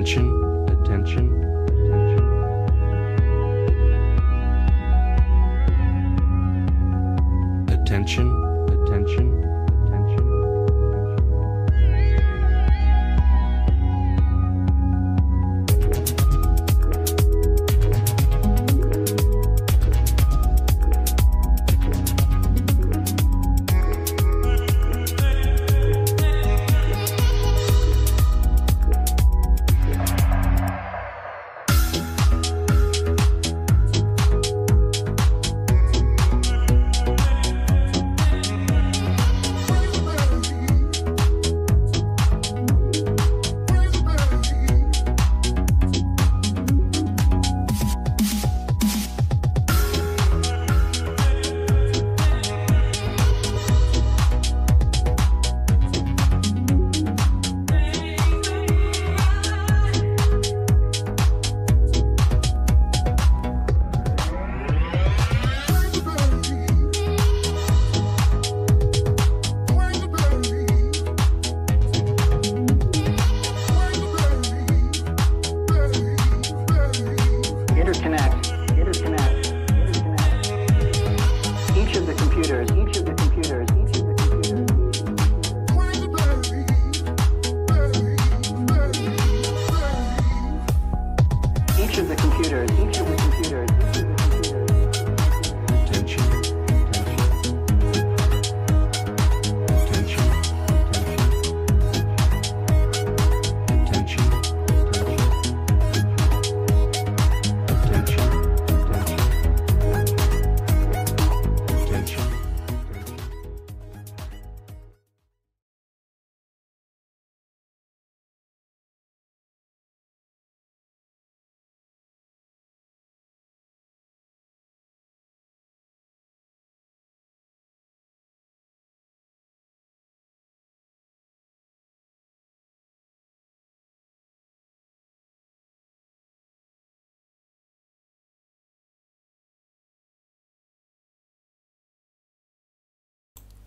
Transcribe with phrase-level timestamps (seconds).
[0.00, 0.39] attention.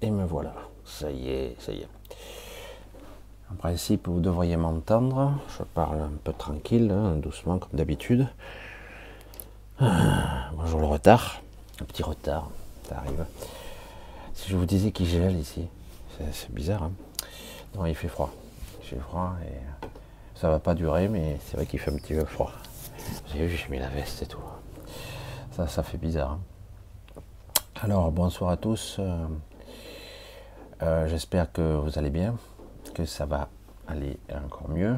[0.04, 0.54] Et me voilà.
[0.86, 1.88] Ça y est, ça y est.
[3.52, 5.34] En principe, vous devriez m'entendre.
[5.58, 8.28] Je parle un peu tranquille, hein, doucement, comme d'habitude.
[9.80, 11.42] Ah, bonjour le retard.
[11.82, 12.50] Un petit retard,
[12.90, 13.26] ça arrive.
[14.34, 15.68] Si je vous disais qu'il gèle ici,
[16.18, 16.84] c'est- bizarre.
[16.84, 16.92] hein.
[17.76, 18.30] non, il fait froid.
[18.82, 19.48] Il fait froid et
[19.86, 19.88] euh,
[20.36, 22.52] ça va pas durer, mais c'est vrai qu'il fait un petit peu froid.
[23.28, 24.40] Vous avez vu, j'ai mis la veste et tout.
[25.56, 26.32] Ça, ça fait bizarre.
[26.32, 26.40] hein.
[27.82, 29.00] Alors, bonsoir à tous.
[30.84, 32.36] Euh, J'espère que vous allez bien,
[32.94, 33.50] que ça va
[33.88, 34.98] aller encore mieux.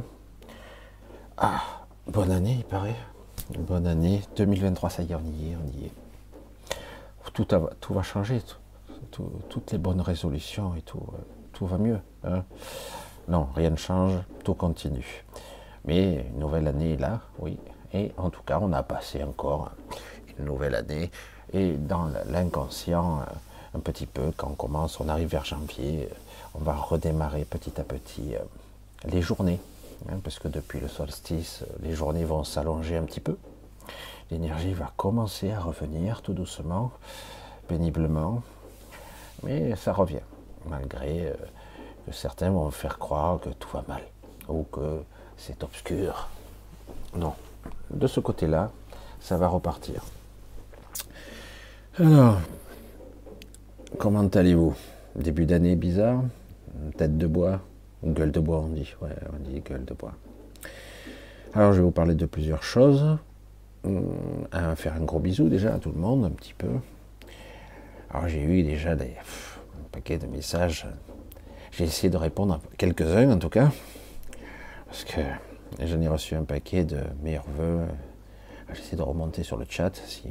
[1.38, 1.62] Ah,
[2.08, 2.96] bonne année, il paraît.
[3.60, 5.92] Bonne année 2023, ça y est, on y est, on y est.
[7.34, 7.46] Tout,
[7.82, 8.56] tout va changer, tout-
[9.12, 11.18] tout- toutes les bonnes résolutions et tout, euh,
[11.54, 12.00] tout va mieux.
[12.24, 12.44] hein.
[13.28, 14.14] Non, rien ne change,
[14.44, 15.26] tout continue.
[15.84, 17.60] Mais une nouvelle année est là, oui.
[17.94, 19.72] Et en tout cas, on a passé encore
[20.40, 21.12] une nouvelle année.
[21.54, 23.24] Et dans l'inconscient, euh,
[23.76, 26.10] un petit peu, quand on commence, on arrive vers janvier,
[26.54, 28.40] on va redémarrer petit à petit euh,
[29.06, 29.60] les journées.
[30.10, 33.38] hein, parce que depuis le solstice, les journées vont s'allonger un petit peu.
[34.32, 36.92] L'énergie va commencer à revenir tout doucement,
[37.68, 38.42] péniblement.
[39.44, 40.24] Mais ça revient,
[40.68, 41.34] malgré euh,
[42.06, 44.02] que certains vont faire croire que tout va mal
[44.48, 45.04] ou que
[45.38, 46.30] c'est obscur.
[47.16, 47.34] Non,
[47.90, 48.72] de ce côté-là,
[49.20, 50.04] ça va repartir.
[51.98, 52.40] Alors,
[53.96, 54.76] comment allez-vous?
[55.16, 56.24] Début d'année bizarre?
[56.98, 57.62] Tête de bois?
[58.04, 58.94] Gueule de bois, on dit.
[59.02, 60.14] Ouais, on dit gueule de bois.
[61.54, 63.18] Alors, je vais vous parler de plusieurs choses.
[63.84, 64.14] Hum,
[64.76, 66.70] faire un gros bisou déjà à tout le monde, un petit peu.
[68.10, 70.86] Alors, j'ai eu déjà des, un paquet de messages.
[71.72, 73.72] J'ai essayé de répondre à quelques-uns, en tout cas.
[74.88, 75.22] Parce que
[75.82, 77.86] j'en ai reçu un paquet de meilleurs voeux.
[78.74, 80.30] J'essaie de remonter sur le chat si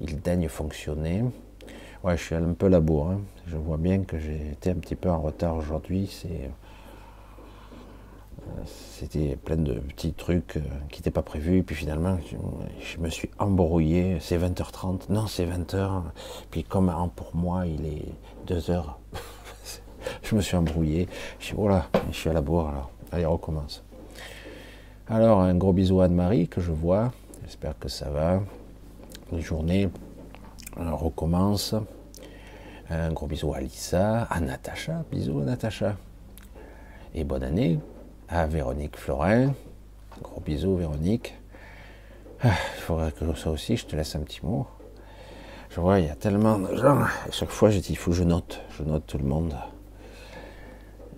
[0.00, 1.24] il daigne fonctionner.
[2.04, 3.08] Ouais, je suis un peu labour.
[3.08, 3.20] hein.
[3.46, 6.14] Je vois bien que j'ai été un petit peu en retard aujourd'hui.
[6.26, 6.48] Euh,
[8.66, 10.60] c'était plein de petits trucs euh,
[10.90, 11.62] qui n'étaient pas prévus.
[11.62, 12.18] Puis finalement,
[12.78, 14.18] je, me suis embrouillé.
[14.20, 15.04] C'est 20h30.
[15.08, 16.02] Non, c'est 20h.
[16.50, 18.84] Puis comme pour moi, il est 2h.
[20.22, 21.08] je me suis embrouillé.
[21.38, 22.90] Je suis, voilà, je suis à la bourre alors.
[23.12, 23.82] Allez, recommence.
[25.08, 27.12] Alors, un gros bisou à Anne-Marie que je vois.
[27.44, 28.42] J'espère que ça va.
[29.32, 29.88] La journée
[30.78, 31.74] euh, recommence.
[32.90, 35.04] Un gros bisou à Lisa, à Natacha.
[35.10, 35.96] Bisous à Natacha.
[37.14, 37.78] Et bonne année
[38.28, 39.54] à Véronique Florin,
[40.22, 41.34] Gros bisous, Véronique.
[42.42, 44.66] Ah, il faudrait que ça aussi, je te laisse un petit mot.
[45.70, 47.00] Je vois, il y a tellement de gens.
[47.02, 48.60] À chaque fois, je dis, il faut que je note.
[48.76, 49.56] Je note tout le monde.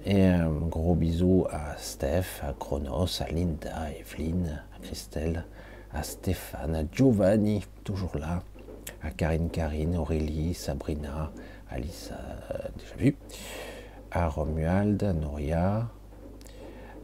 [0.04, 5.44] Et un gros bisou à Steph, à Chronos, à Linda, à Evelyne, à Christelle,
[5.92, 8.42] à Stéphane, à Giovanni, toujours là,
[9.06, 11.30] à Karine Karine, Aurélie, Sabrina,
[11.70, 13.16] Alice, euh, déjà vu,
[14.10, 15.88] à Romuald, à Noria,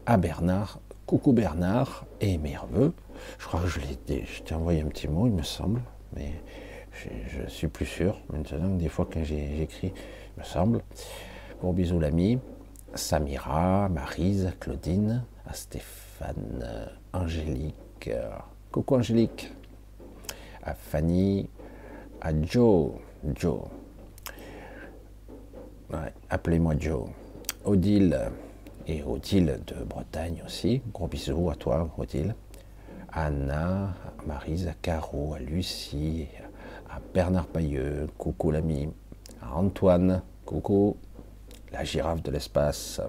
[0.05, 2.93] à Bernard, coucou Bernard, et Merveux.
[3.39, 5.81] Je crois que je l'ai, je t'ai envoyé un petit mot, il me semble,
[6.13, 6.33] mais
[6.91, 10.81] je, suis plus sûr maintenant que des fois j'ai- j'écris, il me semble.
[11.61, 12.39] Gros bisous l'ami.
[12.95, 18.29] Samira, Marise, Claudine, à Stéphane, euh, Angélique, euh,
[18.71, 19.51] coucou Angélique,
[20.61, 21.49] à Fanny,
[22.23, 22.91] à Joe,
[23.35, 23.59] Joe,
[25.91, 27.09] Ouais, appelez-moi Joe,
[27.65, 28.17] Odile
[28.87, 32.33] et Odile de Bretagne aussi, gros bisous à toi Odile,
[33.11, 36.27] Anna, à Marise, Caro, à Lucie,
[36.89, 38.89] à Bernard Pailleux, coucou l'ami,
[39.53, 40.95] Antoine, coucou,
[41.73, 43.01] la girafe de l'espace.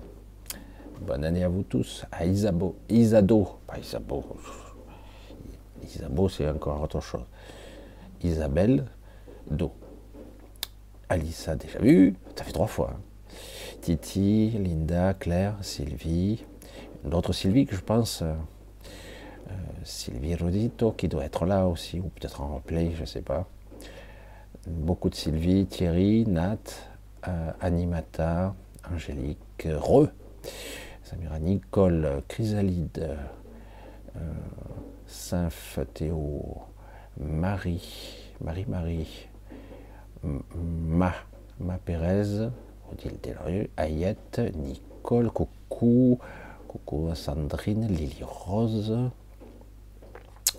[1.00, 2.04] Bonne année à vous tous.
[2.10, 4.24] À Isabeau, Isado, pas Isabeau.
[5.82, 7.24] Isabeau, c'est encore autre chose.
[8.22, 8.84] Isabelle,
[9.50, 9.72] Do.
[11.08, 12.14] Alissa, déjà vu.
[12.36, 12.94] Ça fait trois fois.
[12.94, 13.00] hein.
[13.80, 16.44] Titi, Linda, Claire, Sylvie.
[17.04, 18.32] L'autre Sylvie que je pense, euh,
[19.50, 19.52] euh,
[19.84, 23.46] Sylvie Rodito, qui doit être là aussi, ou peut-être en replay, je ne sais pas.
[24.66, 26.56] Beaucoup de Sylvie, Thierry, Nat,
[27.28, 28.54] euh, Animata,
[28.90, 30.08] Angélique, Re,
[31.02, 33.16] Samira, Nicole, Chrysalide,
[34.16, 34.20] euh,
[35.06, 36.62] Symph, Théo,
[37.18, 39.28] Marie, Marie-Marie,
[40.24, 41.12] Ma,
[41.60, 42.48] Ma Pérez,
[42.90, 46.18] Odile Delrieux, Ayette, Nicole, coucou,
[46.68, 49.10] coucou Sandrine, Lily Rose,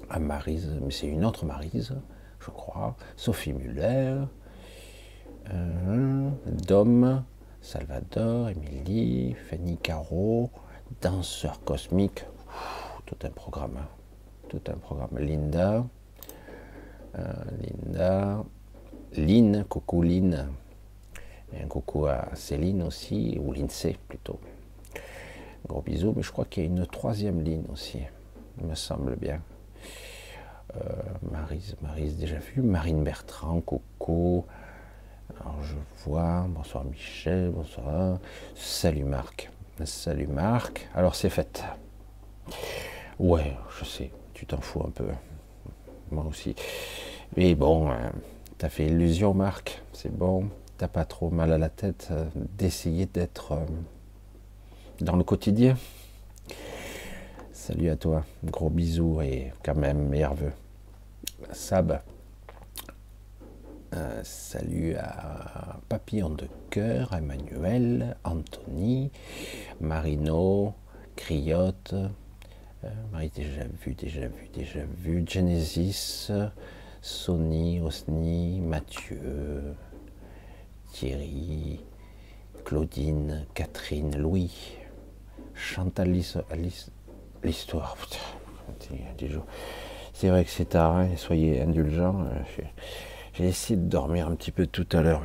[0.09, 1.95] à Marise, mais c'est une autre Marise,
[2.39, 4.15] je crois, Sophie Muller,
[5.51, 6.29] euh,
[6.67, 7.23] Dom,
[7.61, 10.51] Salvador, Émilie, Fanny Caro,
[11.01, 12.25] Danseur Cosmique,
[13.05, 13.87] tout un programme, hein.
[14.49, 15.17] tout un programme.
[15.17, 15.85] Linda,
[17.17, 18.43] euh, Linda,
[19.17, 20.49] Lynn, coucou Lynn,
[21.53, 24.39] et un coucou à Céline aussi, ou Lindsay plutôt.
[25.67, 27.99] Gros bisous, mais je crois qu'il y a une troisième ligne aussi,
[28.59, 29.41] il me semble bien.
[30.75, 30.79] Euh,
[31.31, 34.45] Marise, Marise déjà vu, Marine Bertrand, coucou.
[35.39, 35.75] Alors je
[36.05, 38.19] vois, bonsoir Michel, bonsoir.
[38.55, 39.49] Salut Marc.
[39.85, 40.87] Salut Marc.
[40.93, 41.63] Alors c'est fait.
[43.19, 45.07] Ouais, je sais, tu t'en fous un peu.
[46.11, 46.55] Moi aussi.
[47.35, 48.09] Mais bon, euh,
[48.57, 50.49] t'as fait illusion Marc, c'est bon.
[50.77, 52.25] T'as pas trop mal à la tête euh,
[52.57, 53.65] d'essayer d'être euh,
[54.99, 55.77] dans le quotidien.
[57.53, 60.51] Salut à toi, gros bisous et quand même vœux.
[61.53, 62.01] Sab,
[63.93, 69.11] euh, salut à Papillon de cœur, Emmanuel, Anthony,
[69.79, 70.73] Marino,
[71.15, 71.95] Criotte,
[73.11, 76.29] Marie déjà vu, déjà vu, déjà vu, Genesis,
[77.05, 79.75] Sony, Osni, Mathieu,
[80.91, 81.79] Thierry,
[82.63, 84.51] Claudine, Catherine, Louis,
[85.53, 86.19] Chantal,
[86.49, 86.89] Alice-
[87.43, 87.95] l'histoire.
[90.13, 92.21] C'est vrai que c'est tard, hein, soyez indulgents.
[92.23, 92.41] euh,
[93.37, 95.21] j'ai- essayé de dormir un petit peu tout à l'heure,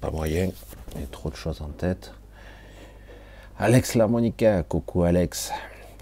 [0.00, 0.48] pas moyen,
[0.98, 2.14] j'ai trop de choses en tête.
[3.58, 5.52] Alex Lamonica, coucou Alex.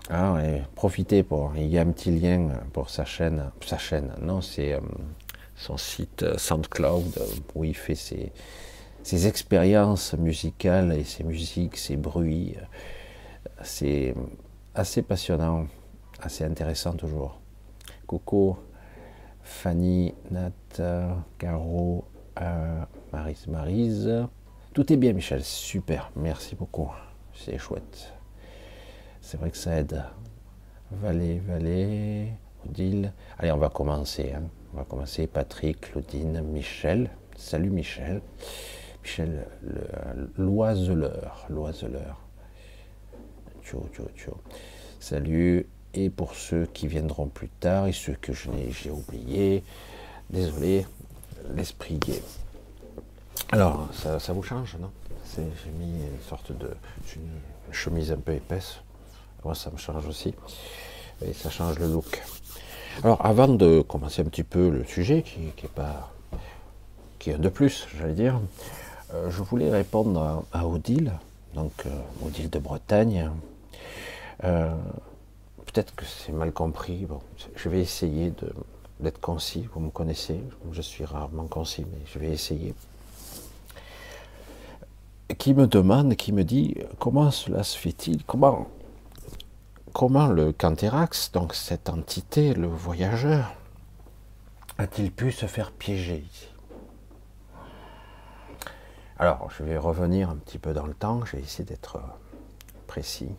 [0.09, 4.13] Ah, ouais, profitez pour, il y a un petit lien pour sa chaîne, sa chaîne,
[4.21, 4.81] non, c'est euh,
[5.55, 8.33] son site euh, SoundCloud euh, où il fait ses,
[9.03, 12.57] ses expériences musicales et ses musiques, ses bruits.
[13.63, 14.15] C'est
[14.75, 15.67] assez passionnant,
[16.21, 17.39] assez intéressant toujours.
[18.07, 18.57] Coucou
[19.43, 20.53] Fanny, Nat,
[21.39, 22.05] Caro,
[22.41, 24.27] euh, Marise, Marise.
[24.73, 25.43] Tout est bien, Michel.
[25.43, 26.11] Super.
[26.17, 26.91] Merci beaucoup.
[27.35, 28.20] C'est chouette.
[29.31, 30.03] C'est vrai que ça aide.
[30.91, 32.33] Valé, Valé,
[32.69, 33.13] Odile.
[33.39, 34.33] Allez, on va commencer.
[34.37, 34.43] hein.
[34.75, 35.29] On va commencer.
[35.29, 37.09] Patrick, Claudine, Michel.
[37.37, 38.23] Salut Michel.
[39.05, 41.47] Michel, le- l'oiseleur.
[41.49, 42.21] L'oiseleur.
[43.63, 44.37] Tcho, tcho, tcho.
[44.99, 45.65] Salut.
[45.95, 49.63] Et pour ceux qui viendront plus tard et ceux que j'ai oublié,
[50.31, 50.87] désolé,
[51.55, 52.21] l'esprit gay.
[53.53, 54.91] Alors, ça, vous change, non?
[55.37, 56.73] J'ai mis une sorte de
[57.71, 58.81] chemise un peu épaisse.
[59.45, 60.35] Moi, ça me change aussi.
[61.25, 62.23] Et ça change le look.
[63.03, 66.13] Alors, avant de commencer un petit peu le sujet, qui, qui est pas,
[67.19, 68.41] qui est un de plus, j'allais dire,
[69.15, 71.13] euh, je voulais répondre à, Odile,
[71.55, 71.91] donc euh,
[72.27, 73.31] Odile de Bretagne.
[74.45, 74.75] Euh,
[75.67, 77.07] peut-être que c'est mal compris.
[77.07, 77.21] Bon,
[77.57, 78.33] je vais essayer
[79.01, 79.69] d'être concis.
[79.73, 80.41] Vous me connaissez,
[80.73, 82.75] je suis rarement concis, mais je vais essayer.
[85.39, 88.25] Qui me demande, qui me dit comment cela se fait-il?
[88.25, 88.69] Comment,
[89.93, 93.55] comment le Canthérax, donc cette entité, le voyageur,
[94.79, 96.25] a-t-il pu se faire piéger
[99.19, 101.25] Alors, je vais revenir un petit peu dans le temps.
[101.27, 102.01] Je vais essayer d'être
[102.87, 103.35] précis.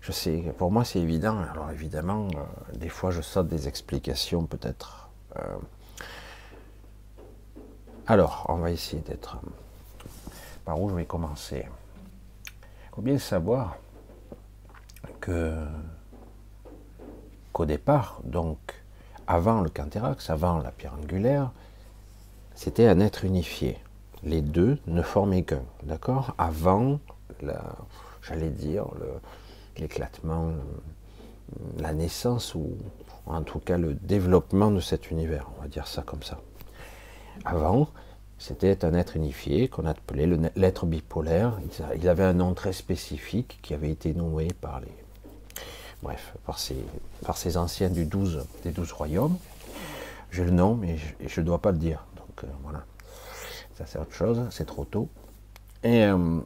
[0.00, 1.38] Je sais, pour moi c'est évident.
[1.52, 5.10] Alors évidemment, euh, des fois je saute des explications peut-être.
[5.36, 5.56] Euh.
[8.06, 9.38] Alors, on va essayer d'être.
[10.64, 11.66] Par où je vais commencer?
[12.46, 13.76] Il faut bien savoir
[17.52, 18.58] qu'au départ, donc
[19.26, 21.50] avant le Canthérax, avant la pierre angulaire,
[22.54, 23.78] c'était un être unifié.
[24.22, 26.34] Les deux ne formaient qu'un, d'accord?
[26.38, 26.98] Avant,
[28.22, 28.86] j'allais dire,
[29.76, 30.52] l'éclatement,
[31.78, 32.70] la naissance ou
[33.26, 36.40] en tout cas le développement de cet univers, on va dire ça comme ça.
[37.44, 37.88] Avant,
[38.38, 41.58] c'était un être unifié qu'on appelait l'être bipolaire.
[41.96, 44.94] Il avait un nom très spécifique qui avait été noué par les,
[46.02, 46.76] bref, par ces,
[47.24, 49.36] par ces anciens du 12, des douze royaumes.
[50.30, 52.04] J'ai le nom, mais je ne dois pas le dire.
[52.16, 52.84] Donc euh, voilà,
[53.76, 55.08] ça c'est autre chose, c'est trop tôt.
[55.82, 56.40] Et, euh,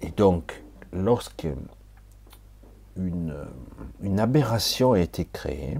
[0.00, 1.46] et donc, lorsque
[2.98, 5.78] une, aberration a été créée.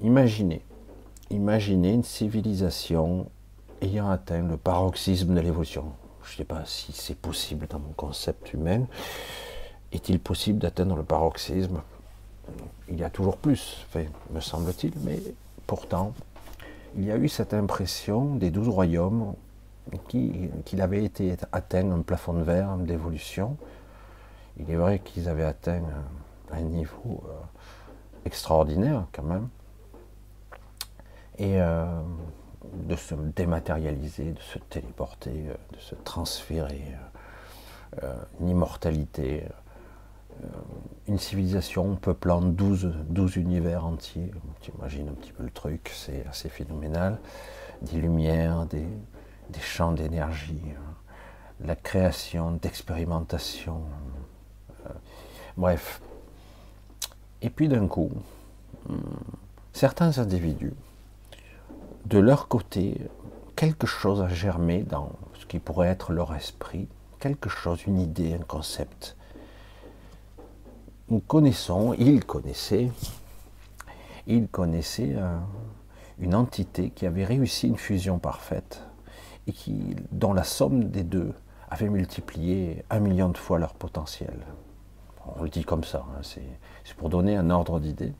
[0.00, 0.62] Imaginez,
[1.30, 3.26] imaginez une civilisation
[3.80, 5.92] ayant atteint le paroxysme de l'évolution.
[6.24, 8.86] Je ne sais pas si c'est possible dans mon concept humain.
[9.92, 11.80] Est-il possible d'atteindre le paroxysme?
[12.88, 13.86] Il y a toujours plus,
[14.32, 15.20] me semble-t-il, mais
[15.66, 16.12] pourtant,
[16.96, 19.34] il y a eu cette impression des douze royaumes
[20.08, 23.56] qu'il avait été atteint un plafond de verre d'évolution
[24.58, 25.82] il est vrai qu'ils avaient atteint
[26.52, 27.32] un, niveau euh,
[28.24, 29.48] extraordinaire quand même.
[31.38, 31.86] Et euh,
[32.72, 36.82] de se dématérialiser, de se téléporter, euh, de se transférer,
[38.40, 39.44] une immortalité,
[41.08, 44.30] une civilisation peuplant 12, 12 univers entiers.
[44.60, 47.18] Tu imagines un petit peu le truc, c'est assez phénoménal.
[47.80, 48.86] Des lumières, des,
[49.48, 50.60] des champs d'énergie,
[51.60, 53.80] la création d'expérimentation,
[55.56, 56.02] Bref.
[57.40, 58.10] Et puis d'un coup,
[58.88, 58.96] hmm,
[59.72, 60.74] certains individus,
[62.06, 63.00] de leur côté,
[63.56, 66.86] quelque chose a germé dans ce qui pourrait être leur esprit,
[67.18, 69.16] quelque chose, une idée, un concept.
[71.08, 72.92] Nous connaissons, ils connaissaient,
[74.28, 75.36] ils connaissaient euh,
[76.20, 78.84] une entité qui avait réussi une fusion parfaite
[79.48, 81.32] et qui, dont la somme des deux
[81.68, 84.46] avait multiplié un million de fois leur potentiel.
[85.36, 88.12] On le dit comme ça, hein, c'est pour donner un ordre d'idée.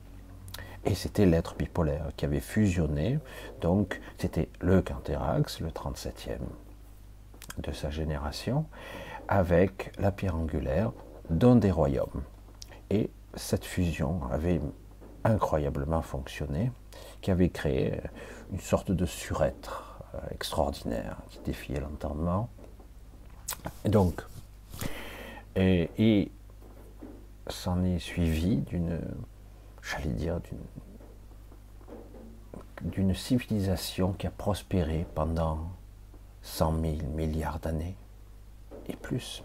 [0.87, 3.19] Et c'était l'être bipolaire qui avait fusionné.
[3.61, 6.39] Donc c'était le Canthérax, le 37e
[7.57, 8.65] de sa génération,
[9.27, 10.91] avec la pierre angulaire
[11.29, 12.23] d'un des royaumes.
[12.89, 14.61] Et cette fusion avait
[15.25, 16.71] incroyablement fonctionné,
[17.21, 17.99] qui avait créé
[18.53, 22.49] une sorte de surêtre euh, extraordinaire qui défiait l'entendement.
[23.83, 24.21] Et donc,
[25.57, 26.31] et
[27.49, 28.99] s'en est suivi d'une,
[29.87, 30.39] j'allais dire,
[32.81, 35.59] d'une, civilisation qui a prospéré pendant
[36.41, 37.95] 100 000 milliards d'années
[38.87, 39.43] et plus.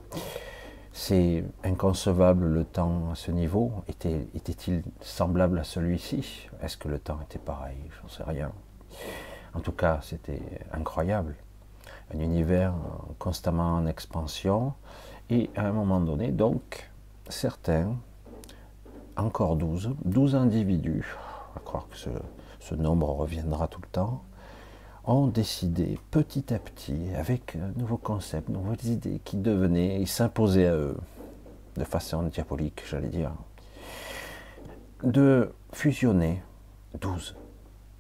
[0.93, 3.73] C'est inconcevable le temps à ce niveau.
[3.89, 6.49] Était, était-il semblable à celui-ci?
[6.61, 7.79] Est-ce que le temps était pareil?
[8.01, 8.53] J'en sais rien.
[9.55, 11.35] En tout cas, c'était incroyable.
[12.15, 12.75] Un univers
[13.19, 14.75] constamment en expansion
[15.31, 16.91] et à un moment donné, donc,
[17.29, 17.97] certains,
[19.17, 21.17] encore 12, 12 individus,
[21.55, 24.23] va croire que ce, nombre reviendra tout le temps,
[25.05, 30.69] ont décidé petit à petit, avec un nouveau concept, nouvelles idées qui devenaient, ils s'imposaient
[30.69, 30.97] à eux,
[31.77, 33.33] de façon diabolique, j'allais dire,
[35.03, 36.43] de fusionner
[37.01, 37.35] 12.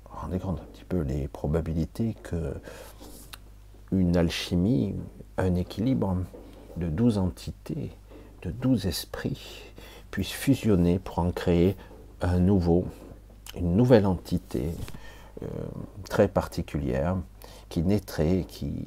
[0.04, 2.54] Rendez compte un petit peu les probabilités que
[3.90, 4.94] une alchimie,
[5.36, 6.16] un équilibre
[6.76, 7.90] de 12 entités
[8.42, 9.71] de douze esprits
[10.12, 11.76] puissent fusionner pour en créer
[12.20, 12.84] un nouveau,
[13.56, 14.70] une nouvelle entité
[15.42, 15.46] euh,
[16.08, 17.16] très particulière
[17.68, 18.86] qui naîtrait, qui,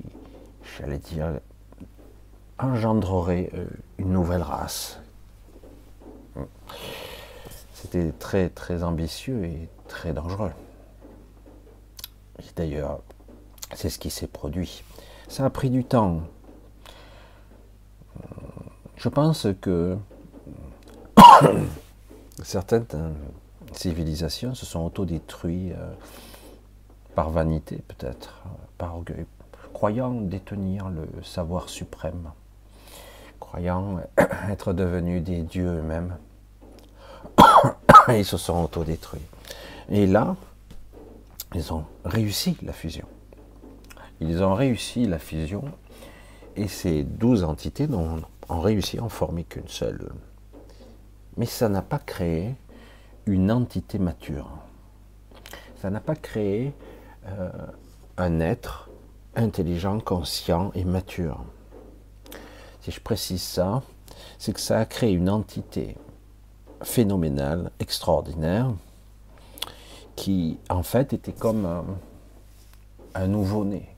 [0.78, 1.42] j'allais dire,
[2.58, 3.66] engendrerait euh,
[3.98, 5.00] une nouvelle race.
[7.74, 10.52] C'était très très ambitieux et très dangereux.
[12.56, 13.02] D'ailleurs,
[13.74, 14.84] c'est ce qui s'est produit.
[15.28, 16.22] Ça a pris du temps
[18.98, 19.98] je pense que
[22.44, 23.12] Certaines euh,
[23.74, 25.94] civilisations se sont autodétruites euh,
[27.16, 29.26] par vanité, peut-être, euh, par orgueil,
[29.74, 32.32] croyant détenir le savoir suprême,
[33.40, 34.00] croyant
[34.50, 36.18] être devenus des dieux eux-mêmes.
[38.10, 39.22] Ils se sont autodétruits.
[39.90, 40.36] Et là,
[41.54, 43.08] ils ont réussi la fusion.
[44.20, 45.64] Ils ont réussi la fusion
[46.56, 50.12] et ces douze entités n'ont ont réussi à en former qu'une seule.
[51.38, 52.56] Mais ça n'a pas créé
[53.26, 54.50] une entité mature.
[55.82, 56.74] Ça n'a pas créé
[57.28, 57.50] euh,
[58.18, 58.90] un être
[59.36, 61.44] intelligent, conscient et mature.
[62.82, 63.84] Si je précise ça,
[64.38, 65.98] c'est que ça a créé une entité
[66.82, 68.72] phénoménale, extraordinaire,
[70.16, 71.84] qui en fait était comme un,
[73.16, 73.90] un nouveau-né.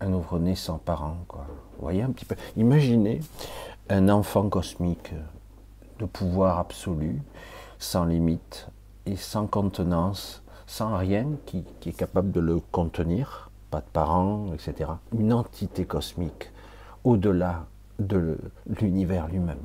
[0.00, 1.16] Un nouveau-né sans parents.
[1.28, 2.34] Vous voyez un petit peu?
[2.56, 3.20] Imaginez
[3.88, 5.12] un enfant cosmique
[6.00, 7.22] de pouvoir absolu,
[7.78, 8.68] sans limite
[9.06, 14.90] et sans contenance, sans rien qui, est capable de le contenir, pas de parents, etc.
[15.16, 16.50] Une entité cosmique
[17.04, 17.66] au-delà
[17.98, 18.38] de
[18.80, 19.58] l'univers lui-même.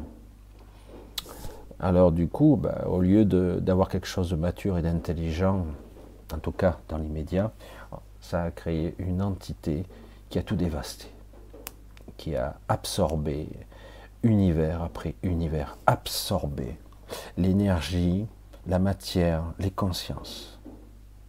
[1.79, 5.65] Alors du coup, bah, au lieu d'avoir quelque chose de mature et d'intelligent,
[6.33, 7.51] en tout cas dans l'immédiat,
[8.19, 9.83] ça a créé une entité
[10.29, 11.07] qui a tout dévasté,
[12.17, 13.47] qui a absorbé
[14.25, 16.77] univers après univers, absorbé
[17.37, 18.25] l'énergie,
[18.67, 20.59] la matière, les consciences.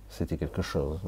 [0.08, 0.98] C'était quelque chose.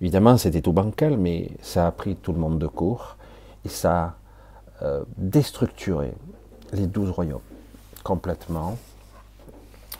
[0.00, 3.16] Évidemment, c'était tout bancal, mais ça a pris tout le monde de court
[3.64, 4.16] et ça
[4.80, 6.12] a euh, déstructuré
[6.72, 7.40] les douze royaumes
[8.02, 8.76] complètement.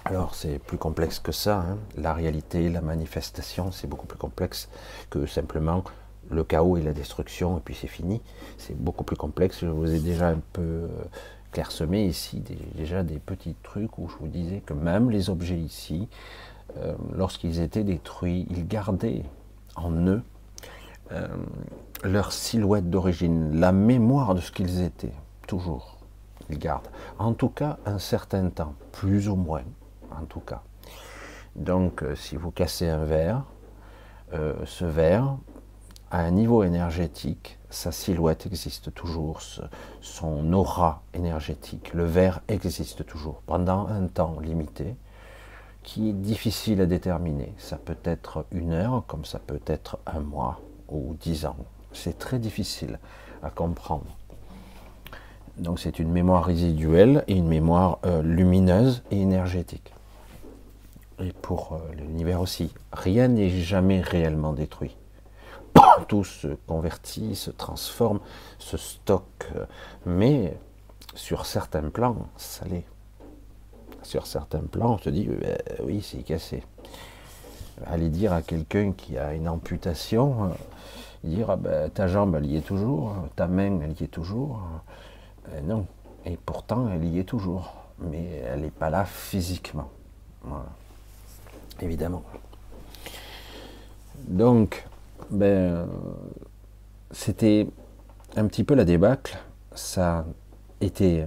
[0.04, 1.60] Alors c'est plus complexe que ça.
[1.60, 1.78] hein.
[1.96, 4.68] La réalité, la manifestation, c'est beaucoup plus complexe
[5.08, 5.82] que simplement
[6.30, 8.20] le chaos et la destruction et puis c'est fini.
[8.58, 9.60] C'est beaucoup plus complexe.
[9.60, 10.88] Je vous ai déjà un peu euh,
[11.52, 12.42] clairsemé ici
[12.74, 16.08] déjà des petits trucs où je vous disais que même les objets ici,
[16.78, 19.24] euh, lorsqu'ils étaient détruits, ils gardaient
[19.76, 20.22] en eux
[21.12, 21.28] euh,
[22.02, 25.14] leur silhouette d'origine, la mémoire de ce qu'ils étaient,
[25.46, 25.98] toujours.
[26.50, 26.88] Ils gardent.
[27.18, 29.64] En tout cas, un certain temps, plus ou moins,
[30.10, 30.62] en tout cas.
[31.56, 33.44] Donc, si vous cassez un verre,
[34.32, 35.36] ce verre,
[36.14, 39.40] à un niveau énergétique, sa silhouette existe toujours,
[40.00, 44.94] son aura énergétique, le verre existe toujours, pendant un temps limité,
[45.82, 47.52] qui est difficile à déterminer.
[47.58, 51.56] Ça peut être une heure, comme ça peut être un mois ou dix ans.
[51.92, 53.00] C'est très difficile
[53.42, 54.06] à comprendre.
[55.58, 59.92] Donc c'est une mémoire résiduelle et une mémoire euh, lumineuse et énergétique.
[61.18, 64.96] Et pour euh, l'univers aussi, rien n'est jamais réellement détruit.
[66.08, 68.20] Tout se convertit, se transforme,
[68.58, 69.48] se stocke,
[70.06, 70.56] mais
[71.14, 72.84] sur certains plans, ça l'est.
[74.02, 76.62] Sur certains plans, on se dit, euh, oui, c'est cassé.
[77.86, 80.48] Aller dire à quelqu'un qui a une amputation, euh,
[81.24, 84.60] dire, ah ben, ta jambe, elle y est toujours, ta main, elle y est toujours.
[85.52, 85.86] Euh, non.
[86.26, 87.72] Et pourtant, elle y est toujours.
[87.98, 89.88] Mais elle n'est pas là physiquement.
[90.42, 90.66] Voilà.
[91.80, 92.22] Évidemment.
[94.26, 94.86] Donc,
[95.34, 95.86] ben, euh,
[97.10, 97.66] c'était
[98.36, 99.38] un petit peu la débâcle.
[99.74, 100.24] Ça a
[100.80, 101.26] été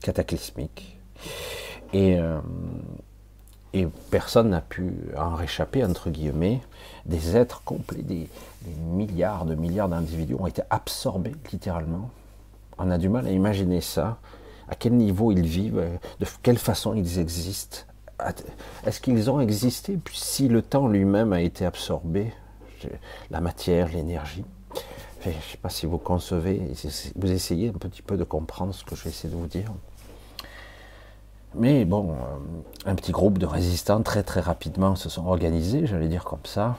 [0.00, 0.98] cataclysmique.
[1.92, 2.40] Et, euh,
[3.72, 6.60] et personne n'a pu en réchapper, entre guillemets.
[7.06, 8.28] Des êtres complets, des,
[8.62, 12.10] des milliards de milliards d'individus ont été absorbés littéralement.
[12.78, 14.18] On a du mal à imaginer ça.
[14.68, 17.78] À quel niveau ils vivent, euh, de quelle façon ils existent.
[18.86, 22.32] Est-ce qu'ils ont existé Puis si le temps lui-même a été absorbé,
[23.30, 24.44] la matière, l'énergie.
[25.22, 26.60] Je ne sais pas si vous concevez,
[27.16, 29.72] vous essayez un petit peu de comprendre ce que je vais essayer de vous dire.
[31.54, 36.08] Mais bon, euh, un petit groupe de résistants très très rapidement se sont organisés, j'allais
[36.08, 36.76] dire comme ça.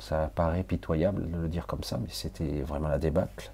[0.00, 3.50] Ça paraît pitoyable de le dire comme ça, mais c'était vraiment la débâcle.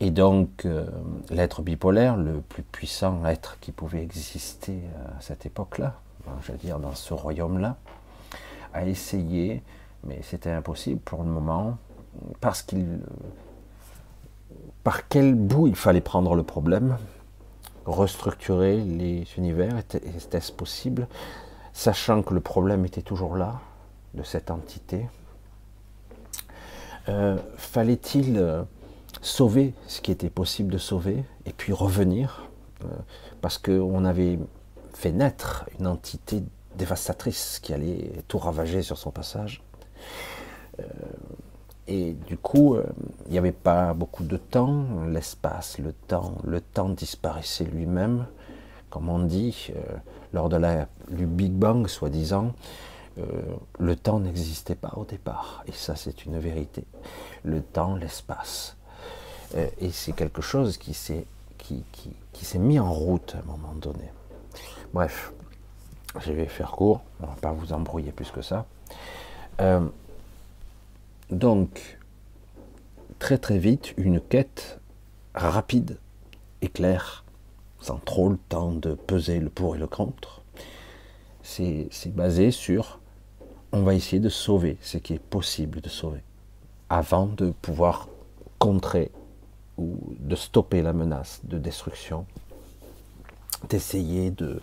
[0.00, 0.86] Et donc, euh,
[1.30, 4.80] l'être bipolaire, le plus puissant être qui pouvait exister
[5.16, 5.94] à cette époque-là,
[6.26, 7.76] ben, j'allais dire dans ce royaume-là,
[8.72, 9.62] a essayé,
[10.04, 11.76] mais c'était impossible pour le moment,
[12.40, 13.00] parce qu'il.
[14.82, 16.96] Par quel bout il fallait prendre le problème
[17.84, 21.06] Restructurer les univers, était- était-ce possible
[21.72, 23.60] Sachant que le problème était toujours là,
[24.14, 25.06] de cette entité.
[27.08, 28.62] Euh, Fallait-il euh,
[29.22, 32.48] sauver ce qui était possible de sauver et puis revenir
[32.84, 32.88] euh,
[33.40, 34.38] Parce qu'on avait
[34.94, 36.42] fait naître une entité
[36.76, 39.62] dévastatrice qui allait tout ravager sur son passage.
[40.78, 40.84] Euh,
[41.86, 42.84] et du coup, euh,
[43.26, 48.26] il n'y avait pas beaucoup de temps, l'espace, le temps, le temps disparaissait lui-même
[48.90, 49.96] comme on dit, euh,
[50.32, 52.52] lors de la, du Big Bang, soi-disant,
[53.78, 55.62] le temps n'existait pas au départ.
[55.68, 56.84] Et ça, c'est une vérité.
[57.44, 58.76] Le temps, l'espace.
[59.78, 61.26] Et c'est quelque chose qui s'est
[61.58, 64.10] qui, qui, qui s'est mis en route à un moment donné.
[64.92, 65.32] Bref,
[66.18, 68.66] je vais faire court, on va pas vous embrouiller plus que ça.
[69.60, 69.86] Euh,
[71.30, 71.98] donc,
[73.18, 74.80] très très vite, une quête
[75.34, 75.98] rapide
[76.62, 77.24] et claire,
[77.80, 80.42] sans trop le temps de peser le pour et le contre.
[81.42, 83.00] C'est basé sur
[83.72, 86.22] on va essayer de sauver ce qui est possible de sauver
[86.88, 88.08] avant de pouvoir
[88.58, 89.10] contrer
[89.78, 92.26] ou de stopper la menace de destruction,
[93.68, 94.60] d'essayer de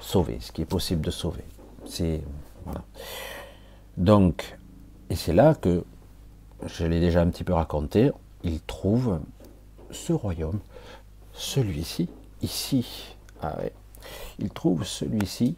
[0.00, 1.44] sauver ce qui est possible de sauver.
[1.86, 2.20] C'est
[2.64, 2.82] voilà.
[3.96, 4.58] Donc,
[5.10, 5.84] et c'est là que
[6.66, 8.10] je l'ai déjà un petit peu raconté,
[8.44, 9.20] il trouve
[9.90, 10.60] ce royaume,
[11.32, 12.08] celui-ci,
[12.40, 13.72] ici, ah ouais,
[14.38, 15.56] il trouve celui-ci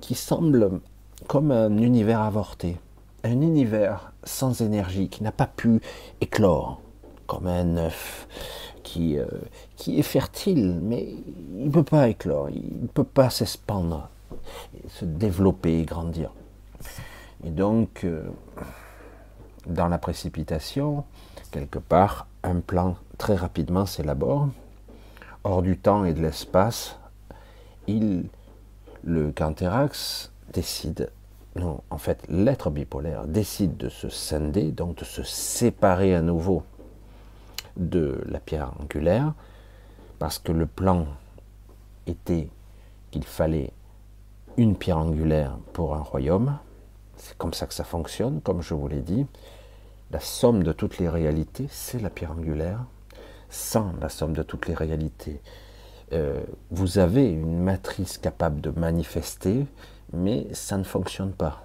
[0.00, 0.80] qui, semble
[1.26, 2.76] comme un univers avorté,
[3.24, 5.80] un univers sans énergie, qui n'a pas pu
[6.20, 6.80] éclore,
[7.26, 8.26] comme un œuf
[8.82, 9.26] qui, euh,
[9.76, 11.14] qui est fertile, mais
[11.56, 14.08] il ne peut pas éclore, il ne peut pas s'expandre,
[14.88, 16.32] se développer, grandir.
[17.44, 18.22] Et donc, euh,
[19.66, 21.04] dans la précipitation,
[21.50, 24.48] quelque part, un plan très rapidement s'élabore.
[25.44, 26.98] Hors du temps et de l'espace,
[27.86, 28.26] il,
[29.04, 31.10] le Canthérax décide,
[31.56, 36.62] non, en fait, l'être bipolaire décide de se scinder, donc de se séparer à nouveau
[37.76, 39.32] de la pierre angulaire,
[40.18, 41.06] parce que le plan
[42.06, 42.48] était
[43.10, 43.72] qu'il fallait
[44.60, 46.58] une pierre angulaire pour un royaume.
[47.16, 49.26] C'est comme ça que ça fonctionne, comme je vous l'ai dit.
[50.10, 52.84] La somme de toutes les réalités, c'est la pierre angulaire.
[53.48, 55.40] Sans la somme de toutes les réalités,
[56.12, 59.64] euh, vous avez une matrice capable de manifester,
[60.12, 61.64] mais ça ne fonctionne pas.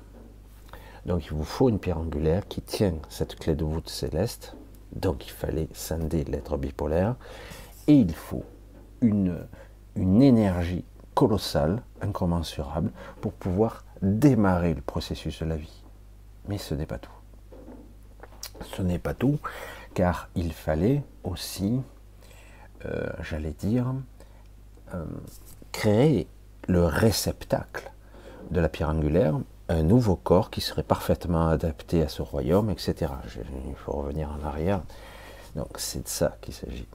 [1.06, 4.56] Donc il vous faut une pierre angulaire qui tient cette clé de voûte céleste.
[4.96, 7.18] Donc il fallait scinder l'être bipolaire.
[7.88, 8.46] Et il faut
[9.02, 9.46] une,
[9.98, 15.84] une énergie colossale, incommensurable, pour pouvoir démarrer le processus de la vie.
[16.48, 17.10] Mais ce n'est pas tout.
[18.76, 19.40] Ce n'est pas tout,
[19.94, 21.82] car il fallait aussi,
[22.86, 23.94] euh, j'allais dire,
[24.94, 25.06] euh,
[25.72, 26.28] créer
[26.68, 27.92] le réceptacle
[28.52, 33.12] de la pierre angulaire, un nouveau corps qui serait parfaitement adapté à ce royaume, etc.
[33.68, 34.82] Il faut revenir en arrière.
[35.56, 36.88] Donc c'est de ça qu'il s'agit.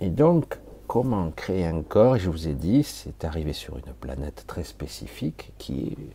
[0.00, 4.44] Et donc, comment créer un corps Je vous ai dit, c'est arrivé sur une planète
[4.48, 6.14] très spécifique qui est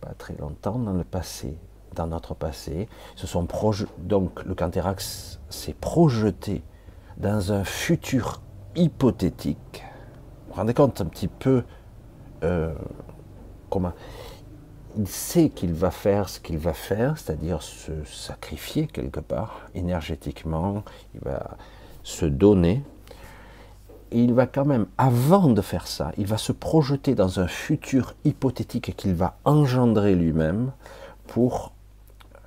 [0.00, 1.56] pas très longtemps dans le passé,
[1.94, 2.88] dans notre passé.
[3.14, 3.46] Ce sont
[3.98, 6.62] donc le Canthérax s'est projeté
[7.16, 8.42] dans un futur
[8.74, 9.84] hypothétique.
[10.48, 11.62] Vous vous rendez compte un petit peu
[12.42, 12.74] euh,
[13.70, 13.92] comment
[14.96, 20.82] il sait qu'il va faire ce qu'il va faire, c'est-à-dire se sacrifier quelque part énergétiquement,
[21.14, 21.56] il va
[22.02, 22.82] se donner.
[24.10, 27.46] Et il va quand même, avant de faire ça, il va se projeter dans un
[27.46, 30.72] futur hypothétique qu'il va engendrer lui-même
[31.26, 31.72] pour,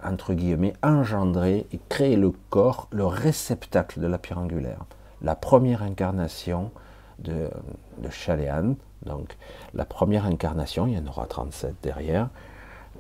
[0.04, 4.86] entre guillemets, engendrer et créer le corps, le réceptacle de la pierre angulaire.
[5.22, 6.72] La première incarnation
[7.20, 7.50] de,
[8.00, 9.38] de Chaléan, donc
[9.76, 12.30] la première incarnation, il y en aura 37 derrière,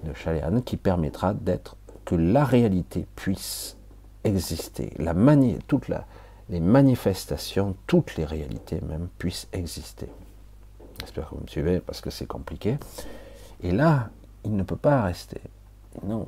[0.03, 3.77] de Chaléan, qui permettra d'être, que la réalité puisse
[4.23, 6.05] exister, la mani toute la,
[6.51, 10.09] les manifestations, toutes les réalités même puissent exister.
[10.99, 12.77] J'espère que vous me suivez parce que c'est compliqué.
[13.63, 14.09] Et là,
[14.43, 15.39] il ne peut pas rester.
[16.03, 16.27] Non,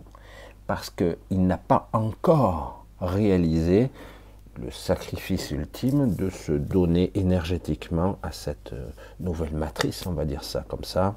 [0.66, 3.92] parce qu'il n'a pas encore réalisé
[4.56, 8.88] le sacrifice ultime de se donner énergétiquement à cette euh,
[9.20, 11.16] nouvelle matrice, on va dire ça comme ça,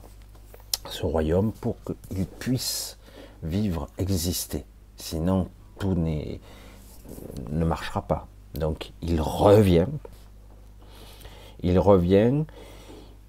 [0.89, 2.97] ce royaume, pour qu'il puisse
[3.43, 4.65] vivre, exister.
[4.97, 8.27] Sinon, tout ne marchera pas.
[8.57, 9.87] Donc, il revient,
[11.63, 12.45] il revient,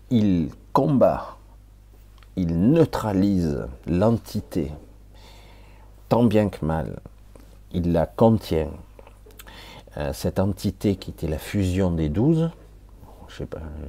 [0.10, 1.38] il combat,
[2.36, 4.72] il neutralise l'entité,
[6.08, 7.00] tant bien que mal,
[7.74, 8.72] il la contient,
[9.98, 12.50] euh, cette entité qui était la fusion des douze,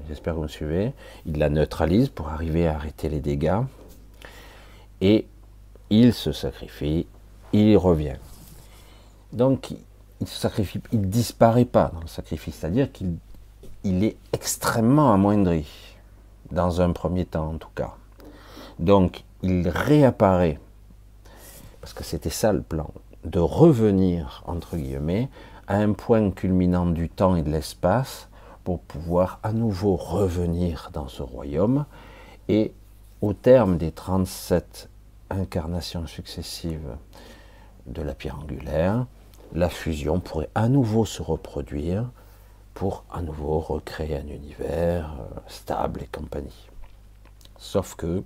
[0.08, 0.92] j'espère que vous me suivez,
[1.26, 3.60] il la neutralise pour arriver à arrêter les dégâts,
[5.00, 5.26] et
[5.90, 7.06] il se sacrifie,
[7.52, 8.16] il revient.
[9.32, 9.72] Donc
[10.20, 13.16] il se sacrifie, il disparaît pas dans le sacrifice, c'est-à-dire qu'il
[13.84, 15.66] il est extrêmement amoindri,
[16.50, 17.94] dans un premier temps en tout cas.
[18.78, 20.58] Donc il réapparaît,
[21.80, 22.90] parce que c'était ça le plan,
[23.24, 25.28] de revenir, entre guillemets,
[25.66, 28.28] à un point culminant du temps et de l'espace
[28.64, 31.84] pour pouvoir à nouveau revenir dans ce royaume.
[32.48, 32.72] Et
[33.20, 34.88] au terme des 37
[35.30, 36.96] incarnations successives
[37.86, 39.06] de la pierre angulaire,
[39.54, 42.10] la fusion pourrait à nouveau se reproduire
[42.74, 46.68] pour à nouveau recréer un univers euh, stable et compagnie.
[47.56, 48.22] Sauf que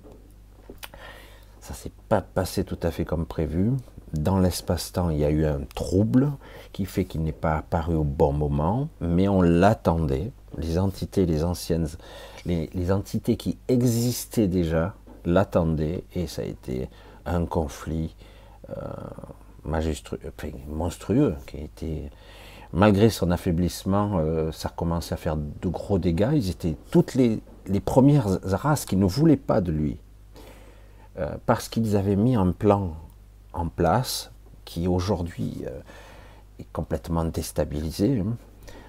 [1.59, 3.71] ça s'est pas passé tout à fait comme prévu.
[4.13, 6.31] Dans l'espace-temps, il y a eu un trouble
[6.71, 10.31] qui fait qu'il n'est pas apparu au bon moment, mais on l'attendait.
[10.57, 11.87] Les entités, les anciennes,
[12.45, 14.93] les, entités qui existaient déjà
[15.25, 16.89] l'attendaient et ça a été
[17.25, 18.13] un conflit
[18.69, 18.73] euh,
[19.65, 22.09] monstrueux qui a été
[22.73, 26.31] malgré son affaiblissement, euh, ça commençait à faire de gros dégâts.
[26.33, 29.99] Ils étaient toutes les, les premières races qui ne voulaient pas de lui.
[31.19, 32.95] Euh, parce qu'ils avaient mis un plan
[33.53, 34.31] en place
[34.65, 35.79] qui aujourd'hui euh,
[36.59, 38.19] est complètement déstabilisé.
[38.19, 38.35] hein.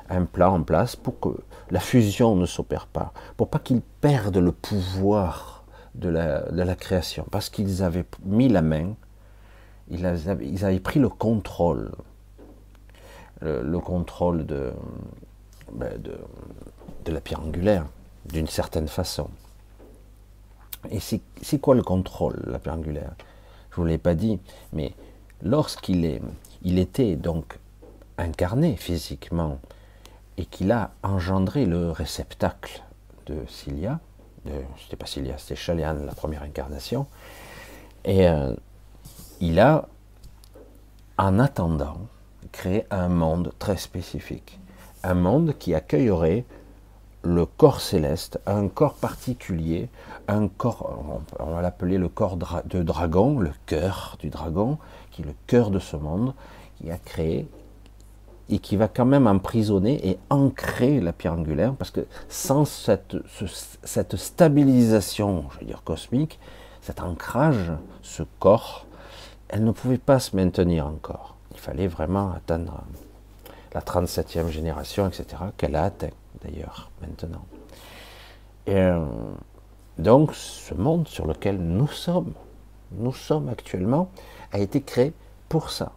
[0.08, 1.28] Un plan en place pour que
[1.70, 7.48] la fusion ne s'opère pas, pour pas qu'ils perdent le pouvoir de la création, parce
[7.48, 8.96] qu'ils avaient mis la main,
[9.90, 11.92] ils avaient, pris le contrôle,
[13.40, 14.72] le, le contrôle de,
[15.72, 17.86] ben, de, la pierre angulaire,
[18.26, 19.28] d'une certaine façon.
[20.90, 23.14] Et c'est quoi le contrôle, la pierre angulaire?
[23.70, 24.38] Je vous l'ai pas dit,
[24.72, 24.92] mais
[25.42, 26.20] lorsqu'il
[26.62, 27.58] il était donc
[28.18, 29.58] incarné physiquement
[30.36, 32.82] et qu'il a engendré le réceptacle
[33.26, 34.00] de Cilia,
[34.78, 37.06] c'était pas Cilia, c'était Chalian, la première incarnation,
[38.04, 38.54] et euh,
[39.40, 39.88] il a,
[41.18, 41.98] en attendant,
[42.52, 44.58] créé un monde très spécifique,
[45.02, 46.44] un monde qui accueillerait
[47.22, 49.88] le corps céleste, un corps particulier,
[50.28, 54.78] un corps, on va l'appeler le corps de dragon, le cœur du dragon,
[55.10, 56.34] qui est le cœur de ce monde,
[56.76, 57.48] qui a créé
[58.50, 63.16] et qui va quand même emprisonner et ancrer la pierre angulaire, parce que sans cette,
[63.26, 63.46] ce-
[63.84, 66.38] cette stabilisation, je veux dire cosmique,
[66.82, 68.83] cet ancrage, ce corps,
[69.54, 71.36] elle ne pouvait pas se maintenir encore.
[71.52, 72.82] Il fallait vraiment atteindre
[73.72, 76.10] la 37e génération, etc., qu'elle a atteint
[76.42, 77.44] d'ailleurs maintenant.
[78.68, 79.06] Euh,
[79.96, 82.32] donc, ce monde sur lequel nous sommes,
[82.98, 84.10] nous sommes actuellement,
[84.50, 85.12] a été créé
[85.48, 85.92] pour ça.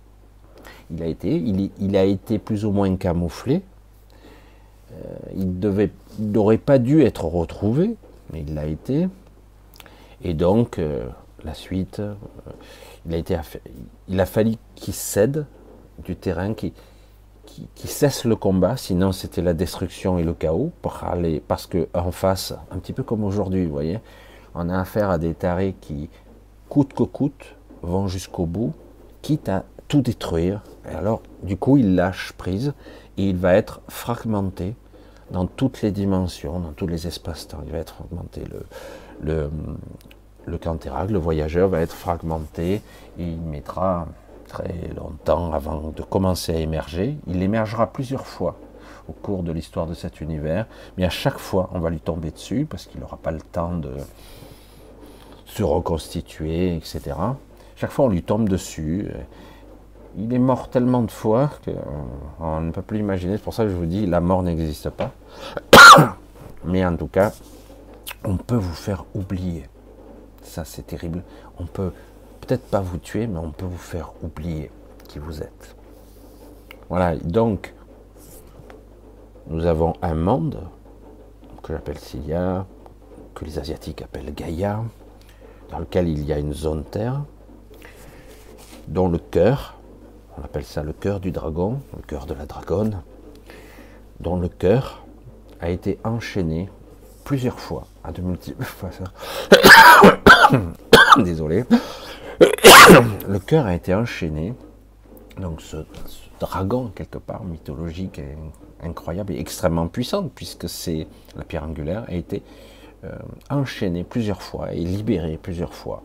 [0.91, 3.63] Il a été, il, a été plus ou moins camouflé.
[4.91, 5.59] Euh, il
[6.19, 7.95] n'aurait pas dû être retrouvé,
[8.31, 9.07] mais il l'a été.
[10.23, 11.07] Et donc, euh,
[11.43, 12.13] la suite, euh,
[14.07, 15.45] il a fallu qu'il cède
[16.03, 16.73] du terrain, qu'il
[17.45, 21.65] qui, qui cesse le combat, sinon c'était la destruction et le chaos, pour aller, parce
[21.65, 23.99] que en face, un petit peu comme aujourd'hui, vous voyez,
[24.53, 26.09] on a affaire à des tarés qui,
[26.69, 28.73] coûte que coûte, vont jusqu'au bout,
[29.21, 30.61] quitte à tout détruire.
[30.89, 32.73] Et alors, du coup, il lâche prise
[33.17, 34.75] et il va être fragmenté
[35.31, 37.59] dans toutes les dimensions, dans tous les espaces-temps.
[37.65, 38.43] Il va être fragmenté.
[40.47, 42.81] Le Canthérac, le voyageur, va être fragmenté
[43.19, 44.07] il mettra
[44.47, 47.17] très longtemps avant de commencer à émerger.
[47.27, 48.57] Il émergera plusieurs fois
[49.09, 50.65] au cours de l'histoire de cet univers,
[50.97, 53.77] mais à chaque fois, on va lui tomber dessus parce qu'il n'aura pas le temps
[53.77, 53.93] de
[55.45, 57.15] se reconstituer, etc.
[57.75, 59.07] Chaque fois, on lui tombe dessus.
[60.17, 63.37] Il est mort tellement de fois qu'on ne peut plus imaginer.
[63.37, 65.11] C'est pour ça que je vous dis, la mort n'existe pas.
[66.65, 67.31] Mais en tout cas,
[68.25, 69.63] on peut vous faire oublier.
[70.47, 71.23] Ça, c'est terrible.
[71.59, 71.91] On peut
[72.41, 74.71] peut-être pas vous tuer, mais on peut vous faire oublier
[75.07, 75.75] qui vous êtes.
[76.89, 77.73] Voilà, donc,
[79.47, 80.63] nous avons un monde
[81.61, 82.65] que j'appelle Cilia,
[83.35, 84.83] que les Asiatiques appellent Gaïa,
[85.69, 87.21] dans lequel il y a une zone Terre,
[88.87, 89.75] dont le cœur,
[90.37, 93.01] on appelle ça le cœur du dragon, le cœur de la dragonne,
[94.21, 95.05] dont le cœur
[95.59, 96.69] a été enchaîné
[97.25, 97.85] plusieurs fois,
[101.23, 101.63] Désolé.
[103.27, 104.53] le cœur a été enchaîné,
[105.39, 105.77] donc ce,
[106.39, 108.37] dragon quelque part mythologique et
[108.83, 112.43] incroyable et extrêmement puissante, puisque c'est la pierre angulaire a été
[113.03, 113.11] euh,
[113.49, 116.03] enchaîné plusieurs fois et libéré plusieurs fois,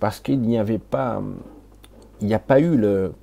[0.00, 1.22] parce qu'il n'y avait pas,
[2.20, 3.14] il n'y a pas eu le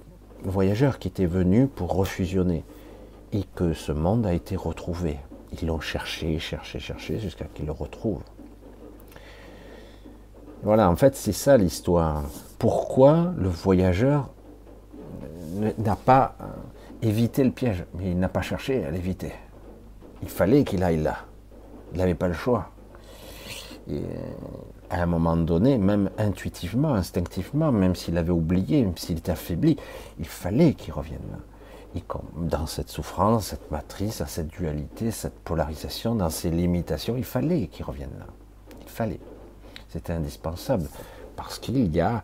[0.44, 2.63] voyageur qui était venu pour refusionner,
[3.32, 5.18] et que ce monde a été retrouvé.
[5.54, 8.24] Ils l'ont cherché, cherché, cherché, jusqu'à qu'ils le retrouvent.
[10.64, 12.24] Voilà, en fait, c'est ça l'histoire.
[12.58, 14.30] Pourquoi le voyageur
[15.78, 16.46] n'a pas euh,
[17.02, 17.86] évité le piège?
[17.96, 19.32] Mais il n'a pas cherché à l'éviter.
[20.22, 21.20] Il fallait qu'il aille là.
[21.94, 22.70] Il n'avait pas le choix.
[23.90, 24.02] Et
[24.90, 29.78] à un moment donné, même intuitivement, instinctivement, même s'il avait oublié, même s'il était affaibli,
[30.20, 31.38] il fallait qu'il revienne là.
[32.36, 37.86] Dans cette souffrance, cette matrice, cette dualité, cette polarisation, dans ces limitations, il fallait qu'il
[37.86, 38.28] revienne là.
[38.82, 39.19] Il fallait.
[39.89, 40.88] C'était indispensable.
[41.36, 42.23] Parce qu'il y a,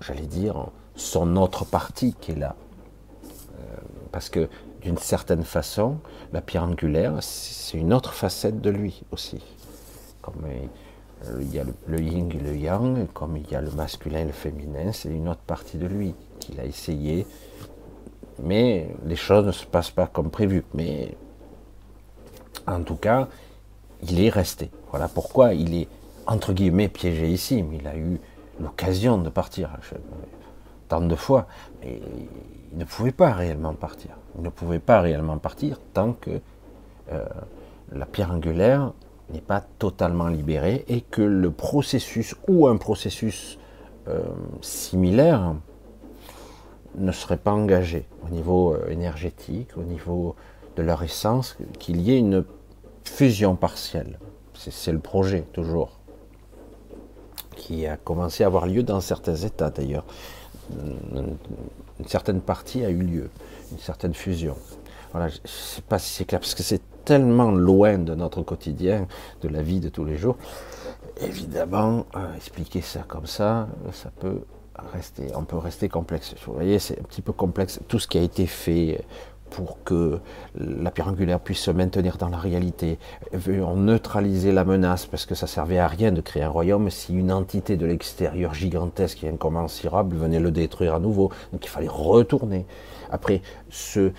[0.00, 2.56] j'allais dire, son autre partie qui est là.
[3.24, 3.76] Euh,
[4.12, 4.48] parce que
[4.82, 5.98] d'une certaine façon,
[6.32, 9.42] la pierre angulaire, c'est une autre facette de lui aussi.
[10.22, 13.70] Comme euh, il y a le yin et le yang, comme il y a le
[13.70, 17.26] masculin et le féminin, c'est une autre partie de lui qu'il a essayé.
[18.42, 20.64] Mais les choses ne se passent pas comme prévu.
[20.74, 21.14] Mais
[22.66, 23.28] en tout cas,
[24.08, 24.70] il est resté.
[24.90, 25.88] Voilà pourquoi il est
[26.26, 28.20] entre guillemets piégé ici, il a eu
[28.60, 29.96] l'occasion de partir je-
[30.88, 31.46] tant de fois,
[31.82, 32.00] mais
[32.72, 34.10] il ne pouvait pas réellement partir.
[34.36, 36.30] Il ne pouvait pas réellement partir tant que
[37.12, 37.24] euh,
[37.92, 38.92] la pierre angulaire
[39.32, 43.58] n'est pas totalement libérée et que le processus ou un processus
[44.08, 44.22] euh,
[44.60, 45.54] similaire
[46.96, 50.34] ne serait pas engagé au niveau euh, énergétique, au niveau
[50.76, 52.44] de leur essence, qu'il y ait une
[53.04, 54.18] fusion partielle.
[54.54, 56.00] C'est le projet toujours
[57.56, 60.04] qui a commencé à avoir lieu dans certains États d'ailleurs.
[61.12, 61.36] Une,
[61.98, 63.30] une certaine partie a eu lieu,
[63.72, 64.56] une certaine fusion.
[65.12, 68.42] Voilà, je ne sais pas si c'est clair, parce que c'est tellement loin de notre
[68.42, 69.08] quotidien,
[69.42, 70.36] de la vie de tous les jours.
[71.20, 74.42] Évidemment, euh, expliquer ça comme ça, ça peut
[75.34, 76.34] on peut rester complexe.
[76.46, 77.80] Vous voyez, c'est un petit peu complexe.
[77.88, 79.04] Tout ce qui a été fait
[79.50, 80.20] pour que
[80.54, 82.98] la pierre angulaire puisse se maintenir dans la réalité.
[83.46, 87.14] On neutraliser la menace parce que ça servait à rien de créer un royaume si
[87.14, 91.30] une entité de l'extérieur gigantesque et incommensurable venait le détruire à nouveau.
[91.52, 92.66] Donc il fallait retourner.
[93.10, 94.12] Après, se,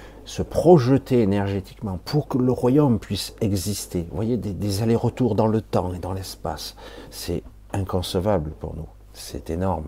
[0.50, 4.06] projeter énergétiquement pour que le royaume puisse exister.
[4.10, 6.76] Vous voyez, des allers-retours dans le temps et dans l'espace.
[7.10, 7.44] C'est
[7.74, 8.88] inconcevable pour nous.
[9.14, 9.86] C'est énorme.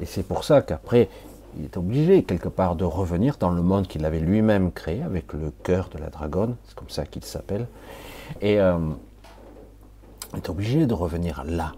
[0.00, 1.08] Et c'est pour ça qu'après,
[1.56, 5.32] il est obligé quelque part de revenir dans le monde qu'il avait lui-même créé avec
[5.32, 7.66] le cœur de la dragonne, c'est comme ça qu'il s'appelle,
[8.40, 8.78] et euh,
[10.32, 11.72] il est obligé de revenir là.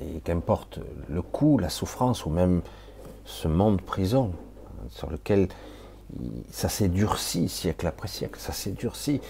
[0.00, 2.62] Et qu'importe le coût, la souffrance ou même
[3.24, 4.32] ce monde prison
[4.90, 5.48] sur lequel
[6.50, 9.20] ça s'est durci siècle après siècle, ça s'est durci.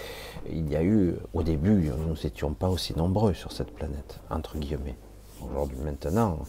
[0.49, 4.57] Il y a eu, au début, nous n'étions pas aussi nombreux sur cette planète, entre
[4.57, 4.95] guillemets.
[5.41, 6.39] Aujourd'hui, maintenant,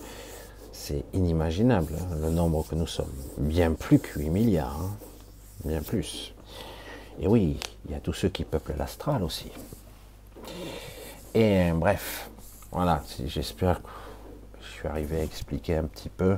[0.77, 3.13] c'est inimaginable hein, le nombre que nous sommes.
[3.39, 4.97] Bien plus que 8 milliards, hein.
[5.65, 6.35] bien plus.
[7.19, 9.51] Et oui, il y a tous ceux qui peuplent l'astral aussi.
[11.35, 12.31] Et bref,
[12.71, 13.89] voilà, j'espère que
[14.61, 16.37] je suis arrivé à expliquer un petit peu.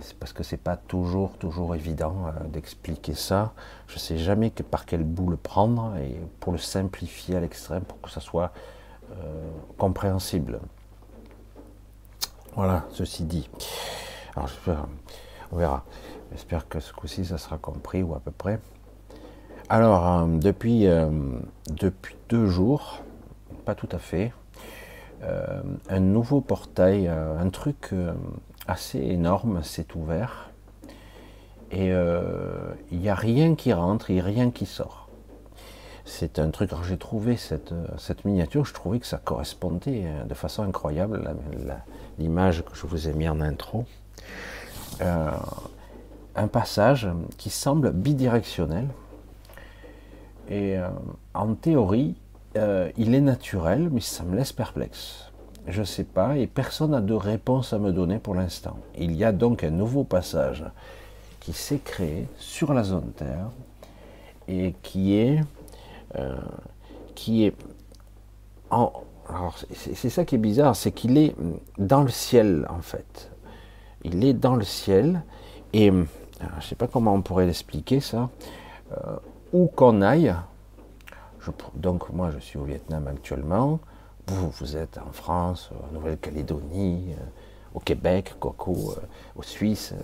[0.00, 3.52] C'est parce que c'est pas toujours, toujours évident euh, d'expliquer ça.
[3.88, 7.82] Je sais jamais que par quel bout le prendre et pour le simplifier à l'extrême
[7.82, 8.52] pour que ça soit
[9.10, 10.60] euh, compréhensible.
[12.56, 13.50] Voilà, ceci dit.
[14.34, 14.48] Alors,
[15.52, 15.84] on verra.
[16.32, 18.60] J'espère que ce coup-ci, ça sera compris ou à peu près.
[19.68, 21.10] Alors, euh, depuis, euh,
[21.68, 23.02] depuis deux jours,
[23.66, 24.32] pas tout à fait,
[25.22, 27.90] euh, un nouveau portail, un truc
[28.66, 30.50] assez énorme s'est ouvert.
[31.72, 35.05] Et il n'y a rien qui rentre et rien qui sort.
[36.08, 40.24] C'est un truc, j'ai trouvé cette, euh, cette miniature, je trouvais que ça correspondait euh,
[40.24, 41.28] de façon incroyable,
[42.20, 43.84] l'image que je vous ai mis en intro.
[45.00, 45.30] Euh,
[46.36, 48.86] un passage qui semble bidirectionnel.
[50.48, 50.76] Et
[51.34, 52.14] en théorie,
[52.54, 55.32] il est naturel, mais ça me laisse perplexe.
[55.66, 58.76] Je ne sais pas, et personne n'a de réponse à me donner pour l'instant.
[58.96, 60.62] Il y a donc un nouveau passage
[61.40, 63.48] qui s'est créé sur la zone Terre
[64.46, 65.40] et qui est,
[66.14, 66.36] euh,
[67.14, 67.54] qui est
[68.70, 68.92] en,
[69.72, 71.34] c'est ça qui est bizarre, c'est qu'il est
[71.78, 73.30] dans le ciel en fait.
[74.04, 75.22] Il est dans le ciel
[75.72, 78.30] et alors, je ne sais pas comment on pourrait l'expliquer ça.
[78.92, 79.16] Euh,
[79.52, 80.34] où qu'on aille,
[81.74, 83.80] donc moi je suis au Vietnam actuellement,
[84.28, 87.24] vous, êtes en France, en Nouvelle-Calédonie, euh,
[87.74, 89.00] au Québec, Coco, euh,
[89.36, 90.02] au Suisse, euh,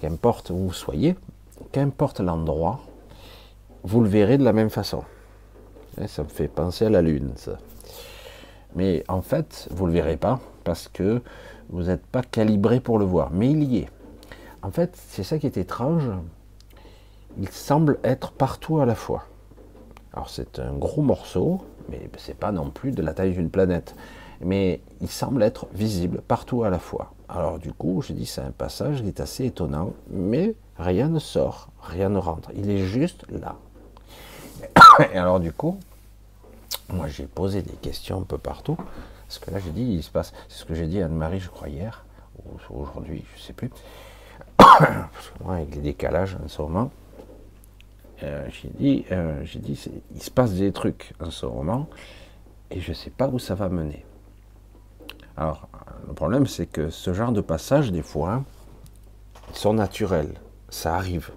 [0.00, 1.14] qu'importe où vous soyez,
[1.70, 2.80] qu'importe l'endroit,
[3.84, 5.04] vous le verrez de la même façon.
[6.00, 7.58] Et ça me fait penser à la Lune, ça.
[8.74, 11.22] Mais en fait, vous ne le verrez pas parce que
[11.70, 13.30] vous n'êtes pas calibré pour le voir.
[13.32, 13.88] Mais il y est.
[14.62, 16.10] En fait, c'est ça qui est étrange.
[17.38, 19.24] Il semble être partout à la fois.
[20.12, 23.94] Alors c'est un gros morceau, mais c'est pas non plus de la taille d'une planète.
[24.40, 27.12] Mais il semble être visible partout à la fois.
[27.28, 31.20] Alors du coup, je dis c'est un passage qui est assez étonnant, mais rien ne
[31.20, 32.50] sort, rien ne rentre.
[32.56, 33.56] Il est juste là.
[35.12, 35.78] Et alors du coup,
[36.92, 38.76] moi j'ai posé des questions un peu partout,
[39.26, 41.40] parce que là j'ai dit, il se passe, c'est ce que j'ai dit à Anne-Marie,
[41.40, 42.04] je crois hier,
[42.44, 43.70] ou aujourd'hui, je sais plus,
[44.56, 46.90] parce que moi avec les décalages en ce moment,
[48.22, 49.80] euh, j'ai dit, euh, j'ai dit,
[50.14, 51.88] il se passe des trucs en ce moment,
[52.70, 54.04] et je ne sais pas où ça va mener.
[55.36, 55.68] Alors,
[56.06, 58.44] le problème, c'est que ce genre de passages, des fois,
[59.54, 60.34] sont naturels.
[60.68, 61.30] Ça arrive.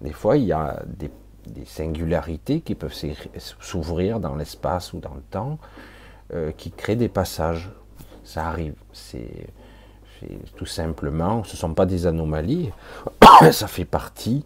[0.00, 1.10] Des fois, il y a des,
[1.46, 2.94] des singularités qui peuvent
[3.60, 5.58] s'ouvrir dans l'espace ou dans le temps,
[6.34, 7.70] euh, qui créent des passages.
[8.24, 8.74] Ça arrive.
[8.92, 9.46] C'est
[10.56, 12.70] tout simplement, ce ne sont pas des anomalies,
[13.52, 14.44] ça fait partie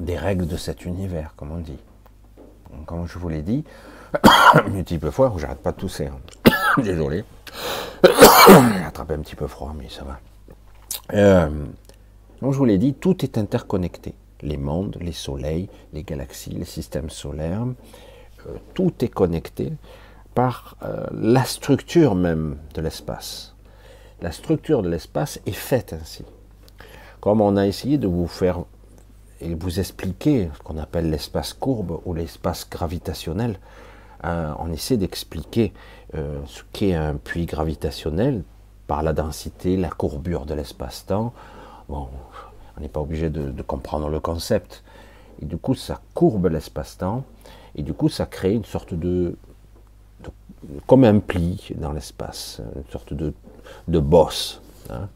[0.00, 1.78] des règles de cet univers, comme on dit.
[2.70, 3.64] Donc, Comme je vous l'ai dit,
[4.70, 6.06] multiples fois, j'arrête pas de tousser.
[6.06, 6.52] hein.
[6.82, 7.24] Désolé.
[8.48, 10.20] J'ai attrapé un petit peu froid, mais ça va.
[11.12, 11.50] Euh,
[12.40, 14.14] donc je vous l'ai dit, tout est interconnecté.
[14.42, 17.66] Les mondes, les soleils, les galaxies, les systèmes solaires,
[18.46, 19.72] euh, tout est connecté
[20.34, 23.54] par euh, la structure même de l'espace.
[24.20, 26.24] La structure de l'espace est faite ainsi.
[27.20, 28.64] Comme on a essayé de vous faire
[29.40, 33.58] et vous expliquer ce qu'on appelle l'espace courbe ou l'espace gravitationnel,
[34.24, 35.72] euh, on essaie d'expliquer
[36.14, 38.44] euh, ce qu'est un puits gravitationnel
[38.86, 41.32] par la densité, la courbure de l'espace-temps.
[41.88, 42.08] Bon,
[42.76, 44.82] on n'est pas obligé de, comprendre le concept.
[45.40, 47.24] Et du coup, ça courbe l'espace-temps,
[47.74, 49.36] et du coup, ça crée une sorte de,
[50.86, 53.32] comme un pli dans l'espace, une sorte de,
[53.88, 54.60] de bosse.
[54.90, 55.08] hein.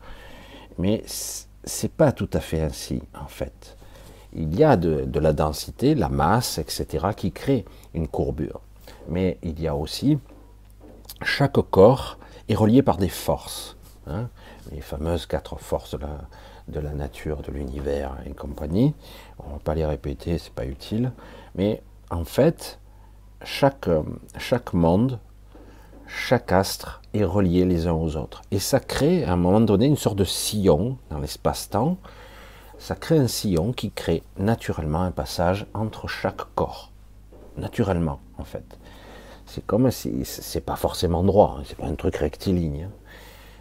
[0.78, 3.76] Mais c'est pas tout à fait ainsi, en fait.
[4.34, 8.60] Il y a de, de la densité, la masse, etc., qui crée une courbure.
[9.08, 10.18] Mais il y a aussi
[11.22, 13.76] chaque corps est relié par des forces.
[14.06, 14.28] hein,
[14.72, 16.18] les fameuses quatre forces de la,
[16.68, 18.94] de la nature, de l'univers et compagnie.
[19.38, 21.12] On ne va pas les répéter, c'est pas utile.
[21.54, 22.78] Mais en fait,
[23.42, 23.88] chaque,
[24.38, 25.18] chaque monde,
[26.06, 28.42] chaque astre est relié les uns aux autres.
[28.50, 31.98] Et ça crée à un moment donné une sorte de sillon dans l'espace-temps.
[32.78, 36.92] Ça crée un sillon qui crée naturellement un passage entre chaque corps.
[37.56, 38.78] Naturellement, en fait.
[39.46, 42.90] C'est comme si c'est pas forcément droit, hein, c'est pas un truc rectiligne, hein.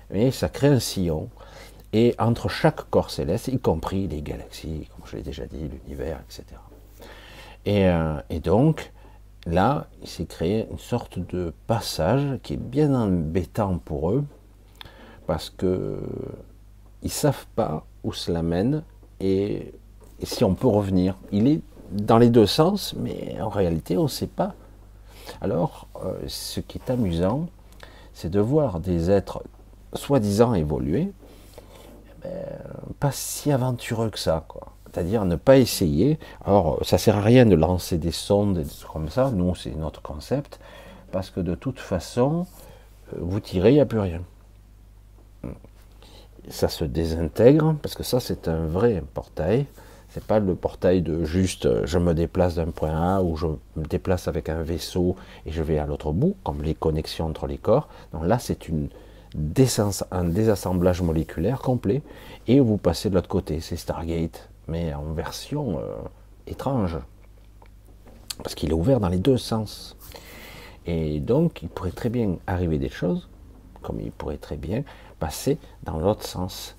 [0.10, 1.30] mais ça crée un sillon.
[1.96, 6.20] Et entre chaque corps céleste, y compris les galaxies, comme je l'ai déjà dit, l'univers,
[6.28, 6.44] etc.
[7.66, 8.92] Et, euh, et donc,
[9.46, 14.26] là, il s'est créé une sorte de passage qui est bien embêtant pour eux,
[15.26, 16.02] parce que
[17.02, 18.84] ils savent pas où cela mène
[19.22, 19.74] et,
[20.22, 21.16] si on peut revenir.
[21.32, 24.54] Il est dans les deux sens, mais en réalité, on ne sait pas.
[25.40, 27.48] Alors, euh, ce qui est amusant,
[28.14, 29.44] c'est de voir des êtres
[29.94, 31.14] soi-disant évoluer, ben,
[33.00, 34.74] pas si aventureux que ça, quoi.
[34.92, 36.20] C'est-à-dire ne pas essayer.
[36.46, 39.30] Alors, ça sert à rien de lancer des sondes et des trucs comme ça.
[39.30, 40.60] Nous, c'est notre concept,
[41.12, 42.48] parce que de toute façon,
[43.14, 44.22] euh, vous tirez, il n'y a plus rien.
[46.48, 49.66] Ça se désintègre, parce que ça, c'est un vrai portail.
[50.10, 53.48] C'est pas le portail de juste euh, je me déplace d'un point A ou je
[53.76, 57.48] me déplace avec un vaisseau et je vais à l'autre bout, comme les connexions entre
[57.48, 57.90] les corps.
[58.14, 58.88] Donc là, c'est une
[60.12, 62.02] un désassemblage moléculaire complet
[62.48, 63.60] et vous passez de l'autre côté.
[63.60, 65.96] C'est Stargate, mais en version euh,
[66.48, 66.98] étrange.
[68.44, 69.96] Parce qu'il est ouvert dans les deux sens.
[70.86, 73.28] Et donc, il pourrait très bien arriver des choses,
[73.82, 74.84] comme il pourrait très bien
[75.20, 76.76] passer dans l'autre sens.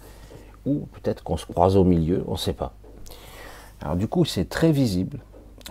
[0.65, 2.75] Ou peut-être qu'on se croise au milieu, on ne sait pas.
[3.81, 5.21] Alors du coup, c'est très visible.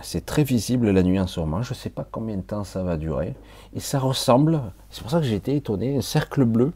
[0.02, 1.62] C'est très visible la nuit en ce moment.
[1.62, 3.34] Je ne sais pas combien de temps ça va durer.
[3.74, 4.60] Et ça ressemble,
[4.96, 6.72] c'est pour ça que j'ai été étonné, un cercle bleu.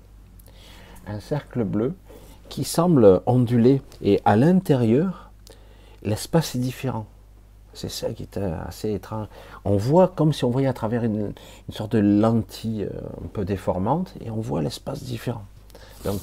[1.07, 1.95] Un cercle bleu
[2.51, 3.81] qui semble onduler.
[4.03, 5.31] Et à l'intérieur,
[6.03, 7.07] l'espace est différent.
[7.73, 9.27] C'est ça qui est euh, assez étrange.
[9.65, 11.33] On voit comme si on voyait à travers une,
[11.69, 15.47] une sorte de lentille euh, un peu déformante et on voit l'espace différent.
[16.05, 16.21] Donc,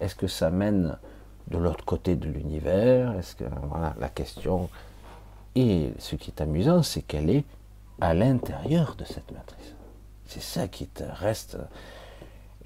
[0.00, 0.96] est-ce que ça mène
[1.50, 3.12] de l'autre côté de l'univers?
[3.18, 4.70] Est-ce que voilà la question
[5.56, 7.44] Et ce qui est amusant, c'est qu'elle est
[8.00, 9.73] à l'intérieur de cette matrice.
[10.34, 11.56] C'est ça qui te reste.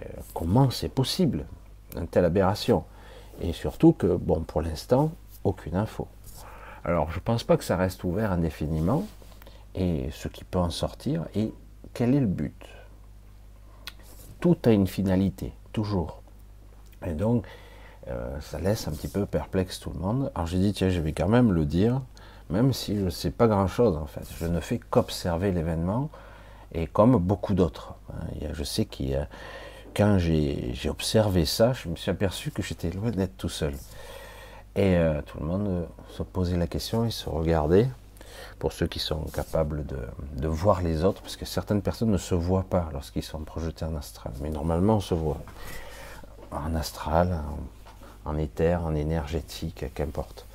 [0.00, 1.44] euh, comment c'est possible
[1.96, 2.84] une telle aberration?
[3.42, 5.12] Et surtout que, bon, pour l'instant,
[5.44, 6.08] aucune info.
[6.82, 9.04] Alors, je ne pense pas que ça reste ouvert indéfiniment,
[9.74, 11.52] et ce qui peut en sortir, et
[11.92, 12.66] quel est le but?
[14.40, 16.22] Tout a une finalité, toujours.
[17.04, 17.46] Et donc,
[18.08, 20.32] euh, ça laisse un petit peu perplexe tout le monde.
[20.34, 22.00] Alors j'ai dit, tiens, je vais quand même le dire,
[22.48, 24.26] même si je ne sais pas grand-chose en fait.
[24.38, 26.08] Je ne fais qu'observer l'événement,
[26.72, 27.94] et comme beaucoup d'autres.
[28.12, 28.26] hein.
[28.52, 29.28] Je sais qu'il y a-
[29.96, 33.74] quand j'ai observé ça, je me suis aperçu que j'étais loin d'être tout seul.
[34.76, 37.88] Et euh, tout le monde euh, se posait la question, ils se regardaient,
[38.60, 42.34] pour ceux qui sont capables de, voir les autres, parce que certaines personnes ne se
[42.36, 44.32] voient pas lorsqu'ils sont projetés en astral.
[44.40, 45.40] Mais normalement, on se voit
[46.52, 47.40] en astral,
[48.24, 50.46] en, en éther, en énergétique, qu'importe.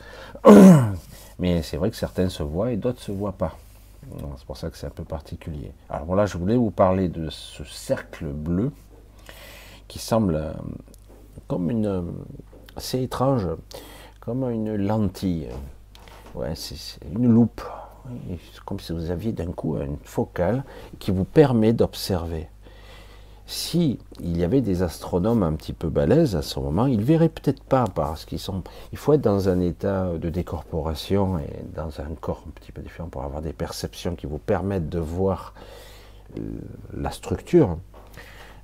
[1.39, 3.57] Mais c'est vrai que certains se voient et d'autres se voient pas.
[4.37, 5.71] C'est pour ça que c'est un peu particulier.
[5.89, 8.71] Alors voilà, je voulais vous parler de ce cercle bleu
[9.87, 10.53] qui semble euh,
[11.47, 12.13] comme une,
[12.77, 13.47] c'est étrange,
[14.19, 15.49] comme une lentille.
[16.35, 16.75] Ouais, c'est
[17.13, 17.61] une loupe.
[18.29, 20.63] C'est comme si vous aviez d'un coup une focale
[20.99, 22.49] qui vous permet d'observer.
[23.45, 27.29] Si il y avait des astronomes un petit peu balèzes à ce moment, ils verraient
[27.29, 28.63] peut-être pas parce qu'ils sont.
[28.93, 32.81] Il faut être dans un état de décorporation et dans un corps un petit peu
[32.81, 35.53] différent pour avoir des perceptions qui vous permettent de voir
[36.37, 36.41] euh,
[36.93, 37.77] la structure.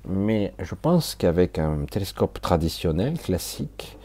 [0.08, 3.98] Mais je pense qu'avec un télescope traditionnel, classique,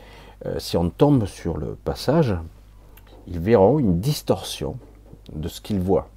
[0.45, 2.35] euh, si on tombe sur le passage,
[3.27, 4.77] ils verront une distorsion
[5.33, 6.09] de ce qu'ils voient.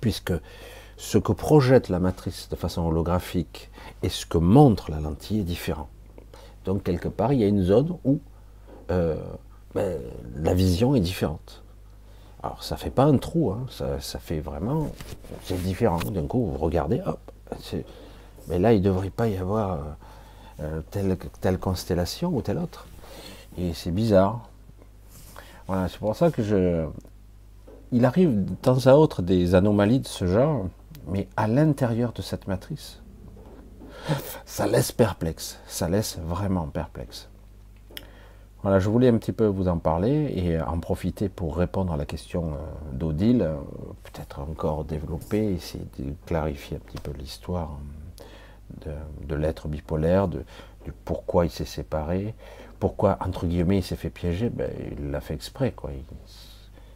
[0.00, 0.32] Puisque
[1.02, 3.72] ce que projette la matrice de façon holographique
[4.04, 5.88] et ce que montre la lentille est différent.
[6.64, 8.20] Donc quelque part, il y a une zone où
[8.92, 9.16] euh,
[9.74, 9.98] ben,
[10.36, 11.64] la vision est différente.
[12.40, 14.92] Alors ça fait pas un trou, hein, ça, fait vraiment,
[15.42, 15.98] c'est différent.
[15.98, 17.18] D'un coup, vous regardez, hop,
[18.46, 19.80] mais là il ne devrait pas y avoir
[20.60, 20.82] euh,
[21.40, 22.86] telle constellation ou telle autre.
[23.58, 24.48] Et c'est bizarre.
[25.66, 26.86] Voilà, c'est pour ça que je,
[27.90, 30.66] il arrive de temps à autre des anomalies de ce genre,
[31.06, 33.02] mais à l'intérieur de cette matrice,
[34.44, 37.28] ça laisse perplexe, ça laisse vraiment perplexe.
[38.62, 41.96] Voilà, je voulais un petit peu vous en parler et en profiter pour répondre à
[41.96, 42.56] la question euh,
[42.92, 43.56] d'Odile, euh,
[44.04, 47.76] peut-être encore développer, essayer de clarifier un petit peu l'histoire
[48.86, 48.94] euh,
[49.26, 50.44] de, l'être bipolaire, de,
[51.04, 52.36] pourquoi il s'est séparé,
[52.78, 55.90] pourquoi, entre guillemets, il s'est fait piéger, ben, il l'a fait exprès, quoi.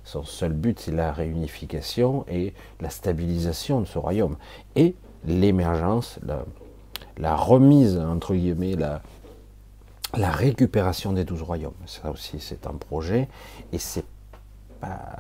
[0.06, 4.36] Son seul but, c'est la réunification et la stabilisation de ce royaume.
[4.76, 4.94] Et
[5.24, 6.20] l'émergence,
[7.18, 9.02] la, remise, entre guillemets, la,
[10.30, 11.74] récupération des douze royaumes.
[11.86, 13.28] Ça aussi, c'est un projet.
[13.72, 14.04] Et c'est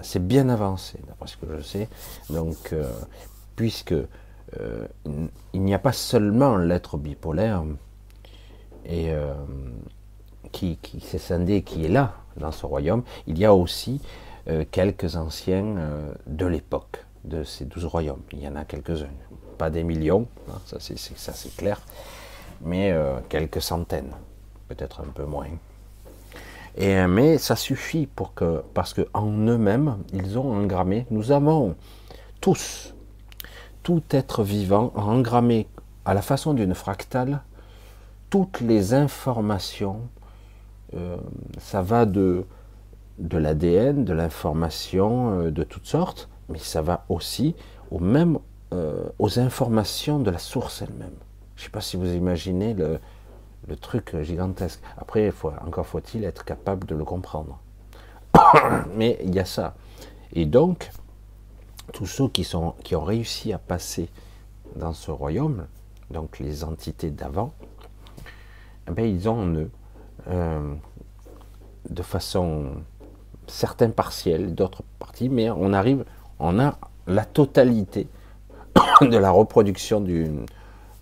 [0.02, 1.88] c'est bien avancé, d'après ce que je sais.
[2.30, 2.88] Donc, euh,
[3.56, 4.86] puisque euh,
[5.52, 7.64] il n'y a pas seulement l'être bipolaire
[8.84, 9.34] et euh,
[10.52, 14.00] qui, qui s'est scindé, qui est là dans ce royaume, il y a aussi
[14.48, 18.22] euh, quelques anciens euh, de l'époque de ces douze royaumes.
[18.32, 19.10] Il y en a quelques-uns,
[19.58, 21.80] pas des millions, hein, ça c'est clair,
[22.60, 24.12] mais euh, quelques centaines,
[24.68, 25.48] peut-être un peu moins.
[26.76, 31.74] Et, mais ça suffit pour que, parce qu'en eux-mêmes, ils ont engrammé, nous avons
[32.40, 32.94] tous,
[33.82, 35.66] tout être vivant, engrammé
[36.04, 37.42] à la façon d'une fractale,
[38.30, 40.02] toutes les informations,
[41.58, 42.46] ça va de
[43.18, 47.54] de l'ADN, de l'information euh, de toutes sortes, mais ça va aussi
[47.90, 48.38] aux, même,
[48.72, 51.14] euh, aux informations de la source elle-même.
[51.56, 53.00] Je ne sais pas si vous imaginez le,
[53.80, 54.80] truc gigantesque.
[54.96, 55.32] Après,
[55.66, 57.58] encore faut-il être capable de le comprendre.
[58.94, 59.74] mais il y a ça.
[60.34, 60.90] Et donc,
[61.92, 64.08] tous ceux qui, sont, qui ont réussi à passer
[64.76, 65.66] dans ce royaume,
[66.10, 67.54] donc les entités d'avant,
[68.88, 69.70] eh ben, ils ont en eux,
[71.90, 72.82] de façon
[73.46, 76.04] certains partiels, d'autres parties, mais on arrive,
[76.38, 78.08] on a la totalité
[79.00, 80.30] de la reproduction du,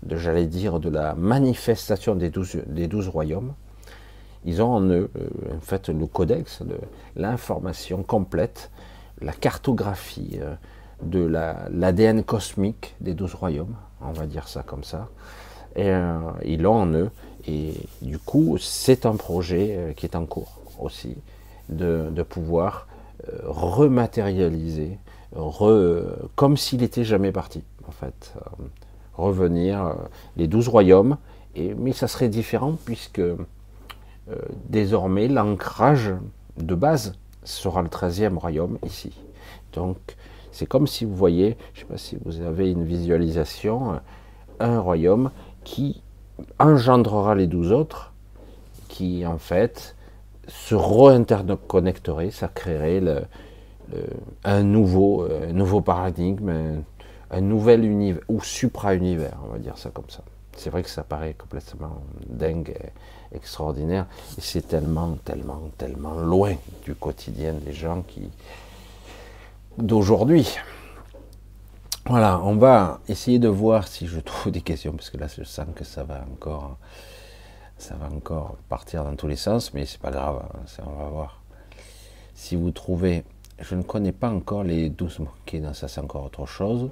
[0.03, 3.53] de j'allais dire, de la manifestation des douze, des douze royaumes.
[4.45, 6.77] Ils ont en eux, euh, en fait, le codex, de
[7.15, 8.69] l'information complète,
[9.21, 10.53] la cartographie euh,
[11.01, 11.25] de
[11.71, 15.09] l'ADN cosmique des douze royaumes, on va dire ça comme ça.
[15.75, 17.09] Et euh, ils l'ont en eux.
[17.47, 21.15] Et du coup, c'est un projet qui est en cours aussi
[21.69, 22.87] de, pouvoir
[23.27, 24.97] euh, rematérialiser,
[26.35, 28.33] comme s'il n'était jamais parti, en fait.
[28.37, 28.63] Euh,
[29.13, 29.93] revenir, euh,
[30.35, 31.17] les douze royaumes,
[31.77, 33.21] mais ça serait différent puisque
[34.67, 36.13] désormais l'ancrage
[36.57, 37.13] de base
[37.45, 39.13] sera le treizième royaume ici.
[39.71, 39.97] Donc
[40.51, 44.01] c'est comme si vous voyez, je ne sais pas si vous avez une visualisation,
[44.59, 45.31] un royaume
[45.63, 46.01] qui
[46.59, 48.11] engendrera les douze autres,
[48.89, 49.94] qui en fait
[50.47, 53.01] se re-interconnecterait, ça créerait
[54.43, 55.27] un, nouveau,
[55.83, 56.83] paradigme,
[57.31, 60.23] un, nouvel univers, ou supra-univers, on va dire ça comme ça.
[60.55, 62.75] C'est vrai que ça paraît complètement dingue,
[63.33, 64.05] extraordinaire,
[64.37, 68.29] et c'est tellement, tellement, tellement loin du quotidien des gens qui
[69.77, 70.55] d'aujourd'hui.
[72.07, 75.43] Voilà, on va essayer de voir si je trouve des questions, parce que là je
[75.43, 76.77] sens que ça va encore
[77.77, 81.09] ça va encore partir dans tous les sens, mais c'est pas grave, hein, on va
[81.09, 81.41] voir.
[82.33, 83.23] Si vous trouvez,
[83.59, 86.89] je ne connais pas encore les douze moquets, dans ça c'est encore autre chose.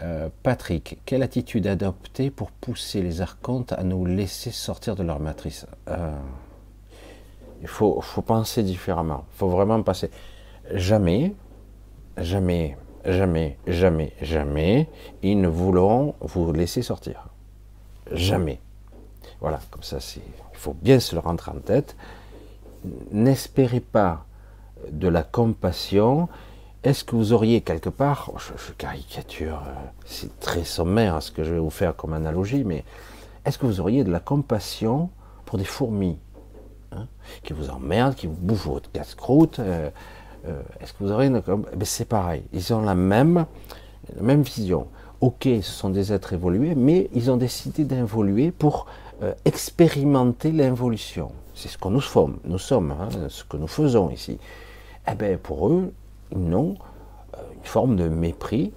[0.00, 5.18] Euh, Patrick, quelle attitude adopter pour pousser les archontes à nous laisser sortir de leur
[5.18, 5.66] matrice?
[5.88, 6.16] Euh,
[7.60, 9.24] Il faut, faut penser différemment.
[9.34, 10.10] Il faut vraiment passer.
[10.72, 11.34] Jamais,
[12.16, 14.88] jamais, jamais, jamais, jamais,
[15.22, 17.28] ils ne voudront vous laisser sortir.
[18.12, 18.60] Jamais.
[19.40, 20.22] Voilà, comme ça, il
[20.58, 21.96] faut bien se le rentrer en tête.
[23.12, 24.24] N'espérez pas
[24.90, 26.28] de la compassion.
[26.84, 29.72] Est-ce que vous auriez quelque part, je, je caricature, euh,
[30.06, 32.84] c'est très sommaire ce que je vais vous faire comme analogie, mais
[33.44, 35.10] est-ce que vous auriez de la compassion
[35.44, 36.18] pour des fourmis
[36.92, 37.06] hein,
[37.42, 39.90] qui vous emmerdent, qui vous bouffent votre casse-croûte euh,
[40.46, 43.44] euh, Est-ce que vous auriez une com- ben, C'est pareil, ils ont la même,
[44.16, 44.86] la même vision.
[45.20, 48.86] Ok, ce sont des êtres évolués, mais ils ont décidé d'évoluer pour
[49.20, 51.32] euh, expérimenter l'involution.
[51.52, 54.38] C'est ce que nous sommes, nous sommes, hein, ce que nous faisons ici.
[55.10, 55.92] Eh bien, pour eux,
[56.30, 56.76] ils n'ont
[57.34, 58.72] euh, une forme de mépris.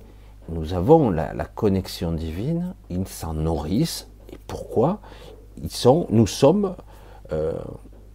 [0.49, 4.07] Nous avons la, connexion divine, ils s'en nourrissent.
[4.33, 4.99] Et pourquoi
[5.61, 6.75] Ils sont, nous sommes,
[7.31, 7.53] euh,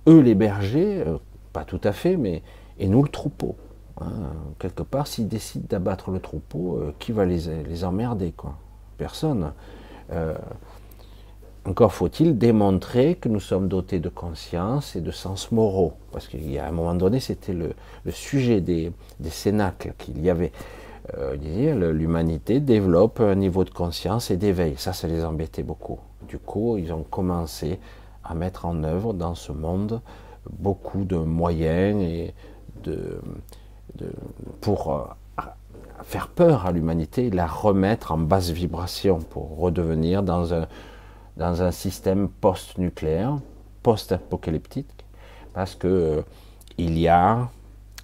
[0.09, 1.05] eux les bergers,
[1.53, 2.43] pas tout à fait, mais
[2.81, 3.55] et nous le troupeau.
[4.01, 4.11] hein.
[4.59, 8.57] quelque part, s'ils décident d'abattre le troupeau, qui va les, les emmerder quoi?
[8.99, 9.53] Personne.
[11.67, 15.95] Encore faut-il démontrer que nous sommes dotés de conscience et de sens moraux.
[16.13, 17.75] Parce qu'il y a un moment donné, c'était le,
[18.11, 18.93] sujet des,
[19.29, 20.53] cénacles qu'il y avait.
[21.19, 21.35] Euh,
[21.93, 24.75] l'humanité développe un niveau de conscience et d'éveil.
[24.77, 25.99] Ça, ça les embêtait beaucoup.
[26.29, 27.81] Du coup, ils ont commencé
[28.23, 30.01] à mettre en œuvre dans ce monde
[30.49, 32.33] beaucoup de moyens et
[32.85, 33.21] de,
[33.97, 34.13] de-
[34.61, 35.43] pour euh,
[36.05, 40.67] faire peur à l'humanité, la remettre en basse vibration pour redevenir dans un,
[41.37, 43.39] dans un système post-nucléaire,
[43.83, 45.05] post-apocalyptique,
[45.53, 46.23] parce que euh,
[46.79, 47.49] il y a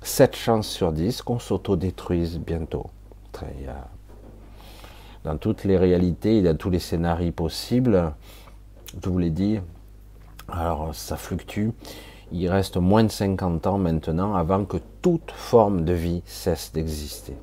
[0.03, 2.87] 7 chances sur 10 qu'on s'autodétruise bientôt.
[5.25, 8.13] Dans toutes les réalités, a tous les scénarios possibles,
[9.03, 9.61] je vous l'ai dit,
[10.49, 11.71] alors ça fluctue,
[12.33, 17.37] il reste moins de 50 ans maintenant avant que toute forme de vie cesse d'exister.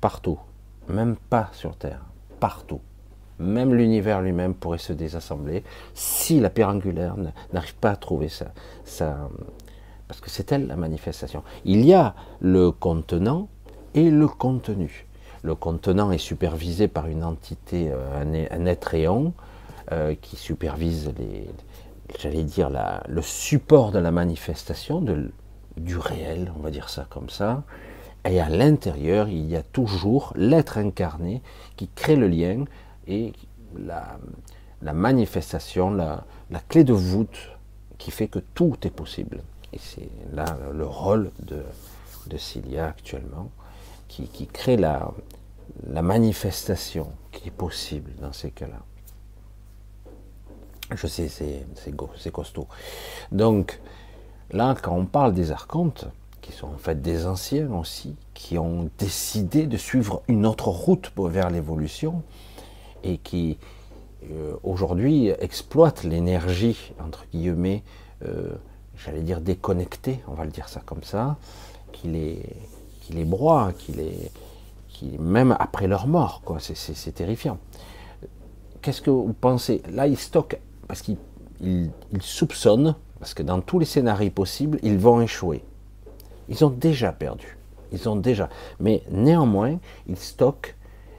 [0.00, 0.38] Partout,
[0.88, 2.04] même pas sur Terre,
[2.40, 2.80] partout.
[3.40, 5.64] Même l'univers lui-même pourrait se désassembler
[5.94, 7.16] si la pierre angulaire
[7.52, 8.46] n'arrive pas à trouver ça.
[10.08, 11.42] parce que c'est elle la manifestation.
[11.64, 13.48] Il y a le contenant
[13.94, 15.06] et le contenu.
[15.42, 19.32] Le contenant est supervisé par une entité, euh, un, être éon,
[19.92, 21.48] euh, qui supervise les,
[22.18, 25.02] j'allais dire la- le support de la manifestation,
[25.76, 27.62] du réel, on va dire ça comme ça.
[28.28, 31.40] Et à l'intérieur, il y a toujours l'être incarné
[31.76, 32.64] qui crée le lien
[33.10, 33.32] et
[33.76, 36.24] la, manifestation, la,
[36.68, 37.50] clé de voûte
[37.98, 39.42] qui fait que tout est possible.
[39.72, 41.62] Et c'est là le rôle de,
[42.36, 43.50] Cilia actuellement,
[44.08, 45.12] qui, crée la,
[45.88, 48.80] la manifestation qui est possible dans ces cas-là.
[50.94, 52.66] Je sais, c'est costaud.
[53.30, 53.80] Donc,
[54.52, 56.06] là, quand on parle des archontes,
[56.40, 61.12] qui sont en fait des anciens aussi, qui ont décidé de suivre une autre route
[61.16, 62.22] vers l'évolution,
[63.04, 63.58] et qui
[64.30, 67.82] euh, aujourd'hui exploitent l'énergie, entre guillemets,
[68.24, 68.50] euh,
[68.96, 71.36] j'allais dire déconnectée, on va le dire ça comme ça,
[71.92, 72.42] qui les,
[73.02, 74.30] qui les broie, qui les,
[74.88, 76.74] qui, même après leur mort, quoi, c'est-
[77.12, 77.58] terrifiant.
[78.82, 79.82] Qu'est-ce que vous pensez?
[79.90, 81.16] Là, ils stockent, parce qu'ils
[81.62, 85.62] ils- ils soupçonnent, parce que dans tous les scénarios possibles, ils vont échouer.
[86.48, 87.58] Ils ont déjà perdu.
[87.92, 88.48] Ils ont déjà.
[88.78, 89.78] Mais néanmoins,
[90.08, 90.74] ils stockent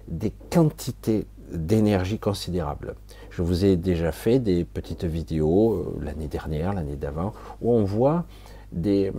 [0.08, 2.96] des quantités d'énergie considérables.
[3.30, 7.84] Je vous ai déjà fait des petites vidéos euh, l'année dernière, l'année d'avant, où on
[7.84, 8.26] voit
[8.72, 9.12] des,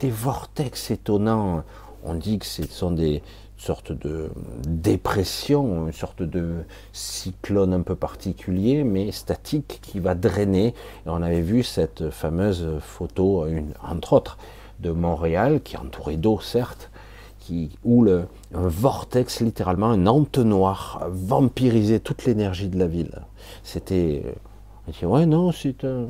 [0.00, 1.64] des vortex étonnants.
[2.04, 3.22] On dit que ce sont des
[3.56, 4.30] sortes de
[4.66, 10.74] dépressions, une sorte de cyclone un peu particulier, mais statique, qui va drainer.
[11.04, 14.38] On avait vu cette fameuse photo, une, entre autres,
[14.80, 16.89] de Montréal, qui est entourée d'eau, certes,
[17.84, 23.22] où le, un vortex, littéralement, un entonnoir, vampirisait toute l'énergie de la ville.
[23.62, 24.22] C'était.
[25.02, 26.06] euh, ouais, non, c'est un,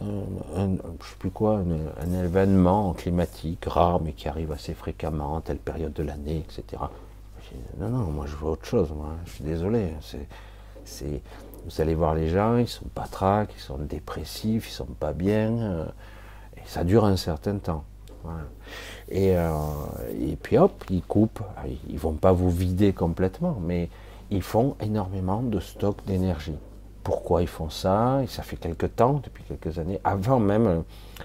[0.00, 1.58] je sais plus quoi,
[2.00, 6.82] un, événement climatique rare, mais qui arrive assez fréquemment, telle période de l'année, etc.
[7.78, 9.92] Non, non, moi je veux autre chose, moi, je suis désolé.
[10.00, 10.26] C'est,
[10.84, 11.22] c'est,
[11.66, 15.58] vous allez voir les gens, ils sont patraques, ils sont dépressifs, ils sont pas bien,
[15.58, 15.84] euh,
[16.56, 17.84] et ça dure un certain temps.
[19.12, 19.50] Et, euh,
[20.18, 21.42] et puis hop, ils coupent.
[21.88, 23.90] Ils vont pas vous vider complètement, mais
[24.30, 26.56] ils font énormément de stock d'énergie.
[27.04, 28.22] Pourquoi ils font ça?
[28.26, 30.80] Ça fait quelques temps, depuis quelques années, avant même euh,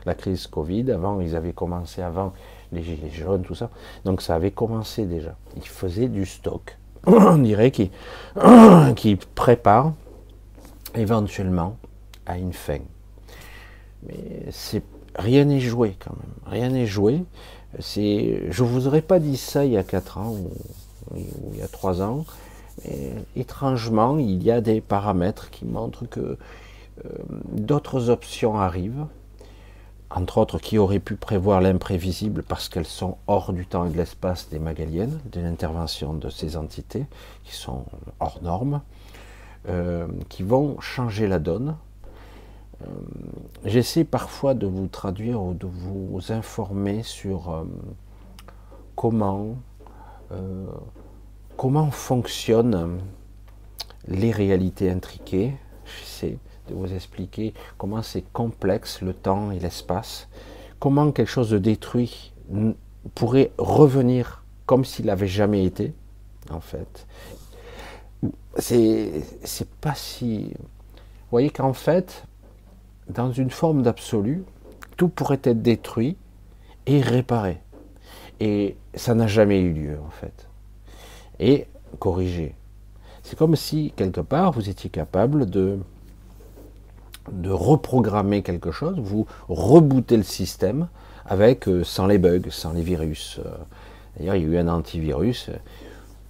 [0.06, 2.34] la crise Covid, avant ils avaient commencé, avant
[2.74, 3.70] les gilets jaunes, tout ça.
[4.04, 5.36] Donc ça avait commencé déjà.
[5.56, 6.78] Ils faisaient du stock.
[7.08, 7.92] On dirait qu'ils
[8.98, 9.94] qu'ils préparent
[10.94, 11.78] éventuellement
[12.26, 12.80] à une fin.
[14.06, 14.50] mais
[15.16, 16.52] rien n'est joué quand même.
[16.54, 17.24] Rien n'est joué.
[17.80, 20.52] C'est, je vous aurais pas dit ça il y a 4 ans ou,
[21.16, 22.26] il y a 3 ans.
[22.86, 27.10] Mais étrangement, il y a des paramètres qui montrent que euh,
[27.52, 29.06] d'autres options arrivent,
[30.10, 33.98] entre autres qui auraient pu prévoir l'imprévisible parce qu'elles sont hors du temps et de
[33.98, 37.06] l'espace des Magaliennes, de l'intervention de ces entités
[37.44, 37.84] qui sont
[38.20, 38.82] hors normes,
[39.70, 41.76] euh, qui vont changer la donne.
[42.84, 42.86] Euh,
[43.66, 47.64] J'essaie parfois de vous traduire ou de vous informer sur euh,
[48.96, 49.56] comment,
[50.32, 50.68] euh,
[51.58, 53.00] comment fonctionnent
[54.08, 55.56] les réalités intriquées.
[55.86, 56.38] J'essaie
[56.70, 60.28] de vous expliquer comment c'est complexe le temps et l'espace,
[60.80, 62.34] comment quelque chose de détruit
[63.16, 65.94] pourrait revenir comme s'il n'avait jamais été,
[66.52, 67.08] en fait.
[68.58, 69.24] C'est
[69.82, 70.54] pas si.
[70.54, 72.27] Vous voyez qu'en fait,
[73.10, 74.44] dans une forme d'absolu,
[74.98, 76.18] tout pourrait être détruit
[76.86, 77.60] et réparé.
[78.40, 80.48] Et ça n'a jamais eu lieu, en fait.
[81.40, 81.68] Et
[82.00, 82.56] corrigé.
[83.24, 85.80] C'est comme si, quelque part, vous étiez capable de,
[87.32, 90.88] de reprogrammer quelque chose, vous rebootez le système
[91.26, 93.40] avec, euh, sans les bugs, sans les virus.
[93.46, 93.50] Euh,
[94.18, 95.50] D'ailleurs, il y a eu un antivirus.
[95.50, 95.54] euh,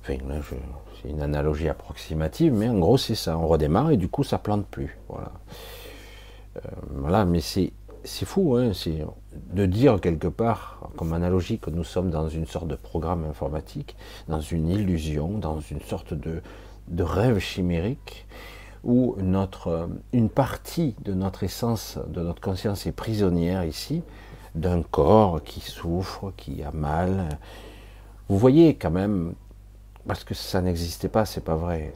[0.01, 0.15] Enfin,
[1.01, 3.38] c'est une analogie approximative, mais en gros, c'est ça.
[3.38, 4.97] On redémarre et du coup, ça plante plus.
[5.09, 5.32] Voilà.
[6.58, 7.72] Euh, voilà, mais c'est
[8.26, 8.72] fou, hein,
[9.53, 13.95] de dire quelque part, comme analogie, que nous sommes dans une sorte de programme informatique,
[14.28, 16.41] dans une illusion, dans une sorte de,
[16.99, 18.26] rêve chimérique,
[18.84, 19.18] où
[20.14, 24.03] une partie de notre essence, de notre conscience est prisonnière ici,
[24.55, 27.38] d'un corps qui souffre, qui a mal.
[28.30, 29.34] Vous voyez quand même,
[30.08, 31.93] parce que ça n'existait pas, c'est pas vrai,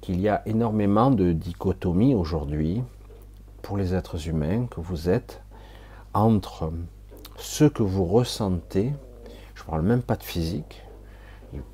[0.00, 2.82] qu'il y a énormément de dichotomies aujourd'hui
[3.64, 5.40] pour les êtres humains que vous êtes
[6.12, 6.70] entre
[7.38, 8.92] ce que vous ressentez,
[9.54, 10.82] je ne parle même pas de physique,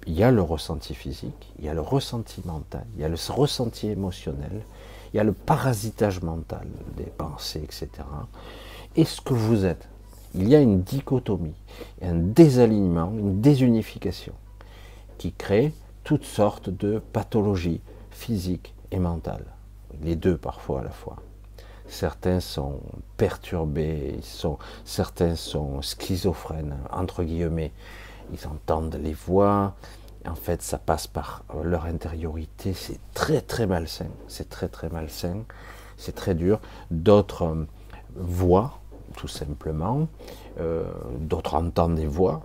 [0.07, 3.09] il y a le ressenti physique, il y a le ressenti mental, il y a
[3.09, 4.63] le ressenti émotionnel,
[5.13, 7.89] il y a le parasitage mental des pensées, etc.
[8.95, 9.89] Et ce que vous êtes.
[10.37, 11.57] Il y a une dichotomie,
[12.03, 14.35] un désalignement, une désunification
[15.19, 15.75] qui crée
[16.05, 17.81] toutes sortes de pathologies
[18.13, 19.47] physiques et mentales.
[20.03, 21.17] Les deux parfois à la fois.
[21.91, 22.81] Certains sont
[23.17, 27.73] perturbés, sont, certains sont schizophrènes, entre guillemets.
[28.33, 29.75] Ils entendent les voix,
[30.25, 35.43] en fait ça passe par leur intériorité, c'est très très malsain, c'est très très malsain,
[35.97, 36.61] c'est très dur.
[36.93, 37.67] D'autres euh,
[38.15, 38.79] voient,
[39.17, 40.07] tout simplement,
[40.61, 40.85] euh,
[41.19, 42.43] d'autres entendent des voix,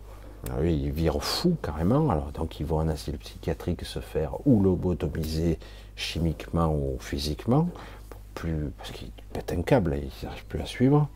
[0.51, 4.61] ah ils virent fous carrément, alors donc ils vont en asile psychiatrique se faire ou
[4.61, 5.59] lobotomiser
[5.95, 7.69] chimiquement ou physiquement,
[8.35, 11.07] plus, parce qu'ils pètent un câble, ils n'arrivent plus à suivre.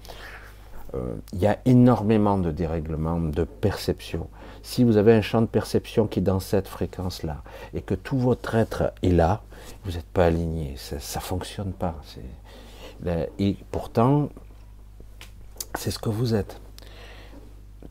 [0.95, 4.28] Euh, il y a énormément de dérèglements de perception.
[4.63, 7.43] Si vous avez un champ de perception qui est dans cette fréquence-là,
[7.76, 9.43] et que tout votre être est là,
[9.84, 11.95] vous n'êtes pas aligné, ça ne fonctionne pas.
[13.38, 14.30] Et pourtant,
[15.76, 16.59] c'est ce que vous êtes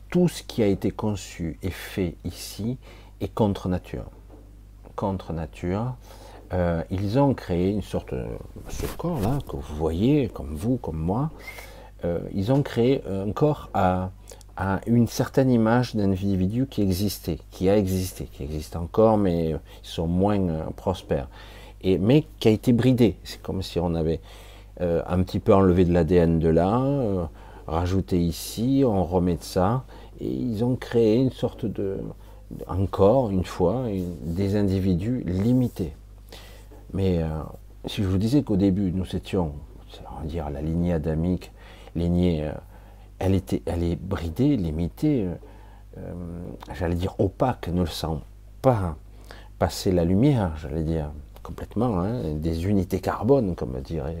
[0.09, 2.77] tout ce qui a été conçu et fait ici
[3.21, 4.05] est contre nature.
[4.95, 5.95] Contre nature.
[6.53, 8.25] Euh, ils ont créé une sorte, de-
[8.69, 11.29] ce corps-là que vous voyez, comme vous, comme moi,
[12.05, 14.09] euh, ils ont créé un corps à,
[14.57, 19.59] à une certaine image d'individu qui existait, qui a existé, qui existe encore, mais ils
[19.83, 21.27] sont moins euh, prospères.
[21.81, 23.15] Et, mais qui a été bridé.
[23.23, 24.19] C'est comme si on avait
[24.81, 27.25] euh, un petit peu enlevé de l'ADN de là, euh,
[27.67, 29.83] rajouté ici, on remet de ça,
[30.19, 31.97] et ils ont créé une sorte de,
[32.67, 33.83] encore une fois,
[34.23, 35.93] des individus limités.
[36.93, 37.27] Mais euh,
[37.85, 39.53] si je vous disais qu'au début, nous étions,
[40.11, 41.51] on va dire, la lignée adamique,
[41.95, 42.53] lignée, euh,
[43.19, 45.27] elle, était, elle est bridée, limitée,
[45.97, 46.13] euh,
[46.73, 48.17] j'allais dire opaque, ne le sent
[48.61, 48.95] pas
[49.59, 51.11] passer la lumière, j'allais dire,
[51.43, 54.17] complètement, hein, des unités carbone, comme dirait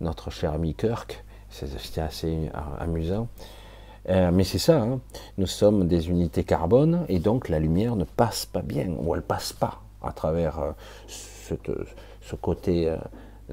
[0.00, 1.24] notre cher ami Kirk.
[1.50, 3.28] C'était assez amusant.
[4.08, 5.00] Mais c'est ça, hein.
[5.38, 9.22] nous sommes des unités carbone et donc la lumière ne passe pas bien, ou elle
[9.22, 10.74] passe pas à travers
[12.20, 12.96] ce côté euh,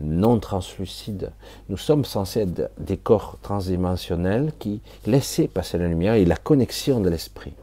[0.02, 1.32] non translucide.
[1.70, 7.00] Nous sommes censés être des corps transdimensionnels qui laissaient passer la lumière et la connexion
[7.00, 7.54] de l'esprit.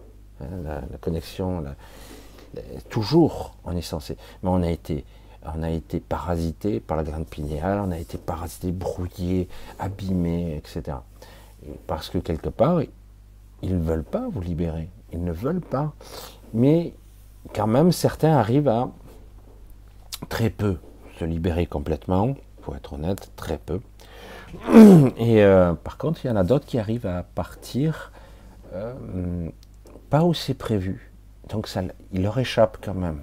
[0.40, 1.64] hein, la, connexion,
[2.88, 4.16] toujours on est censé.
[4.42, 5.04] Mais on a été,
[5.44, 10.98] on a été parasité par la grande pinéale, on a été parasité, brouillé, abîmé, etc.
[11.66, 12.80] Et parce que quelque part,
[13.62, 14.88] ils ne veulent pas vous libérer.
[15.12, 15.92] Ils ne veulent pas.
[16.54, 16.94] Mais
[17.54, 18.90] quand même, certains arrivent à
[20.28, 20.76] très peu
[21.18, 23.80] se libérer complètement, pour être honnête, très peu.
[25.16, 28.12] Et euh, par contre, il y en a d'autres qui arrivent à partir
[28.74, 29.48] euh,
[30.08, 31.12] pas où c'est prévu.
[31.48, 33.20] Donc ça, il leur échappe quand même.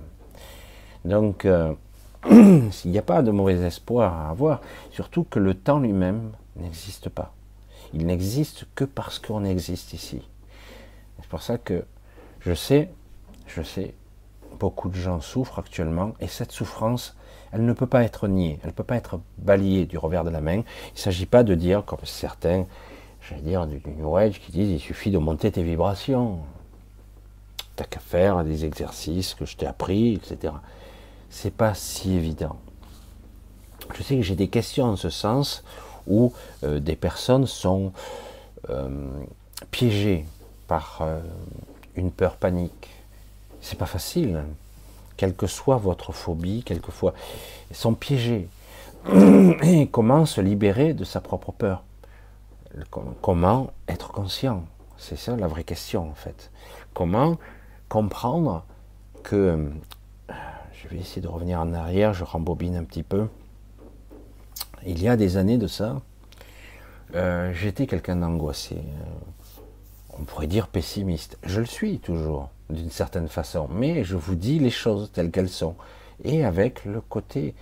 [1.05, 1.73] Donc, euh,
[2.29, 7.09] il n'y a pas de mauvais espoir à avoir, surtout que le temps lui-même n'existe
[7.09, 7.33] pas.
[7.93, 10.21] Il n'existe que parce qu'on existe ici.
[11.19, 11.85] C'est pour ça que
[12.41, 12.89] je sais,
[13.47, 13.93] je sais,
[14.59, 17.15] beaucoup de gens souffrent actuellement, et cette souffrance,
[17.51, 20.29] elle ne peut pas être niée, elle ne peut pas être balayée du revers de
[20.29, 20.57] la main.
[20.57, 22.65] Il ne s'agit pas de dire, comme certains,
[23.21, 26.39] j'allais dire, du New Age, qui disent, il suffit de monter tes vibrations.
[27.75, 30.53] T'as qu'à faire des exercices que je t'ai appris, etc.
[31.29, 32.57] C'est pas si évident.
[33.93, 35.63] Je sais que j'ai des questions en ce sens
[36.07, 36.33] où
[36.63, 37.91] euh, des personnes sont
[38.69, 38.89] euh,
[39.71, 40.25] piégées
[40.67, 41.19] par euh,
[41.95, 42.89] une peur panique.
[43.68, 44.45] C'est pas facile.
[45.18, 47.13] Quelle que soit votre phobie, quelquefois,
[47.70, 48.47] ils sont piégés.
[49.61, 51.84] Et comment se libérer de sa propre peur?
[53.22, 54.63] Comment être conscient?
[54.97, 56.49] C'est ça la vraie question en fait.
[56.93, 57.38] Comment
[57.89, 58.63] comprendre
[59.22, 59.70] que
[60.30, 63.28] je vais essayer de revenir en arrière, je rembobine un petit peu.
[64.86, 66.01] Il y a des années de ça,
[67.15, 68.76] euh, j'étais quelqu'un d'angoissé.
[68.76, 71.38] euh, on pourrait dire pessimiste.
[71.43, 75.49] Je le suis toujours, d'une certaine façon, mais je vous dis les choses telles qu'elles
[75.49, 75.76] sont.
[76.24, 77.55] Et avec le côté,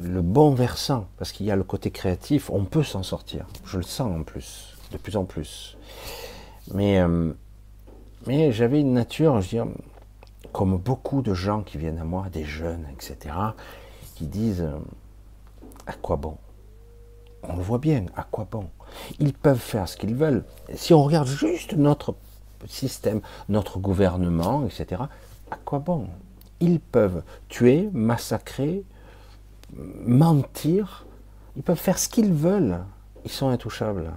[0.00, 3.46] le bon versant, parce qu'il y a le côté créatif, on peut s'en sortir.
[3.64, 5.76] Je le sens en plus, de plus en plus.
[6.72, 7.32] Mais, euh,
[8.26, 9.64] j'avais une nature, je veux
[10.52, 13.34] comme beaucoup de gens qui viennent à moi, des jeunes, etc.,
[14.14, 14.78] qui disent euh,
[15.86, 16.36] à quoi bon?
[17.42, 18.68] On le voit bien, à quoi bon?
[19.18, 20.44] Ils peuvent faire ce qu'ils veulent.
[20.74, 22.14] Si on regarde juste notre
[22.66, 25.02] système, notre gouvernement, etc.,
[25.50, 26.06] à quoi bon?
[26.60, 28.82] Ils peuvent tuer, massacrer,
[30.04, 31.06] mentir,
[31.56, 32.78] ils peuvent faire ce qu'ils veulent.
[33.24, 34.12] Ils sont intouchables.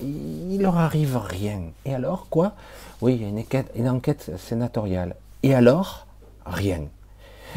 [0.00, 1.62] Il leur arrive rien.
[1.84, 2.52] Et alors, quoi?
[3.00, 5.16] Oui, il y a une enquête, sénatoriale.
[5.42, 6.06] Et alors,
[6.44, 6.82] rien.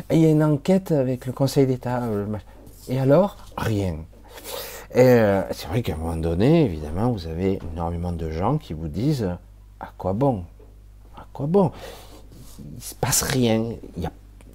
[0.09, 2.03] Il y a une enquête avec le Conseil d'État.
[2.87, 3.97] Et alors, rien.
[4.93, 8.73] Et euh, c'est vrai qu'à un moment donné, évidemment, vous avez énormément de gens qui
[8.73, 9.29] vous disent
[9.79, 10.43] à quoi bon?
[11.15, 11.71] À quoi bon?
[12.75, 13.73] Il se passe rien.
[13.97, 14.03] Il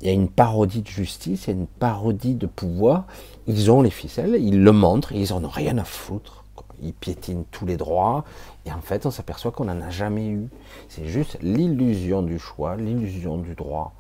[0.03, 3.05] y a, une parodie de justice, il y a une parodie de pouvoir.
[3.47, 6.45] Ils ont les ficelles, ils le montrent, ils en ont rien à foutre.
[6.83, 8.25] Ils piétinent tous les droits,
[8.67, 10.49] et en fait, on s'aperçoit qu'on n'en a jamais eu.
[10.89, 13.95] C'est juste l'illusion du choix, l'illusion du droit,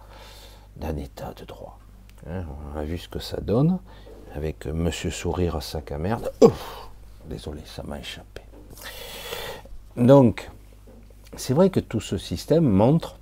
[0.76, 1.78] d'un état de droit.
[2.28, 2.44] Hein,
[2.74, 3.78] on a vu ce que ça donne
[4.34, 6.32] avec Monsieur Sourire sac à merde.
[7.26, 8.42] Désolé, ça m'a échappé.
[9.96, 10.50] Donc,
[11.36, 13.18] c'est vrai que tout ce système montre,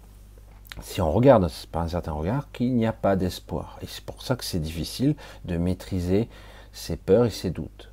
[0.80, 3.78] si on regarde par un certain regard, qu'il n'y a pas d'espoir.
[3.82, 6.28] Et c'est pour ça que c'est difficile de maîtriser
[6.72, 7.90] ses peurs et ses doutes.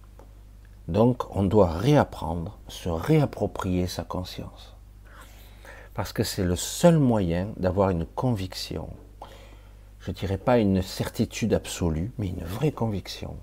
[0.88, 4.76] Donc, on doit réapprendre, se réapproprier sa conscience.
[5.94, 8.90] Parce que c'est le seul moyen d'avoir une conviction
[10.02, 13.36] je dirais pas une certitude absolue, mais une vraie conviction.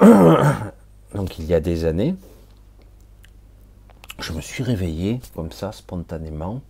[1.14, 2.14] Donc il y a des années,
[4.22, 6.60] je me suis réveillé comme ça, spontanément,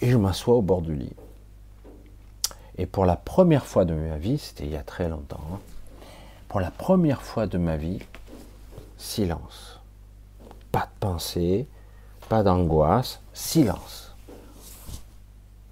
[0.00, 1.12] et je m'assois au bord du lit.
[2.78, 5.58] Et pour la première fois de ma vie, c'était il y a très longtemps, hein,
[6.48, 8.00] pour la première fois de ma vie,
[8.98, 9.80] silence.
[10.70, 11.66] Pas de pensée,
[12.28, 14.14] pas d'angoisse, silence.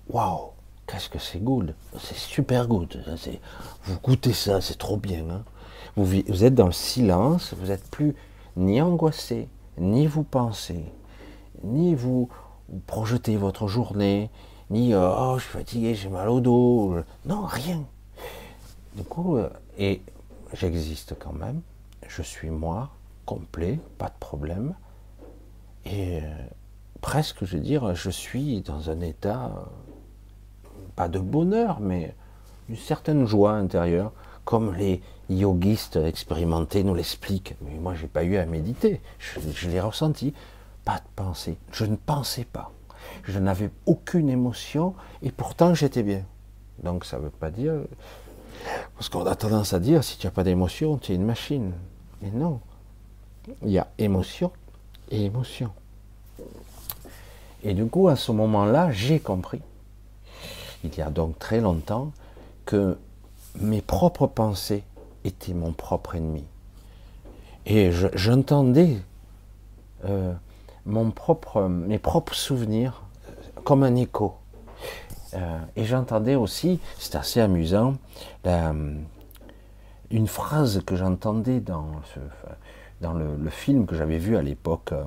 [0.08, 0.50] Waouh
[0.86, 3.00] Qu'est-ce que c'est good C'est super good.
[3.84, 5.24] Vous goûtez ça, c'est trop bien.
[5.30, 5.42] hein.
[5.96, 8.16] vous êtes dans le silence, vous n'êtes plus
[8.56, 9.48] ni angoissé,
[9.78, 10.84] ni vous pensez,
[11.64, 12.28] ni vous,
[12.68, 14.30] vous projetez votre journée,
[14.70, 16.94] ni euh, oh je suis fatigué, j'ai mal au dos.
[17.26, 17.84] Non, rien.
[18.94, 19.48] Du coup, euh,
[19.78, 20.02] et
[20.52, 21.60] j'existe quand même.
[22.06, 22.90] Je suis moi,
[23.26, 24.74] complet, pas de problème.
[25.84, 26.34] Et euh,
[27.00, 29.50] presque, je veux dire, je suis dans un état
[30.96, 32.14] pas de bonheur, mais
[32.68, 34.12] une certaine joie intérieure,
[34.44, 37.54] comme les yogistes expérimentés nous l'expliquent.
[37.62, 40.34] Mais moi, j'ai pas eu à méditer, je l'ai ressenti.
[40.84, 42.70] Pas de pensée, je ne pensais pas.
[43.24, 46.22] Je n'avais aucune émotion et pourtant j'étais bien.
[46.82, 47.74] Donc ça ne veut pas dire.
[48.94, 51.72] Parce qu'on a tendance à dire si tu n'as pas d'émotion, tu es une machine.
[52.22, 52.60] Mais non.
[53.62, 54.52] Il y a émotion
[55.10, 55.70] et émotion.
[57.62, 59.60] Et du coup, à ce moment-là, j'ai compris
[60.82, 62.10] il y a donc très longtemps,
[62.64, 62.96] que
[63.60, 64.82] mes propres pensées
[65.24, 66.44] étaient mon propre ennemi.
[67.66, 68.96] Et je- j'entendais
[70.06, 70.32] euh,
[70.86, 74.36] mon propre, mes propres souvenirs euh, comme un écho.
[75.34, 77.94] Euh, et j'entendais aussi, c'est assez amusant,
[78.44, 78.74] la-
[80.10, 81.86] une phrase que j'entendais dans
[83.00, 85.04] dans le, film que j'avais vu à l'époque, euh,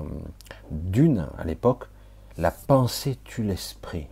[0.70, 1.84] d'une, à l'époque,
[2.38, 4.08] la pensée tue l'esprit.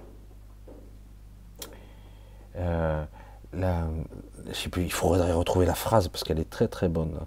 [2.57, 3.05] Euh,
[3.55, 7.19] il faudrait retrouver la phrase parce qu'elle est très très bonne.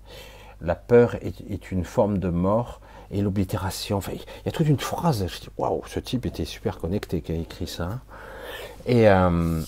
[0.62, 2.80] La peur est une forme de mort
[3.12, 3.98] et l'oblitération.
[3.98, 5.26] Enfin, il y a toute une phrase.
[5.28, 8.00] Je dis waouh, ce type était super connecté qui a écrit ça.
[8.86, 9.62] Et euh,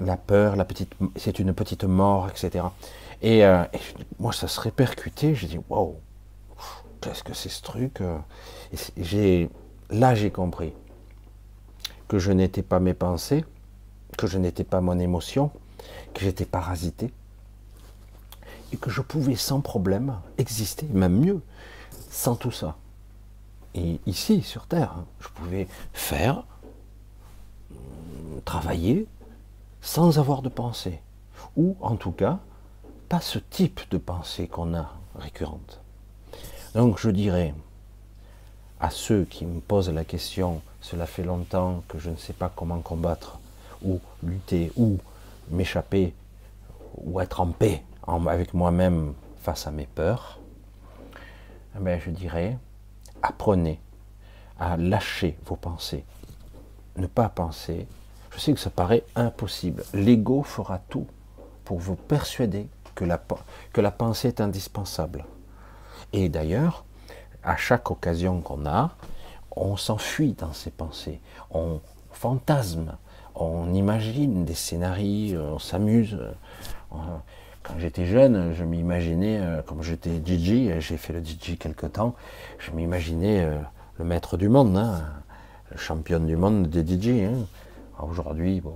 [0.00, 2.64] la peur, la petite, c'est une petite mort, etc.
[3.22, 3.64] Et, euh,
[4.18, 5.34] moi, ça se répercutait.
[5.34, 5.96] Je dis waouh,
[7.00, 8.18] qu'est-ce que c'est ce truc euh
[9.90, 10.72] là, j'ai compris
[12.08, 13.44] que je n'étais pas mes pensées,
[14.18, 15.50] que je n'étais pas mon émotion,
[16.14, 17.12] que j'étais parasité,
[18.72, 21.40] et que je pouvais sans problème exister, même mieux,
[22.10, 22.76] sans tout ça.
[23.74, 26.44] Et ici, sur Terre, hein, je pouvais faire,
[27.70, 29.06] hum, travailler,
[29.82, 31.00] sans avoir de pensée.
[31.56, 32.38] Ou, en tout cas,
[33.08, 35.80] pas ce type de pensée qu'on a récurrente.
[36.74, 37.54] Donc, je dirais
[38.80, 42.50] à ceux qui me posent la question, cela fait longtemps que je ne sais pas
[42.54, 43.38] comment combattre,
[43.82, 44.98] ou lutter, ou
[45.50, 46.12] m'échapper,
[46.98, 50.38] ou être en paix avec moi-même face à mes peurs,
[51.80, 52.58] ben, je dirais,
[53.22, 53.80] apprenez
[54.58, 56.04] à lâcher vos pensées.
[56.96, 57.86] Ne pas penser.
[58.30, 59.84] Je sais que ça paraît impossible.
[59.92, 61.06] L'ego fera tout
[61.64, 63.22] pour vous persuader que la,
[63.72, 65.24] que la pensée est indispensable.
[66.12, 66.84] Et d'ailleurs,
[67.42, 68.92] à chaque occasion qu'on a,
[69.54, 71.20] on s'enfuit dans ses pensées,
[71.50, 72.96] on fantasme,
[73.34, 76.18] on imagine des scénarios, on s'amuse.
[77.66, 81.86] Quand j'étais jeune, je m'imaginais, euh, comme j'étais DJ, et j'ai fait le DJ quelque
[81.86, 82.14] temps,
[82.58, 83.58] je m'imaginais euh,
[83.98, 85.02] le maître du monde, hein,
[85.70, 87.24] le champion du monde des DJ.
[87.24, 87.46] hein.
[87.98, 88.74] Aujourd'hui, bon,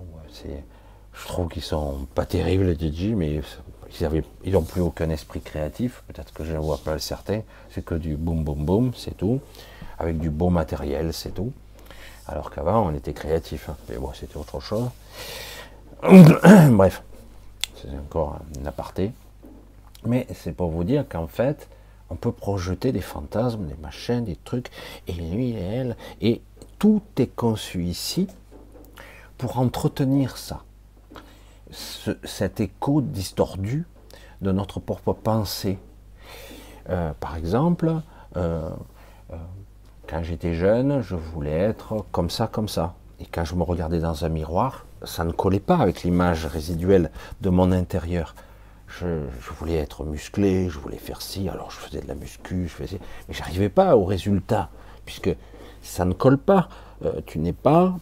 [1.12, 3.40] je trouve qu'ils sont pas terribles les DJ, mais
[4.44, 6.02] ils n'ont plus aucun esprit créatif.
[6.08, 7.42] Peut-être que je ne vois pas certains.
[7.70, 9.40] C'est que du boum boum boum, c'est tout,
[9.98, 11.52] avec du beau matériel, c'est tout.
[12.26, 13.68] Alors qu'avant, on était créatif.
[13.68, 13.76] hein.
[13.88, 14.88] Mais bon, c'était autre chose.
[16.70, 17.02] Bref,
[17.80, 19.12] c'est encore un aparté.
[20.04, 21.68] Mais c'est pour vous dire qu'en fait,
[22.08, 24.70] on peut projeter des fantasmes, des machins, des trucs,
[25.06, 26.40] et lui et elle, et
[26.78, 28.26] tout est conçu ici
[29.38, 30.62] pour entretenir ça.
[31.70, 33.86] Ce- cet écho distordu
[34.40, 35.78] de notre propre pensée.
[36.88, 37.92] Euh, par exemple,
[38.36, 38.70] euh,
[39.32, 39.36] euh,
[40.08, 42.94] quand j'étais jeune, je voulais être comme ça, comme ça.
[43.20, 47.10] Et quand je me regardais dans un miroir, ça ne collait pas avec l'image résiduelle
[47.40, 48.34] de mon intérieur.
[48.88, 49.06] Je,
[49.58, 52.98] voulais être musclé, je voulais faire ci, alors je faisais de la muscu, je faisais,
[53.28, 54.68] mais j'arrivais pas au résultat,
[55.06, 55.34] puisque
[55.82, 56.68] ça ne colle pas.
[57.04, 57.96] Euh, tu n'es pas,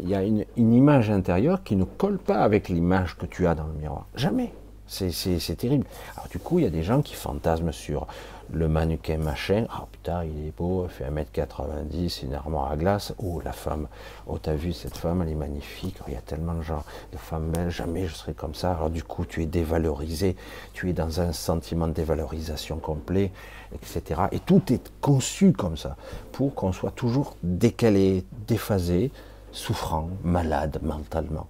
[0.00, 3.46] il y a une, une image intérieure qui ne colle pas avec l'image que tu
[3.46, 4.06] as dans le miroir.
[4.14, 4.52] Jamais.
[4.86, 5.86] C'est terrible.
[6.14, 8.06] Alors du coup, il y a des gens qui fantasment sur
[8.52, 9.66] le mannequin machin.
[9.70, 13.14] Ah putain, il est beau, il fait 1m90, une armoire à glace.
[13.18, 13.88] Oh, la femme.
[14.26, 15.96] Oh, t'as vu cette femme, elle est magnifique.
[16.00, 16.82] Oh, il y a tellement de gens,
[17.12, 17.70] de femmes belles.
[17.70, 18.72] Jamais je serai comme ça.
[18.72, 20.36] Alors du coup, tu es dévalorisé.
[20.72, 23.32] Tu es dans un sentiment de dévalorisation complet,
[23.72, 24.22] etc.
[24.32, 25.96] Et tout est conçu comme ça
[26.32, 29.10] pour qu'on soit toujours décalé, déphasé,
[29.52, 31.46] souffrant, malade mentalement,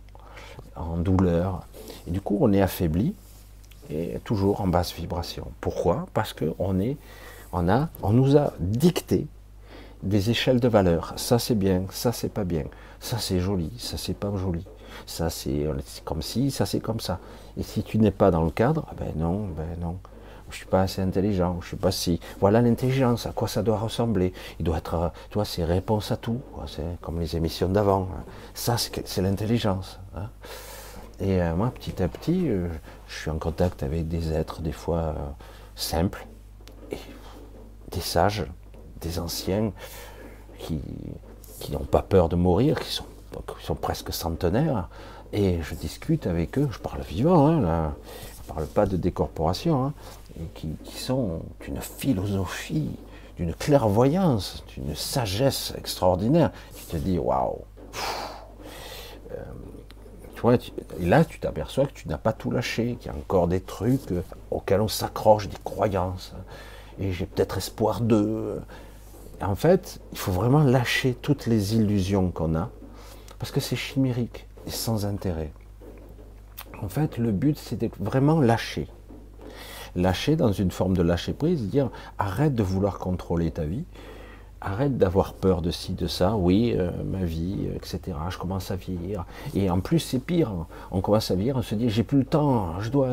[0.77, 1.67] en douleur.
[2.07, 3.15] Et du coup, on est affaibli
[3.91, 5.47] et toujours en basse vibration.
[5.61, 6.07] Pourquoi?
[6.15, 6.97] Parce que on est,
[7.53, 9.27] on a, on nous a dicté
[10.03, 11.13] des échelles de valeur.
[11.17, 12.65] Ça c'est bien, ça c'est pas bien,
[13.01, 14.65] ça c'est joli, ça c'est pas joli,
[15.07, 17.21] ça c'est c'est comme si, ça c'est comme ça.
[17.57, 19.99] Et si tu n'es pas dans le cadre, ben non, ben non.
[20.51, 22.21] Je suis pas assez intelligent, je suis pas si.
[22.39, 24.33] Voilà l'intelligence, à quoi ça doit ressembler.
[24.61, 26.39] Il doit être, euh, tu vois, c'est réponse à tout.
[26.67, 28.09] C'est comme les émissions d'avant.
[28.13, 28.23] hein.
[28.53, 29.99] Ça, c'est l'intelligence.
[30.15, 30.29] hein.
[31.19, 32.69] Et euh, moi, petit à petit, euh,
[33.07, 35.15] je suis en contact avec des êtres, des fois euh,
[35.77, 36.27] simples,
[37.91, 38.47] des sages,
[39.01, 39.73] des anciens,
[40.59, 40.81] qui
[41.65, 43.07] qui n'ont pas peur de mourir, qui sont,
[43.59, 44.89] qui sont presque centenaires,
[45.33, 47.95] et je discute avec eux, je parle vivant, hein,
[48.37, 49.93] je parle pas de décorporation, hein,
[50.39, 52.91] et qui, qui sont d'une philosophie,
[53.37, 56.53] d'une clairvoyance, d'une sagesse extraordinaire.
[56.77, 57.63] Tu te dis, waouh,
[61.01, 64.13] là, tu t'aperçois que tu n'as pas tout lâché, qu'il y a encore des trucs
[64.13, 66.35] euh, auxquels on s'accroche, des croyances,
[66.99, 68.61] et j'ai peut-être espoir d'eux.
[69.41, 72.71] En fait, il faut vraiment lâcher toutes les illusions qu'on a,
[73.39, 75.53] parce que c'est chimérique et sans intérêt.
[76.83, 78.89] En fait, le but, c'est vraiment lâcher.
[79.97, 83.85] Lâcher dans une forme de lâcher prise, dire arrête de vouloir contrôler ta vie,
[84.65, 88.01] arrête d'avoir peur de ci, de ça, oui, euh, ma vie, euh, etc.
[88.31, 89.25] Je commence à vieillir.
[89.55, 90.51] Et en plus, c'est pire.
[90.91, 93.11] On commence à vieillir, on se dit, j'ai plus le temps, je dois,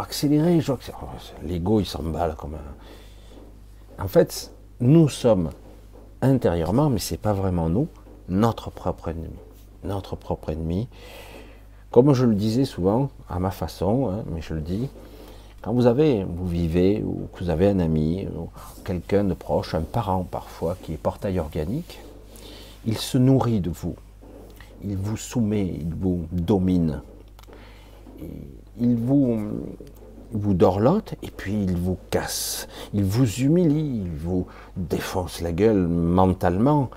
[0.00, 0.60] accélérer.
[0.60, 1.06] je dois accé- Oh,
[1.44, 4.02] L'ego, il s'emballe comme un.
[4.02, 4.50] en fait,
[4.80, 5.50] nous sommes
[6.22, 7.88] intérieurement, mais c'est pas vraiment nous,
[8.28, 9.28] notre propre ennemi.
[9.84, 10.88] Notre propre ennemi.
[11.90, 14.88] Comme je le disais souvent, à ma façon, hein, mais je le dis,
[15.64, 18.50] quand vous avez, vous vivez, ou que vous avez un ami, ou
[18.84, 22.00] quelqu'un de proche, un parent parfois, qui est portail organique,
[22.84, 23.96] il se nourrit de vous.
[24.84, 27.00] Il vous soumet, il vous domine.
[28.78, 29.38] Il vous,
[30.32, 32.68] vous dorlote et puis il vous casse.
[32.92, 34.46] Il vous humilie, il vous
[34.76, 36.90] défonce la gueule mentalement.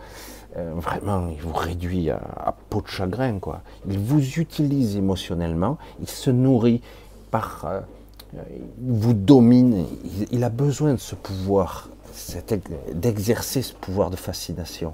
[0.57, 3.61] Euh, vraiment, il vous réduit à, peau de chagrin, quoi.
[3.87, 6.81] Il vous utilise émotionnellement, il se nourrit
[7.31, 7.79] par, euh,
[8.79, 9.85] vous domine.
[10.03, 11.89] Il, il, a besoin de ce pouvoir,
[12.93, 14.93] d'exercer ce pouvoir de fascination.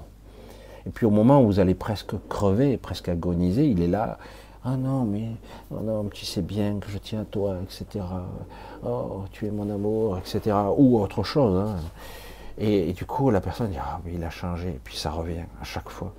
[0.86, 4.18] Et puis au moment où vous allez presque crever, presque agoniser, il est là.
[4.64, 5.28] Ah non, mais
[5.70, 8.04] oh non, tu sais bien que je tiens à toi, etc.
[8.84, 10.56] Oh, tu es mon amour, etc.
[10.76, 11.58] Ou autre chose.
[11.58, 11.76] Hein.
[12.56, 14.68] Et, et, du coup, la personne dit Ah, mais il a changé.
[14.68, 16.14] Et puis ça revient à chaque fois.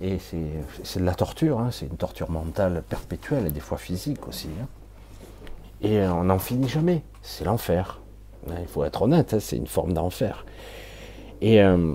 [0.00, 1.70] Et c'est de la torture, hein.
[1.70, 4.48] c'est une torture mentale perpétuelle et des fois physique aussi.
[4.60, 4.66] Hein.
[5.82, 7.02] Et on n'en finit jamais.
[7.22, 8.00] C'est l'enfer.
[8.60, 10.44] Il faut être honnête, c'est une forme d'enfer.
[11.40, 11.94] Et euh,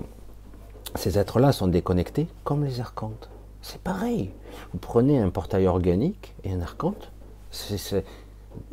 [0.96, 3.30] ces êtres-là sont déconnectés comme les archontes.
[3.62, 4.30] C'est pareil.
[4.72, 7.12] Vous prenez un portail organique et un archonte,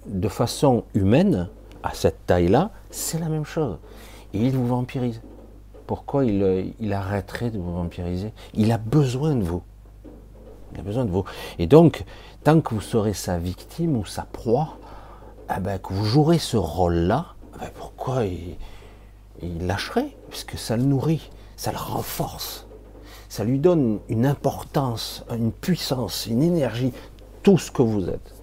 [0.06, 1.50] de façon humaine,
[1.84, 3.78] à cette taille-là, c'est la même chose.
[4.34, 5.22] Et il vous vampirise.
[5.86, 8.34] Pourquoi il, arrêterait de vous vampiriser?
[8.54, 9.62] Il a besoin de vous.
[10.74, 11.24] Il a besoin de vous.
[11.60, 12.04] Et donc,
[12.44, 14.78] tant que vous serez sa victime ou sa proie,
[15.56, 18.58] eh ben, que vous jouerez ce rôle-là, eh ben, pourquoi il,
[19.42, 20.16] il lâcherait?
[20.30, 22.68] Puisque ça le nourrit, ça le renforce,
[23.30, 26.94] ça lui donne une importance, une puissance, une énergie,
[27.44, 28.34] tout ce que vous êtes.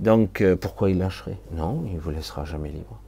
[0.00, 1.38] Donc, euh, pourquoi il lâcherait?
[1.52, 2.98] Non, il ne vous laissera jamais libre.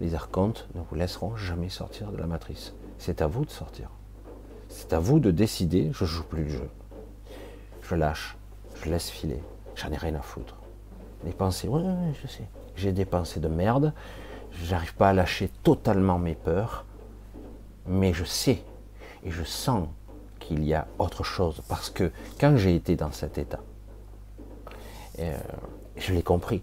[0.00, 2.72] Les archontes ne vous laisseront jamais sortir de la matrice.
[2.98, 3.90] C'est à vous de sortir.
[4.68, 6.70] C'est à vous de décider, je joue plus le jeu.
[7.82, 8.36] Je lâche,
[8.82, 9.42] je laisse filer,
[9.76, 10.56] j'en ai rien à foutre.
[11.24, 11.82] Les pensées, ouais
[12.22, 12.44] je sais.
[12.76, 13.92] J'ai des pensées de merde,
[14.64, 16.84] j'arrive pas à lâcher totalement mes peurs,
[17.86, 18.62] mais je sais
[19.24, 19.88] et je sens
[20.38, 21.62] qu'il y a autre chose.
[21.68, 23.60] Parce que quand j'ai été dans cet état,
[25.20, 25.38] euh,
[25.96, 26.62] je l'ai compris.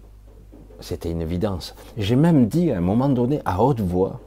[0.80, 1.74] C'était une évidence.
[1.96, 4.20] J'ai même dit à un moment donné à haute voix,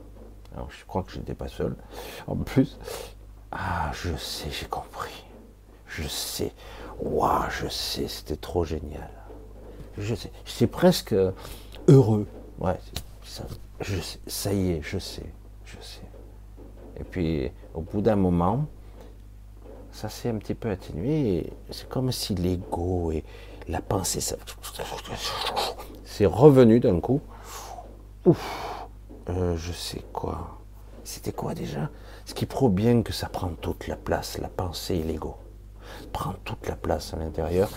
[0.69, 1.75] je crois que je n'étais pas seul,
[2.27, 2.77] en plus,
[3.51, 5.25] ah, je sais, j'ai compris.
[5.87, 6.53] Je sais.
[6.99, 9.09] Waouh, je sais, c'était trop génial.
[10.45, 11.15] C'est presque
[11.87, 12.27] heureux.
[12.59, 12.79] Ouais,
[14.27, 15.25] ça y est, je sais,
[15.65, 16.01] je sais.
[16.99, 18.65] Et puis, au bout d'un moment,
[19.91, 21.51] ça s'est un petit peu atténué.
[21.71, 23.23] C'est comme si l'ego et
[23.67, 24.35] la pensée, ça...
[26.03, 27.21] c'est revenu d'un coup.
[28.25, 28.87] Ouf,
[29.29, 30.59] euh, je sais quoi.
[31.03, 31.89] C'était quoi déjà?
[32.25, 35.35] Ce qui prouve bien que ça prend toute la place, la pensée et l'ego.
[36.11, 37.69] Prend toute la place à l'intérieur.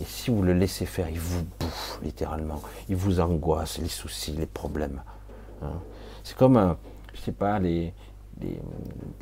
[0.00, 2.60] Et si vous le laissez faire, il vous bouffe littéralement.
[2.88, 5.02] Il vous angoisse, les soucis, les problèmes.
[5.62, 5.80] Hein.
[6.24, 6.76] C'est comme, un,
[7.14, 7.94] je sais pas, les,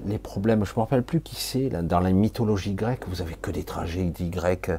[0.07, 0.65] les, problèmes.
[0.65, 1.69] Je ne me rappelle plus qui c'est.
[1.69, 4.71] Dans la mythologie grecque, vous avez que des tragédies grecques,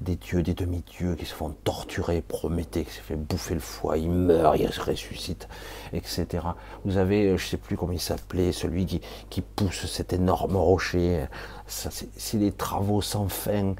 [0.00, 3.98] des dieux, des demi-dieux qui se font torturer, Prométhée qui se fait bouffer le foie,
[3.98, 5.48] il meurt, il se ressuscite,
[5.92, 6.26] etc.
[6.84, 9.00] Vous avez, je ne sais plus comment il s'appelait, celui qui,
[9.30, 11.26] qui, pousse cet énorme rocher.
[11.66, 13.74] C'est des travaux sans fin,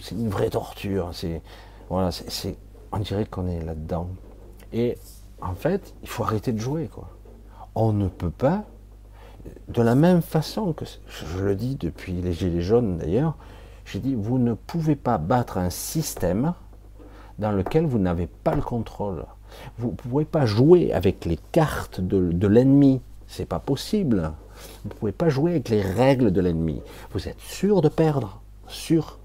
[0.00, 1.10] c'est une vraie torture.
[1.12, 1.42] C'est
[1.88, 2.56] voilà, c'est
[2.92, 4.08] on dirait qu'on est là-dedans.
[4.72, 4.98] Et
[5.40, 7.08] en fait, il faut arrêter de jouer, quoi.
[7.74, 8.64] On ne peut pas
[9.68, 13.36] de la même façon que je le dis depuis les Gilets jaunes d'ailleurs,
[13.84, 16.54] j'ai dit vous ne pouvez pas battre un système
[17.38, 19.24] dans lequel vous n'avez pas le contrôle.
[19.78, 23.00] Vous ne pouvez pas jouer avec les cartes de, de l'ennemi.
[23.26, 24.32] C'est pas possible.
[24.84, 26.80] Vous ne pouvez pas jouer avec les règles de l'ennemi.
[27.12, 28.40] Vous êtes sûr de perdre.
[28.68, 29.18] Sûr.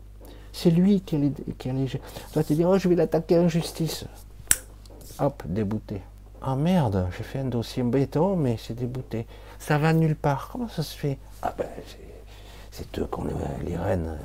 [0.58, 1.32] C'est lui qui allait.
[1.60, 1.86] Qui allait...
[2.34, 4.06] Toi, tu dis, oh, je vais l'attaquer en justice.
[5.20, 6.02] Hop, débouté.
[6.42, 9.28] Ah merde, j'ai fait un dossier béton, mais c'est débouté.
[9.60, 10.50] Ça va nulle part.
[10.52, 11.20] Comment ça se fait?
[11.44, 11.68] Ah ben,
[12.72, 13.26] c'est eux qu'on
[13.66, 14.18] les reines.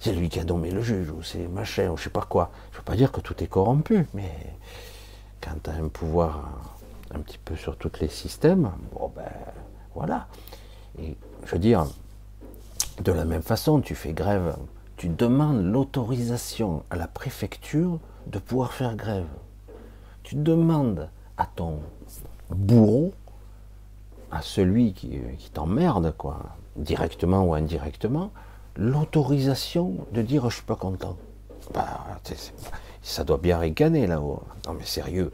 [0.00, 2.50] C'est lui qui a nommé le juge, ou c'est machin, ou je sais pas quoi.
[2.72, 4.32] Je veux pas dire que tout est corrompu, mais
[5.40, 6.72] quand tu as un pouvoir
[7.14, 9.30] un petit peu sur tous les systèmes, bon ben
[9.94, 10.26] voilà.
[11.00, 11.86] Et je veux dire,
[13.00, 14.56] de la même façon, tu fais grève,
[14.98, 19.26] tu demandes l'autorisation à la préfecture de pouvoir faire grève
[20.28, 21.08] tu demandes
[21.38, 21.78] à ton
[22.50, 23.14] bourreau,
[24.30, 25.18] à celui qui,
[25.54, 26.40] t'emmerde, quoi,
[26.76, 28.30] directement ou indirectement,
[28.76, 31.16] l'autorisation de dire je suis pas content.
[31.72, 32.04] Bah,
[33.00, 34.42] ça doit bien ricaner là-haut.
[34.66, 35.32] Non mais sérieux,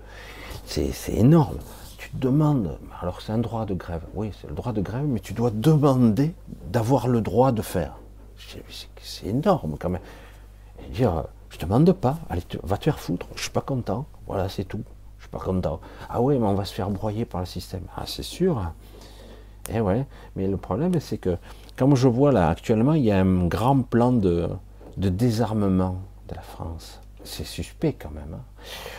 [0.65, 1.59] c'est énorme.
[1.99, 5.19] Tu demandes, alors c'est un droit de grève, oui, c'est le droit de grève, mais
[5.19, 6.36] tu dois demander
[6.70, 7.97] d'avoir le droit de faire.
[8.36, 10.02] C'est énorme quand même.
[10.85, 14.06] Et dire, je te demande pas, allez, va te faire foutre, je suis pas content,
[14.27, 14.82] voilà, c'est tout,
[15.19, 15.81] je suis pas content.
[16.09, 17.85] Ah ouais, mais on va se faire broyer par le système.
[17.97, 18.73] Ah, c'est sûr.
[19.70, 20.06] Eh ouais,
[20.36, 21.39] mais le problème, c'est que,
[21.77, 24.48] comme je vois là, actuellement, il y a un grand plan de,
[24.97, 25.97] de désarmement
[26.28, 27.01] de la France.
[27.27, 28.35] C'est suspect quand même.
[28.35, 28.45] hein.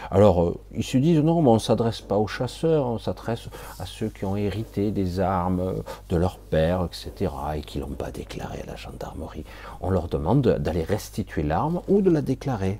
[0.09, 3.47] Alors, euh, ils se disent, non, on ne s'adresse pas aux chasseurs, on s'adresse
[3.79, 5.73] à ceux qui ont hérité des armes euh,
[6.09, 9.45] de leur père, etc., et qui l'ont pas déclaré à la gendarmerie.
[9.79, 12.79] On leur demande de- d'aller restituer l'arme ou de la déclarer.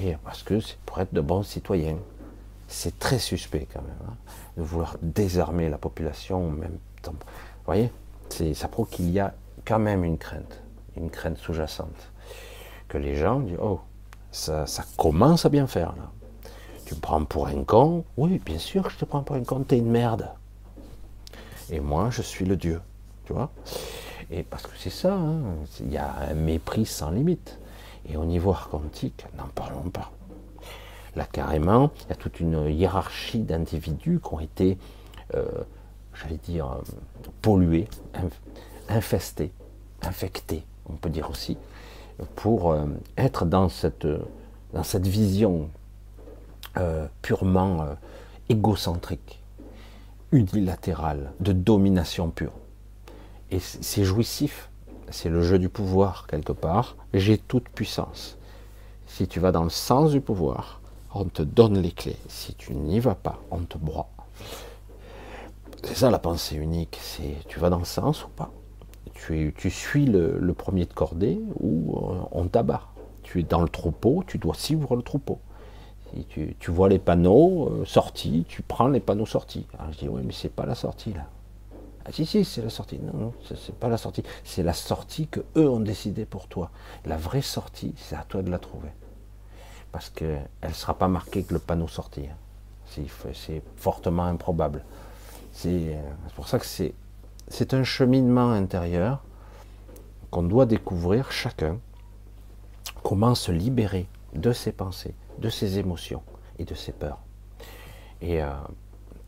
[0.00, 1.98] Et parce que pour être de bons citoyens.
[2.68, 4.14] C'est très suspect quand même, hein,
[4.56, 7.12] de vouloir désarmer la population, en même temps.
[7.12, 7.92] Vous voyez,
[8.54, 9.32] ça prouve qu'il y a
[9.64, 10.60] quand même une crainte,
[10.96, 12.10] une crainte sous-jacente.
[12.88, 13.78] Que les gens disent, oh,
[14.36, 15.94] ça, commence à bien faire.
[16.84, 19.60] Tu me prends pour un con Oui, bien sûr je te prends pour un con,
[19.66, 20.28] t'es une merde.
[21.70, 22.80] Et moi, je suis le Dieu,
[23.24, 23.50] tu vois
[24.30, 25.40] Et parce que c'est ça, hein,
[25.80, 27.58] il y a un mépris sans limite.
[28.08, 30.12] Et au niveau archontique, n'en parlons pas.
[31.16, 34.78] Là, carrément, il y a toute une hiérarchie d'individus qui ont été,
[35.34, 35.44] euh,
[36.14, 36.82] j'allais dire, euh,
[37.42, 38.30] pollués, inf-
[38.88, 39.50] infestés,
[40.02, 41.56] infectés, on peut dire aussi,
[42.34, 42.86] pour euh,
[43.16, 44.06] être dans cette,
[45.06, 45.68] vision
[46.76, 47.94] euh, purement euh,
[48.48, 49.42] égocentrique,
[50.32, 52.52] unilatérale, de domination pure.
[53.50, 54.70] Et c'est jouissif,
[55.10, 56.96] c'est le jeu du pouvoir quelque part.
[57.14, 58.36] J'ai toute puissance.
[59.06, 60.80] Si tu vas dans le sens du pouvoir,
[61.14, 62.18] on te donne les clés.
[62.28, 64.08] Si tu n'y vas pas, on te broie.
[65.84, 68.50] C'est ça la pensée unique, c'est tu vas dans le sens ou pas.
[69.16, 72.82] Tu, suis le, premier de cordée ou euh, on t'abat.
[73.22, 75.40] Tu es dans le troupeau, tu dois suivre le troupeau.
[76.28, 79.66] Tu, vois les panneaux euh, sortis, tu prends les panneaux sortis.
[79.78, 81.26] Alors je dis oui mais c'est pas la sortie là.
[82.04, 82.98] Ah si si c'est la sortie.
[82.98, 84.22] Non non c'est pas la sortie.
[84.44, 86.70] C'est la sortie que eux ont décidé pour toi.
[87.04, 88.90] La vraie sortie c'est à toi de la trouver
[89.96, 92.20] parce qu'elle ne sera pas marquée que le panneau sorti.
[92.30, 92.36] hein.
[93.32, 94.84] C'est fortement improbable.
[95.64, 96.92] Euh, c'est pour ça que c'est
[97.48, 99.22] c'est un cheminement intérieur
[100.30, 101.78] qu'on doit découvrir chacun.
[103.02, 106.22] Comment se libérer de ses pensées, de ses émotions
[106.58, 107.20] et de ses peurs.
[108.20, 108.50] Et euh,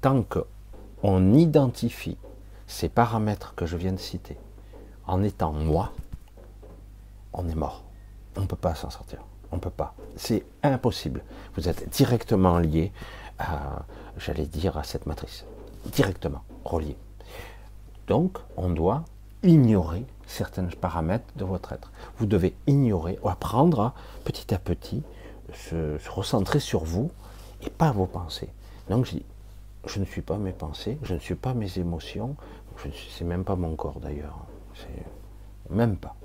[0.01, 2.19] tant qu'on identifie
[2.67, 4.37] ces paramètres que je viens de citer
[5.07, 5.93] en étant moi,
[7.33, 7.85] on est mort.
[8.37, 9.21] On ne peut pas s'en sortir.
[9.51, 9.95] On ne peut pas.
[10.17, 11.23] C'est impossible.
[11.57, 12.93] Vous êtes directement lié
[13.39, 13.85] à,
[14.19, 15.45] j'allais dire, à cette matrice.
[15.87, 16.97] Directement relié.
[18.09, 19.05] Donc, on doit
[19.43, 21.93] ignorer certains paramètres de votre être.
[22.19, 23.95] Vous devez ignorer ou apprendre à,
[24.25, 25.03] petit à petit,
[25.55, 27.11] se, recentrer sur vous
[27.63, 28.49] et pas vos pensées.
[28.89, 29.25] Donc, je dis,
[29.87, 32.35] je ne suis pas mes pensées, je ne suis pas mes émotions,
[32.77, 32.89] je
[33.25, 34.39] ne même pas mon corps d'ailleurs.
[35.71, 36.17] Même pas.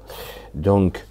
[0.53, 1.05] Donc,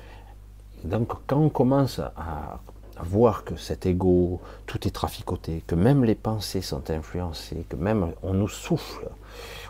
[0.85, 2.61] donc, quand on commence à
[3.01, 8.13] voir que cet ego, tout est traficoté, que même les pensées sont influencées, que même
[8.23, 9.09] on nous souffle,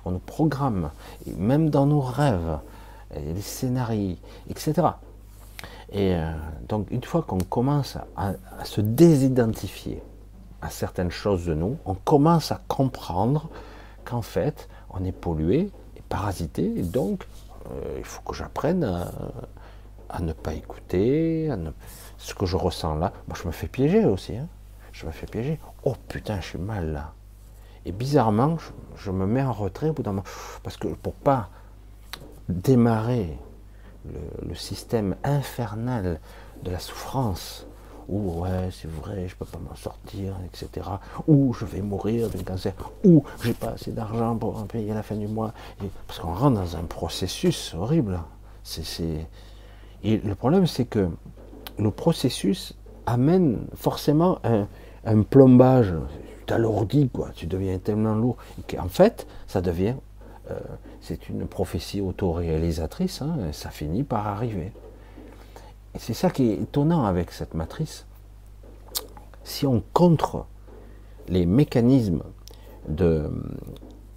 [0.04, 0.90] on nous programme,
[1.36, 2.58] même dans nos rêves,
[3.14, 4.16] les scénarios,
[4.48, 4.88] etc.
[5.92, 6.32] Et euh,
[6.68, 8.32] donc, une fois qu'on commence à,
[8.64, 10.02] se désidentifier
[10.62, 13.48] à certaines choses de nous, on commence à comprendre
[14.04, 17.26] qu'en fait, on est pollué et parasité, et donc,
[17.70, 19.10] euh, il faut que j'apprenne à,
[20.08, 21.70] à ne pas écouter, à ne-
[22.22, 23.12] ce que je ressens là.
[23.26, 24.36] Moi, je me fais piéger aussi.
[24.36, 24.48] hein.
[24.92, 25.58] Je me fais piéger.
[25.84, 27.12] Oh putain, je suis mal là.
[27.84, 28.58] Et bizarrement,
[28.96, 30.24] je, me mets en retrait au bout d'un moment.
[30.62, 31.48] Parce que pour pas
[32.48, 33.36] démarrer
[34.46, 36.20] le, système infernal
[36.62, 37.66] de la souffrance,
[38.08, 40.86] où ouais, c'est vrai, je peux pas m'en sortir, etc.
[41.26, 42.72] Ou je vais mourir d'un cancer,
[43.04, 45.52] ou j'ai pas assez d'argent pour en payer à la fin du mois.
[46.06, 48.20] Parce qu'on rentre dans un processus horrible.
[48.62, 49.26] C'est-
[50.04, 51.08] Et le problème, c'est que
[51.78, 52.74] le processus
[53.06, 55.94] amène forcément un, plombage.
[56.40, 57.30] Tu t'alourdis, quoi.
[57.34, 58.36] Tu deviens tellement lourd.
[58.68, 59.94] Qu'en fait, ça devient.
[60.50, 60.58] euh,
[61.00, 63.22] c'est une prophétie autoréalisatrice.
[63.22, 64.72] hein, ça finit par arriver.
[65.94, 68.06] Et c'est ça qui est étonnant avec cette matrice.
[69.44, 70.46] Si on contre
[71.28, 72.22] les mécanismes
[72.88, 73.30] de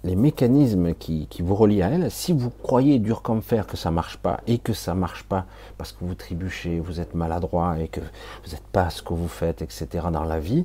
[0.06, 3.90] les mécanismes qui, vous relient à elle, si vous croyez dur comme fer que ça
[3.90, 5.46] marche pas et que ça marche pas
[5.78, 9.26] parce que vous trébuchez, vous êtes maladroit et que vous n'êtes pas ce que vous
[9.26, 10.06] faites, etc.
[10.12, 10.64] dans la vie,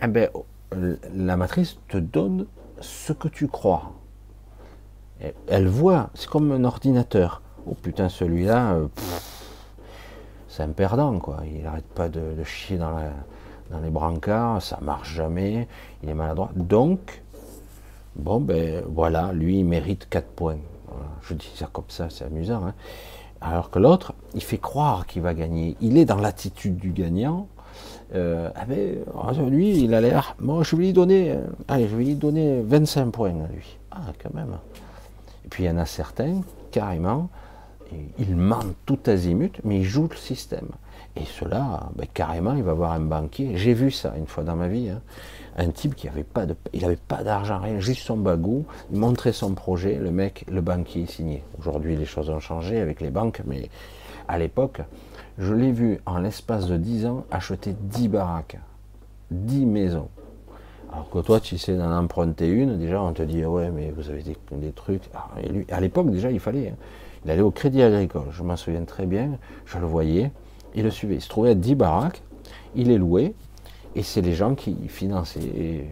[0.00, 0.30] eh ben,
[1.14, 2.46] la matrice te donne
[2.80, 3.92] ce que tu crois.
[5.46, 7.42] Elle voit, c'est comme un ordinateur.
[7.66, 8.88] Oh putain, celui-là, euh,
[10.48, 11.42] c'est un perdant, quoi.
[11.46, 12.98] Il n'arrête pas de, chier dans
[13.70, 15.66] dans les brancards, ça marche jamais,
[16.02, 16.50] il est maladroit.
[16.54, 17.21] Donc,
[18.16, 20.58] bon, ben voilà, lui, il mérite 4 points.
[21.22, 22.64] Je dis ça comme ça, c'est amusant.
[22.66, 22.74] hein.
[23.40, 25.76] Alors que l'autre, il fait croire qu'il va gagner.
[25.80, 27.48] Il est dans l'attitude du gagnant.
[28.14, 30.36] Euh, ah ben, ah, lui, il a l'air.
[30.38, 31.30] Moi, je vais lui donner.
[31.32, 33.78] euh, allez, je vais lui donner 25 points lui.
[33.90, 34.56] Ah, quand même.
[35.44, 37.28] Et puis il y en a certains, carrément,
[38.18, 40.68] ils mentent tout azimut, mais ils jouent le système.
[41.16, 43.56] Et cela, ben, carrément, il va voir un banquier.
[43.56, 44.88] J'ai vu ça une fois dans ma vie.
[44.90, 45.00] hein.
[45.56, 48.64] Un type qui avait pas de, il avait pas d'argent, rien, juste son bagou.
[48.90, 49.96] Il montrait son projet.
[49.96, 51.42] Le mec, le banquier signait.
[51.58, 53.68] Aujourd'hui, les choses ont changé avec les banques, mais
[54.28, 54.80] à l'époque,
[55.38, 58.58] je l'ai vu en l'espace de 10 ans acheter 10 baraques,
[59.30, 60.08] 10 maisons.
[60.92, 64.10] Alors que toi, tu sais d'en emprunter une, déjà, on te dit, ouais, mais vous
[64.10, 65.02] avez des, trucs.
[65.14, 65.28] Ah,
[65.70, 66.68] à l'époque, déjà, il fallait.
[66.68, 66.76] hein.
[67.24, 70.32] Il allait au crédit agricole, je m'en souviens très bien, je le voyais,
[70.74, 71.14] il le suivait.
[71.14, 72.20] Il se trouvait à 10 baraques,
[72.74, 73.34] il les louait,
[73.94, 75.86] et c'est les gens qui finançaient.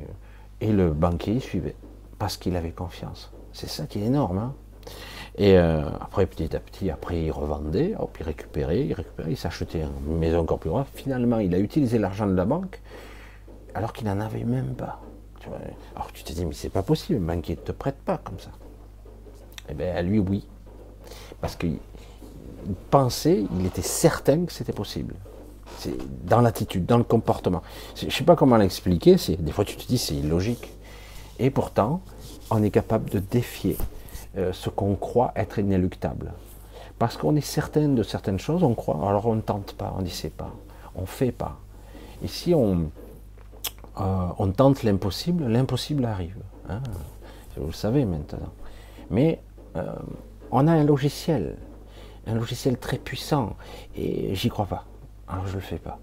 [0.61, 1.75] Et, le banquier suivait,
[2.19, 3.33] parce qu'il avait confiance.
[3.53, 4.39] C'est ça qui est énorme.
[4.39, 4.55] hein.
[5.39, 9.83] Et euh, après, petit à petit, après, il revendait, il récupérait, il récupérait, il s'achetait
[10.07, 10.85] une maison encore plus grande.
[10.93, 12.81] Finalement, il a utilisé l'argent de la banque,
[13.75, 15.01] alors qu'il n'en avait même pas.
[15.95, 18.39] Alors tu te dis, mais c'est pas possible, le banquier ne te prête pas comme
[18.39, 18.51] ça.
[19.71, 20.47] Eh bien, à lui, oui.
[21.41, 21.79] Parce qu'il
[22.67, 25.15] il pensait, il était certain que c'était possible.
[25.81, 25.97] C'est
[26.27, 27.63] dans l'attitude, dans le comportement.
[27.97, 30.71] Je ne sais pas comment l'expliquer, des fois tu te dis c'est illogique.
[31.39, 32.03] Et pourtant,
[32.51, 33.79] on est capable de défier
[34.37, 36.35] euh, ce qu'on croit être inéluctable.
[36.99, 40.03] Parce qu'on est certain de certaines choses, on croit, alors on ne tente pas, on
[40.03, 40.53] ne sait pas,
[40.95, 41.59] on ne fait pas.
[42.23, 42.91] Et si on,
[43.99, 46.37] euh, tente l'impossible, l'impossible arrive.
[46.69, 46.83] hein.
[47.57, 48.53] vous le savez maintenant.
[49.09, 49.41] Mais
[49.77, 49.95] euh,
[50.51, 51.57] on a un logiciel,
[52.27, 53.57] un logiciel très puissant,
[53.97, 54.85] et j'y crois pas.
[55.31, 55.99] Alors je le fais pas.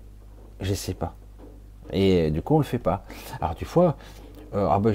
[0.61, 1.15] J'essaie pas.
[1.91, 3.05] Et du coup, on le fait pas.
[3.39, 3.95] Alors, du fois,
[4.53, 4.93] euh, ah ben,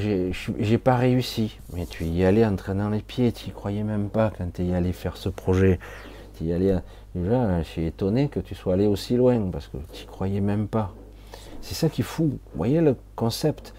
[0.59, 1.59] j'ai pas réussi.
[1.72, 4.62] Mais tu y allais en traînant les pieds, tu y croyais même pas quand tu
[4.64, 5.78] y allais faire ce projet.
[6.36, 6.74] Tu y allais.
[7.14, 10.40] Déjà, je suis étonné que tu sois allé aussi loin parce que tu y croyais
[10.40, 10.92] même pas.
[11.60, 12.24] C'est ça qui est fou.
[12.24, 13.74] Vous voyez le concept?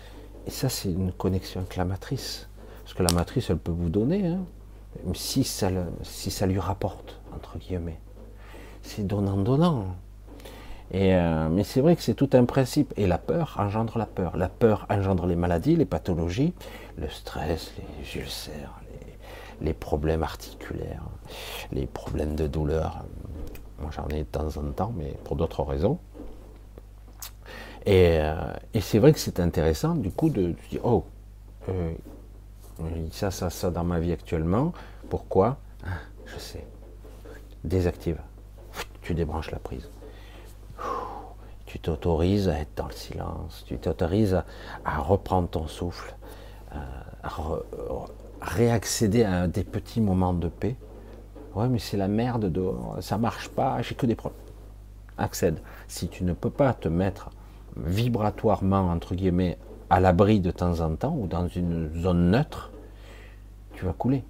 [0.47, 2.47] Et ça, c'est une connexion avec la matrice.
[2.83, 4.39] Parce que la matrice, elle peut vous donner, hein,
[5.13, 7.99] si, ça le- si ça lui rapporte, entre guillemets.
[8.81, 9.95] C'est donnant-donnant.
[10.93, 12.93] Euh, mais c'est vrai que c'est tout un principe.
[12.97, 14.37] Et la peur engendre la peur.
[14.37, 16.53] La peur engendre les maladies, les pathologies,
[16.97, 18.79] le stress, les ulcères,
[19.61, 21.03] les, problèmes articulaires,
[21.71, 23.03] les problèmes de douleur.
[23.79, 25.97] Moi j'en ai de temps en temps, mais pour d'autres raisons.
[27.85, 28.35] Et, euh,
[28.79, 31.03] c'est vrai que c'est intéressant du coup de, de dire, oh,
[31.69, 31.93] euh,
[33.11, 34.73] ça, ça, ça dans ma vie actuellement.
[35.09, 35.57] Pourquoi?
[35.85, 35.89] Ah,
[36.27, 36.65] Je sais.
[37.63, 38.19] Désactive.
[39.01, 39.89] Tu débranches la prise
[41.65, 44.41] tu t'autorises à être dans le silence, tu t'autorises
[44.85, 46.15] à, reprendre ton souffle,
[46.75, 46.77] euh,
[47.23, 47.31] à,
[48.41, 50.75] réaccéder à des petits moments de paix.
[51.55, 54.39] Ouais, mais c'est la merde, dehors, ça marche pas, j'ai que des problèmes.
[55.17, 55.59] Accède.
[55.87, 57.29] Si tu ne peux pas te mettre
[57.75, 59.57] vibratoirement, entre guillemets,
[59.89, 62.71] à l'abri de temps en temps ou dans une zone neutre,
[63.73, 64.23] tu vas couler.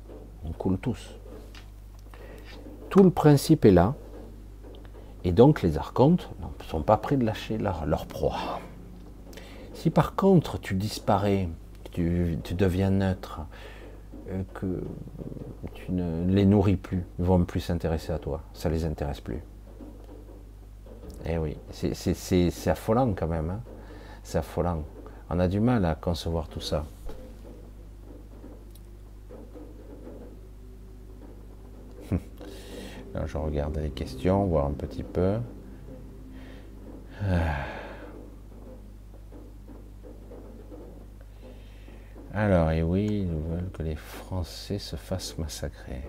[0.45, 1.15] On coule tous.
[2.89, 3.95] Tout le principe est là.
[5.23, 8.59] Et donc les archontes ne sont pas prêts de lâcher leur, proie.
[9.73, 11.49] Si par contre tu disparais,
[11.91, 13.41] tu, tu deviens neutre,
[14.29, 14.83] euh, que
[15.73, 19.41] tu ne les nourris plus, ils vont plus s'intéresser à toi, ça les intéresse plus.
[21.25, 23.61] Eh oui, c'est affolant quand même, hein.
[24.23, 24.83] c'est affolant.
[25.29, 26.85] On a du mal à concevoir tout ça.
[33.13, 35.37] Là, je regarde les questions, voir un petit peu.
[37.21, 37.65] Ah.
[42.33, 46.01] Alors, et oui, ils veulent que les Français se fassent massacrer.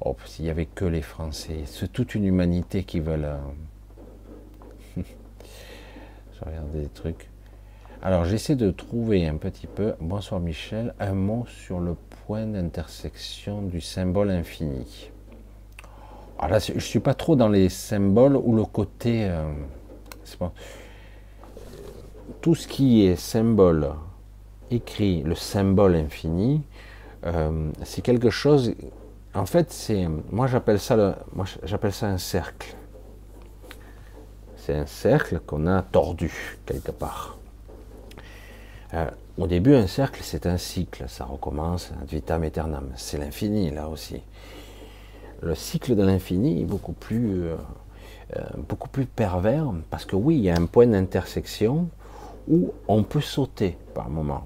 [0.00, 3.24] Oh, s'il n'y avait que les Français, c'est toute une humanité qui veulent.
[3.24, 3.38] euh,
[6.34, 7.30] je regarde des trucs.
[8.02, 11.94] Alors, j'essaie de trouver un petit peu, bonsoir Michel, un mot sur le
[12.26, 15.10] point d'intersection du symbole infini.
[16.38, 19.24] Alors là, je ne suis pas trop dans les symboles ou le côté.
[19.24, 19.42] euh,
[22.40, 23.90] tout ce qui est symbole
[24.70, 26.62] écrit, le symbole infini,
[27.26, 28.74] euh, c'est quelque chose.
[29.34, 30.06] En fait, c'est.
[30.30, 32.74] Moi, j'appelle ça, le- moi, j'appelle ça un cercle.
[34.56, 36.30] C'est un cercle qu'on a tordu
[36.66, 37.38] quelque part.
[38.94, 39.06] Euh,
[39.36, 41.04] au début, un cercle, c'est un cycle.
[41.08, 42.88] Ça recommence ad vitam aeternam.
[42.96, 44.22] C'est l'infini, là aussi
[45.40, 47.56] le cycle de l'infini est beaucoup plus euh,
[48.36, 51.88] euh, beaucoup plus pervers, parce que oui, il y a un point d'intersection
[52.46, 54.44] où on peut sauter par moment.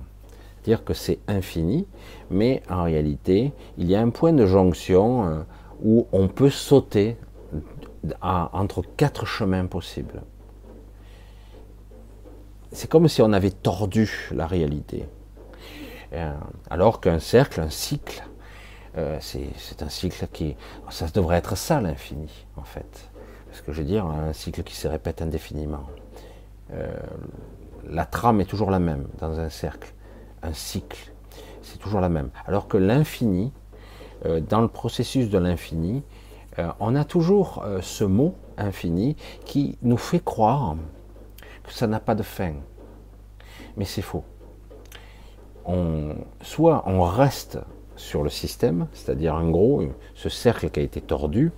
[0.64, 1.86] Dire que c'est infini,
[2.31, 5.43] mais en réalité, il y a un point de jonction euh,
[5.82, 7.16] où on peut sauter
[8.20, 10.23] entre quatre chemins possibles.
[12.70, 15.06] C'est comme si on avait tordu la réalité.
[16.69, 18.24] Alors qu'un cercle, un cycle,
[18.98, 20.56] euh, c'est un cycle qui...
[20.90, 23.10] Ça devrait être ça l'infini, en fait.
[23.47, 25.86] Parce que je veux dire, un cycle qui se répète indéfiniment.
[26.73, 26.90] Euh,
[27.89, 29.93] la trame est toujours la même dans un cercle.
[30.43, 31.12] Un cycle,
[31.62, 32.31] c'est toujours la même.
[32.47, 33.52] Alors que l'infini,
[34.27, 36.02] euh, dans le processus de l'infini,
[36.81, 39.16] on a toujours ce mot infini
[39.47, 40.77] qui nous fait croire
[41.64, 42.52] que ça n'a pas de fin.
[43.78, 44.23] Mais c'est faux.
[45.64, 47.59] On, soit on reste
[48.03, 49.83] sur le système, c'est-à-dire en gros
[50.15, 51.53] ce cercle qui a été tordu,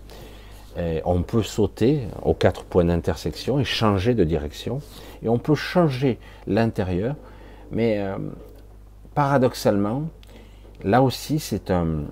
[0.79, 4.81] et on peut sauter aux quatre points d'intersection et changer de direction,
[5.23, 7.17] et on peut changer l'intérieur,
[7.71, 8.19] mais euh,
[9.15, 10.05] paradoxalement,
[10.83, 12.05] là aussi c'est un,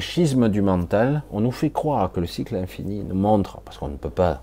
[0.00, 3.88] schisme du mental, on nous fait croire que le cycle infini nous montre, parce qu'on
[3.88, 4.42] ne peut pas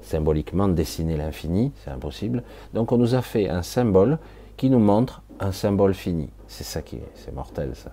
[0.00, 4.18] symboliquement dessiner l'infini, c'est impossible, donc on nous a fait un symbole
[4.56, 6.28] qui nous montre un symbole fini.
[6.46, 7.90] C'est ça qui est, mortel ça.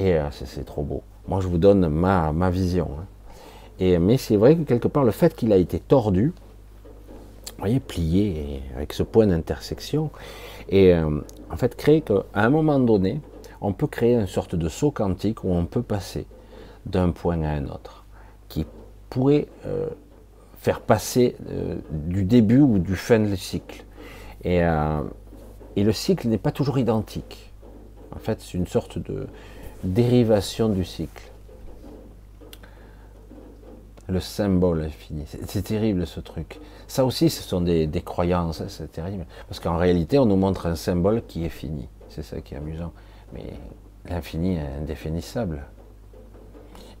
[0.00, 1.02] Et euh, c'est, trop beau.
[1.28, 2.88] Moi je vous donne ma, ma vision.
[2.98, 3.04] hein.
[3.78, 7.80] Et, mais c'est vrai que quelque part le fait qu'il a été tordu, vous voyez,
[7.80, 10.10] plié avec ce point d'intersection,
[10.70, 11.20] et euh,
[11.50, 13.20] en fait crée qu'à un moment donné,
[13.60, 16.26] on peut créer une sorte de saut quantique où on peut passer
[16.86, 18.06] d'un point à un autre,
[18.48, 18.64] qui
[19.10, 19.88] pourrait euh,
[20.60, 21.36] faire passer
[21.90, 23.84] du début ou du fin du cycle.
[24.44, 24.60] Et,
[25.76, 27.50] et le cycle n'est pas toujours identique.
[28.14, 29.26] En fait, c'est une sorte de
[29.84, 31.30] dérivation du cycle.
[34.08, 35.24] Le symbole infini.
[35.46, 36.58] C'est terrible ce truc.
[36.88, 39.24] Ça aussi, ce sont des, des croyances, c'est terrible.
[39.48, 41.88] Parce qu'en réalité, on nous montre un symbole qui est fini.
[42.08, 42.92] C'est ça qui est amusant.
[43.32, 43.54] Mais
[44.08, 45.64] l'infini est indéfinissable.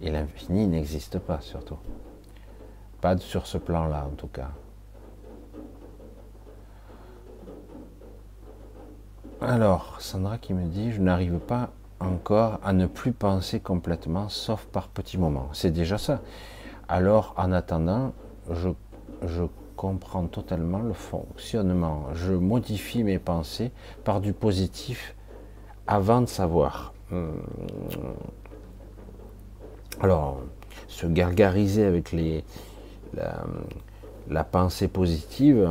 [0.00, 1.78] Et l'infini n'existe pas, surtout.
[3.00, 4.50] Pas sur ce plan-là, en tout cas.
[9.40, 11.70] Alors, Sandra qui me dit, je n'arrive pas
[12.00, 15.48] encore à ne plus penser complètement, sauf par petits moments.
[15.52, 16.20] C'est déjà ça.
[16.88, 18.12] Alors, en attendant,
[18.50, 18.70] je,
[19.76, 22.06] comprends totalement le fonctionnement.
[22.12, 23.70] Je modifie mes pensées
[24.04, 25.14] par du positif
[25.86, 26.92] avant de savoir.
[27.12, 27.42] Hum,
[30.00, 30.40] Alors,
[30.88, 32.44] se gargariser avec les,
[34.28, 35.68] la pensée positive,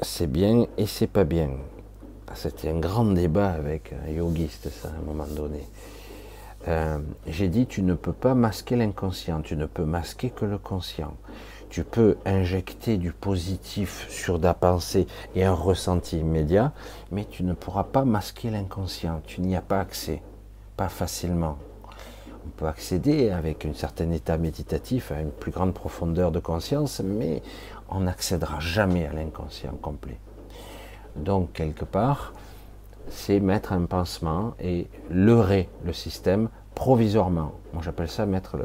[0.00, 1.50] c'est bien et c'est pas bien.
[2.34, 5.66] C'était un grand débat avec un yogiste, ça, à un moment donné.
[6.68, 10.58] Euh, J'ai dit, tu ne peux pas masquer l'inconscient, tu ne peux masquer que le
[10.58, 11.14] conscient.
[11.70, 16.72] Tu peux injecter du positif sur ta pensée et un ressenti immédiat,
[17.10, 19.22] mais tu ne pourras pas masquer l'inconscient.
[19.26, 20.22] Tu n'y as pas accès,
[20.76, 21.58] pas facilement.
[22.46, 27.00] On peut accéder avec un certain état méditatif à une plus grande profondeur de conscience,
[27.00, 27.42] mais
[27.88, 30.18] on n'accédera jamais à l'inconscient complet.
[31.18, 32.32] Donc, quelque part,
[33.08, 37.52] c'est mettre un pansement et leurrer le système provisoirement.
[37.72, 38.56] Moi, j'appelle ça mettre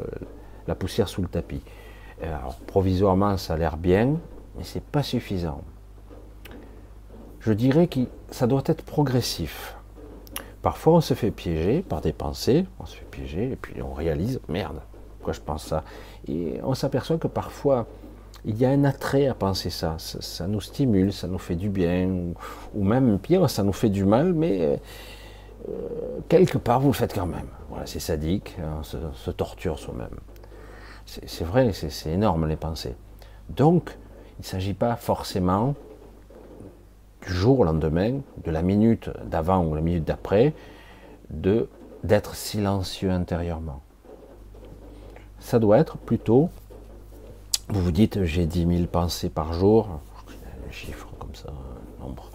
[0.66, 1.62] la poussière sous le tapis.
[2.22, 4.16] Alors, provisoirement, ça a l'air bien,
[4.56, 5.62] mais c'est pas suffisant.
[7.40, 8.00] Je dirais que
[8.30, 9.76] ça doit être progressif.
[10.60, 13.92] Parfois, on se fait piéger par des pensées, on se fait piéger, et puis on
[13.92, 14.80] réalise, merde,
[15.18, 15.82] pourquoi je pense ça?
[16.28, 17.86] Et on s'aperçoit que parfois,
[18.44, 19.96] il y a un attrait à penser ça.
[19.98, 20.46] ça.
[20.46, 22.08] nous stimule, ça nous fait du bien,
[22.74, 24.80] ou, même pire, ça nous fait du mal, mais
[25.68, 25.72] euh,
[26.28, 27.48] quelque part, vous le faites quand même.
[27.68, 30.18] Voilà, c'est sadique, on se, se torture soi-même.
[31.06, 32.94] C'est vrai, c'est énorme les pensées.
[33.50, 33.96] Donc,
[34.38, 35.74] il ne s'agit pas forcément
[37.26, 40.54] du jour au lendemain, de la minute d'avant ou la minute d'après,
[41.30, 43.80] d'être silencieux intérieurement.
[45.38, 46.50] Ça doit être plutôt,
[47.68, 50.00] vous vous dites, j'ai 10 000 pensées par jour,
[50.70, 51.52] chiffre comme ça,
[52.00, 52.30] nombre.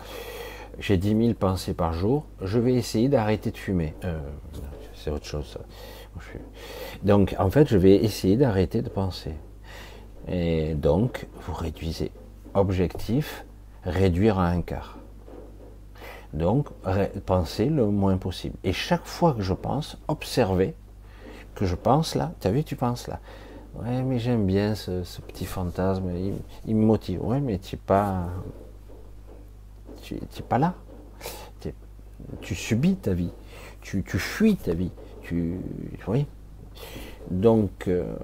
[0.79, 3.93] J'ai 10 000 pensées par jour, je vais essayer d'arrêter de fumer.
[4.03, 4.19] Euh,
[4.93, 5.47] c'est autre chose.
[5.53, 5.59] ça.
[7.03, 9.33] Donc, en fait, je vais essayer d'arrêter de penser.
[10.27, 12.11] Et donc, vous réduisez.
[12.53, 13.45] Objectif,
[13.83, 14.97] réduire à un quart.
[16.33, 16.67] Donc,
[17.25, 18.57] pensez le moins possible.
[18.63, 20.75] Et chaque fois que je pense, observez
[21.55, 22.33] que je pense là.
[22.41, 23.19] Tu as vu, tu penses là.
[23.79, 26.09] Ouais, mais j'aime bien ce, petit fantasme.
[26.65, 27.23] Il, me motive.
[27.23, 28.27] Ouais, mais tu n'es pas.
[30.01, 30.15] Tu
[30.47, 30.73] pas là.
[32.41, 33.29] Tu subis ta vie.
[33.81, 34.91] Tu, tu fuis ta vie.
[35.21, 35.59] Tu.
[36.07, 36.25] Oui.
[37.29, 37.87] Donc.
[37.87, 38.15] euh,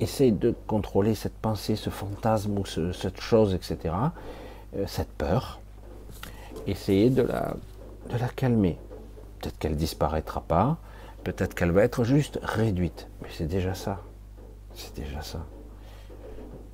[0.00, 3.94] essaye de contrôler cette pensée, ce fantasme ou ce- cette chose, etc.,
[4.76, 5.58] euh, cette peur,
[6.68, 7.54] essayez de la,
[8.10, 8.78] de la calmer.
[9.40, 10.76] Peut-être qu'elle disparaîtra pas,
[11.32, 14.00] peut-être qu'elle va être juste réduite, mais c'est déjà ça.
[14.72, 15.44] C'est déjà ça.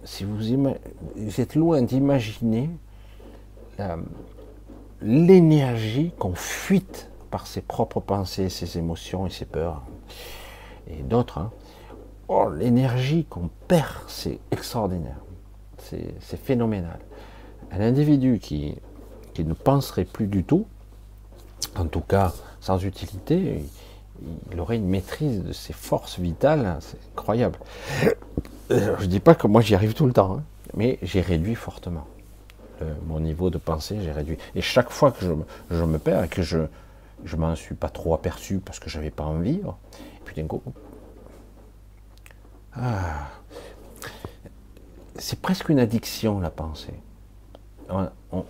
[0.04, 2.70] Si vous, vous êtes loin d'imaginer
[5.02, 9.82] l'énergie qu'on fuite par ses propres pensées, ses émotions et ses peurs,
[10.86, 11.50] et d'autres, hein.
[12.28, 15.18] oh, l'énergie qu'on perd, c'est extraordinaire.
[15.78, 17.00] C'est c'est phénoménal.
[17.72, 18.76] Un individu qui,
[19.32, 20.66] qui ne penserait plus du tout,
[21.76, 23.64] en tout cas sans utilité,
[24.52, 27.58] il, aurait une maîtrise de ses forces vitales, c'est incroyable.
[28.70, 30.42] Euh, Je dis pas que moi j'y arrive tout le temps, hein,
[30.74, 32.06] mais j'ai réduit fortement.
[32.80, 34.38] Le- mon niveau de pensée, j'ai réduit.
[34.54, 36.58] Et chaque fois que je, me- je perds et que je
[37.24, 40.62] je m'en suis pas trop aperçu parce que j'avais pas envie, et puis d'un coup,
[42.76, 43.28] ah,
[45.16, 46.94] c'est presque une addiction la pensée.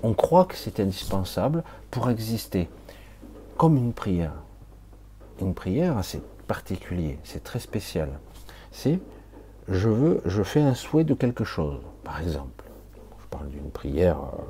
[0.02, 2.68] On croit que c'est indispensable pour exister,
[3.56, 4.32] comme une prière.
[5.40, 8.08] Une prière, c'est particulier, c'est très spécial.
[8.70, 8.98] C'est
[9.68, 12.64] je veux, je fais un souhait de quelque chose, par exemple.
[13.22, 14.42] Je parle d'une prière euh,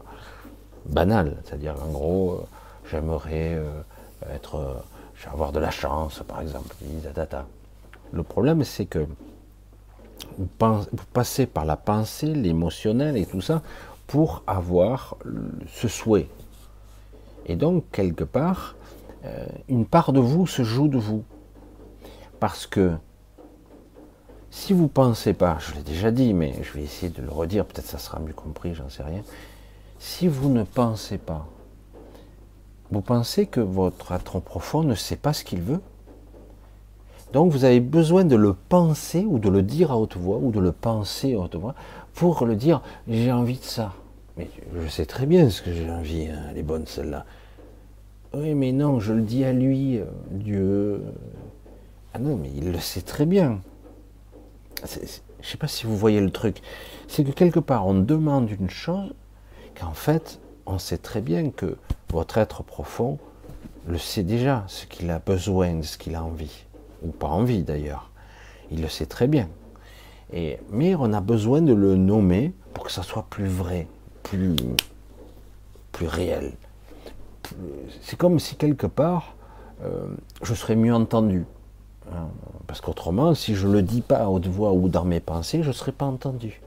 [0.87, 2.47] banale, c'est-à-dire en gros, euh,
[2.91, 3.81] j'aimerais euh,
[4.35, 4.83] être,
[5.31, 6.75] avoir de la chance, par exemple.
[8.13, 9.07] Le problème, c'est que
[10.39, 10.47] vous,
[11.13, 13.63] passez par la pensée, l'émotionnel et tout ça
[14.07, 15.17] pour avoir
[15.73, 16.29] ce souhait.
[17.47, 18.75] Et donc, quelque part,
[19.69, 21.25] une part de vous se joue de vous.
[22.41, 22.93] Parce que
[24.51, 27.67] si vous pensez pas, je l'ai déjà dit, mais je vais essayer de le redire,
[27.67, 29.23] peut-être ça sera mieux compris, j'en sais rien.
[29.99, 31.47] Si vous ne pensez pas,
[32.91, 35.81] vous pensez que votre être profond ne sait pas ce qu'il veut.
[37.33, 40.53] Donc vous avez besoin de le penser ou de le dire à haute voix ou
[40.53, 41.75] de le penser à haute voix
[42.15, 43.93] pour le dire j'ai envie de ça.
[44.37, 44.49] Mais
[44.81, 47.25] je sais très bien ce que j'ai envie, hein, elle est bonne celle-là.
[48.37, 51.05] Oui, mais non, je le dis à lui, euh, Dieu.
[52.13, 53.61] Ah non, mais il le sait très bien.
[54.83, 56.61] Je ne sais pas si vous voyez le truc.
[57.07, 59.15] C'est que quelque part, on demande une chose
[59.79, 61.77] qu'en fait, on sait très bien que
[62.11, 63.19] votre être profond
[63.87, 66.65] le sait déjà, ce qu'il a besoin, ce qu'il a envie.
[67.05, 68.11] Ou pas envie d'ailleurs.
[68.73, 69.49] Il le sait très bien.
[70.33, 73.87] Et, mais on a besoin de le nommer pour que ça soit plus vrai,
[74.23, 74.57] plus
[76.07, 76.55] réel.
[77.45, 77.57] Plus-
[78.03, 79.35] C'est comme si quelque part,
[79.85, 80.07] euh,
[80.43, 81.45] je serais mieux entendu.
[82.13, 82.27] Hein,
[82.67, 85.63] Parce qu'autrement, si je ne le dis pas à haute voix ou dans mes pensées,
[85.63, 86.61] je ne serais pas entendu.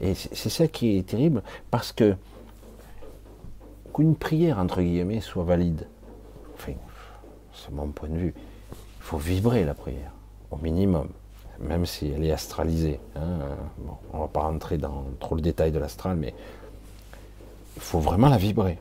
[0.00, 2.16] Et c'est c'est ça qui est terrible, parce que
[3.94, 5.86] qu'une prière, entre guillemets, soit valide,
[6.54, 6.72] enfin,
[7.54, 8.34] c'est mon point de vue,
[8.72, 10.12] il faut vibrer la prière,
[10.50, 11.08] au minimum,
[11.58, 13.00] même si elle est astralisée.
[13.16, 13.38] hein.
[13.78, 16.34] Bon, on ne va pas rentrer dans trop le détail de l'astral, mais
[17.76, 18.78] il faut vraiment la vibrer.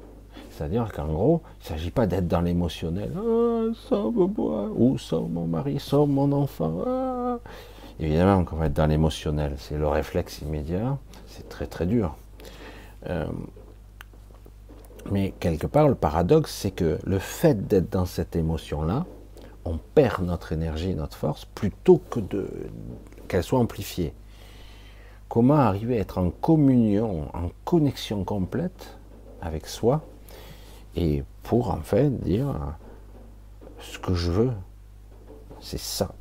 [0.60, 3.14] C'est-à-dire qu'en gros, il ne s'agit pas d'être dans l'émotionnel.
[3.16, 6.84] Ah, sauve-moi, ou sauve mon mari, sauve mon enfant.
[6.86, 7.40] ah.
[7.98, 12.14] Évidemment qu'on va être dans l'émotionnel, c'est le réflexe immédiat, c'est très très dur.
[13.08, 13.28] Euh,
[15.10, 19.06] mais quelque part, le paradoxe, c'est que le fait d'être dans cette émotion-là,
[19.64, 22.50] on perd notre énergie, notre force, plutôt que de
[23.30, 24.14] qu'elle soit amplifiée.
[25.30, 28.98] Comment arriver à être en communion, en connexion complète
[29.42, 30.02] avec soi,
[31.00, 32.54] et pour en fait dire
[33.80, 34.52] ce que je veux,
[35.62, 36.12] c'est ça.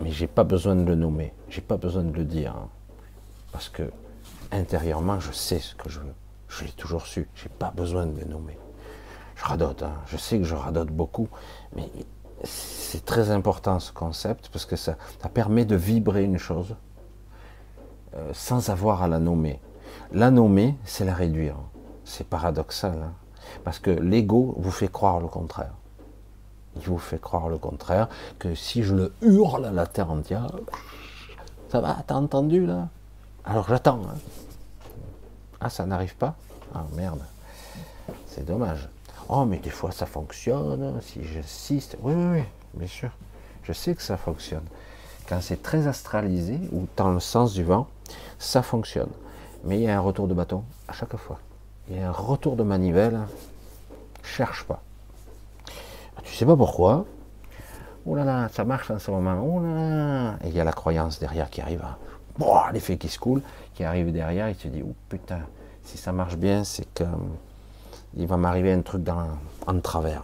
[0.00, 2.68] Mais j'ai pas besoin de le nommer, j'ai pas besoin de le dire, hein.
[3.50, 3.90] parce que
[4.52, 6.14] intérieurement, je sais ce que je veux.
[6.48, 8.58] Je l'ai toujours su, j'ai pas besoin de le nommer.
[9.36, 9.94] Je radote, hein.
[10.06, 11.28] je sais que je radote beaucoup,
[11.74, 11.90] mais
[12.44, 14.96] c'est très important ce concept parce que ça,
[15.32, 16.76] permet de vibrer une chose
[18.14, 19.60] euh, sans avoir à la nommer.
[20.12, 21.56] La nommer, c'est la réduire.
[22.04, 23.14] C'est paradoxal, hein.
[23.64, 25.72] Parce que l'ego vous fait croire le contraire.
[26.76, 28.08] Il vous fait croire le contraire,
[28.38, 30.46] que si je le hurle à la terre entière,
[31.68, 32.88] ça va, t'as entendu là?
[33.44, 34.00] Alors j'attends.
[34.08, 34.18] hein.
[35.60, 36.36] Ah, ça n'arrive pas?
[36.74, 37.22] Ah merde,
[38.26, 38.88] c'est dommage.
[39.28, 41.96] Oh, mais des fois ça fonctionne, si j'insiste.
[42.02, 42.44] Oui, oui, oui,
[42.74, 43.10] bien sûr.
[43.62, 44.64] Je sais que ça fonctionne.
[45.28, 47.86] Quand c'est très astralisé, ou dans le sens du vent,
[48.38, 49.10] ça fonctionne.
[49.64, 51.38] Mais il y a un retour de bâton à chaque fois.
[51.90, 53.18] Il y a un retour de manivelle.
[54.22, 54.80] Cherche pas.
[56.22, 57.04] Tu sais pas pourquoi?
[58.06, 59.40] Oh là là, ça marche en ce moment.
[59.42, 60.36] Oh là là.
[60.44, 61.84] Et il y a la croyance derrière qui arrive.
[62.38, 63.42] Boah, l'effet qui se coule,
[63.74, 65.40] qui arrive derrière, il se dit, oh putain,
[65.82, 67.04] si ça marche bien, c'est que
[68.16, 69.06] il va m'arriver un truc
[69.66, 70.22] en travers.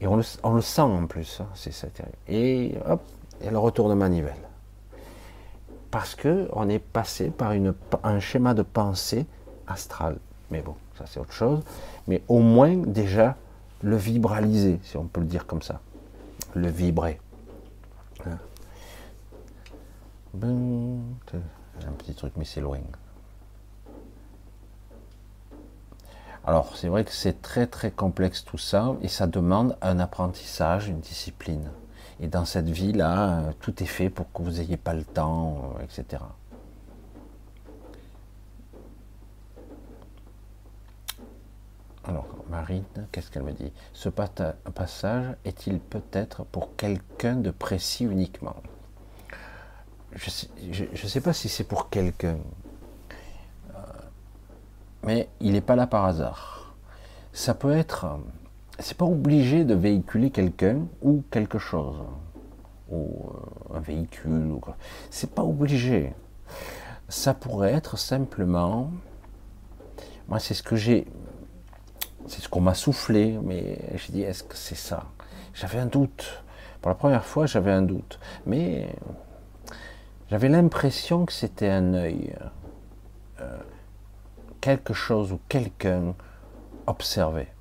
[0.00, 0.22] Et on le,
[0.62, 1.86] sent en plus, hein, c'est ça.
[2.28, 3.00] Et hop,
[3.40, 4.34] il y a le retour de manivelle.
[5.90, 7.52] parce que on est passé par
[8.04, 9.26] un schéma de pensée
[9.66, 10.16] astral.
[10.50, 11.60] Mais bon, ça c'est autre chose.
[12.08, 13.36] Mais au moins déjà
[13.82, 15.80] le vibraliser, si on peut le dire comme ça.
[16.54, 17.20] Le vibrer.
[18.26, 18.38] Hein.
[20.42, 22.78] Un petit truc, mais c'est loin.
[26.46, 30.88] Alors, c'est vrai que c'est très très complexe tout ça, et ça demande un apprentissage,
[30.88, 31.70] une discipline.
[32.20, 35.74] Et dans cette vie-là, euh, tout est fait pour que vous n'ayez pas le temps,
[35.78, 36.22] euh, etc.
[42.04, 43.72] Alors, Marine, qu'est-ce qu'elle me dit?
[43.92, 48.56] Ce passage est-il peut-être pour quelqu'un de précis uniquement?
[50.12, 52.38] Je ne sais, pas si c'est pour quelqu'un,
[53.74, 53.78] euh,
[55.04, 56.74] mais il n'est pas là par hasard.
[57.32, 58.18] Ça peut être
[58.80, 62.02] c'est pas obligé de véhiculer quelqu'un ou quelque chose,
[62.90, 63.30] ou
[63.72, 64.60] euh, un véhicule, ou
[65.10, 66.12] c'est pas obligé.
[67.08, 68.90] Ça pourrait être simplement,
[70.28, 71.06] moi c'est ce que j'ai,
[72.26, 75.04] c'est ce qu'on m'a soufflé, mais j'ai dit est-ce que c'est ça?
[75.54, 76.42] J'avais un doute.
[76.80, 78.88] Pour la première fois, j'avais un doute, mais
[80.30, 82.34] j'avais l'impression que c'était un œil,
[83.40, 83.58] euh,
[84.60, 86.14] quelque chose ou quelqu'un
[86.86, 87.52] observait.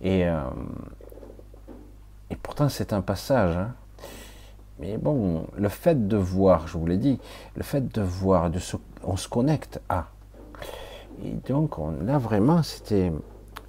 [0.00, 0.40] Et, euh,
[2.42, 3.56] pourtant, c'est un passage.
[3.56, 3.74] Hein.
[4.78, 7.20] Mais bon, le fait de voir, je vous l'ai dit,
[7.56, 8.50] le fait de voir,
[9.04, 10.08] on se connecte à.
[11.22, 13.12] Et donc, on, là, vraiment, c'était.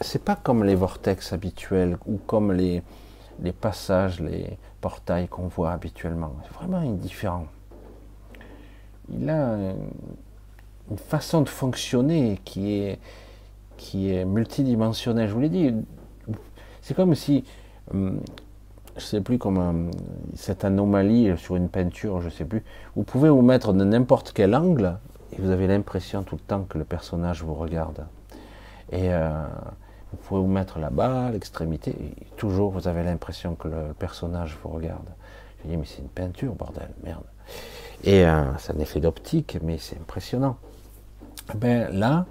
[0.01, 2.81] C'est pas comme les vortex habituels ou comme les,
[3.61, 6.34] passages, les portails qu'on voit habituellement.
[6.43, 7.45] C'est vraiment indifférent.
[9.09, 9.55] Il a
[10.91, 12.99] une façon de fonctionner qui est,
[13.77, 15.30] qui est multidimensionnelle.
[15.30, 15.73] Je vous l'ai dit,
[16.81, 17.45] c'est comme si,
[17.93, 18.19] hum,
[18.97, 19.73] je sais plus comment,
[20.35, 22.63] cette anomalie sur une peinture, je sais plus,
[22.95, 24.97] vous pouvez vous mettre de n'importe quel angle
[25.35, 28.05] et vous avez l'impression tout le temps que le personnage vous regarde.
[28.91, 29.45] Et euh,
[30.11, 34.57] vous pouvez vous mettre là-bas, à l'extrémité, et toujours vous avez l'impression que le personnage
[34.63, 35.07] vous regarde.
[35.63, 37.25] Je dis, mais c'est une peinture, bordel, merde.
[38.03, 40.57] Et euh, c'est un effet d'optique, mais c'est impressionnant.
[41.55, 42.25] Ben là,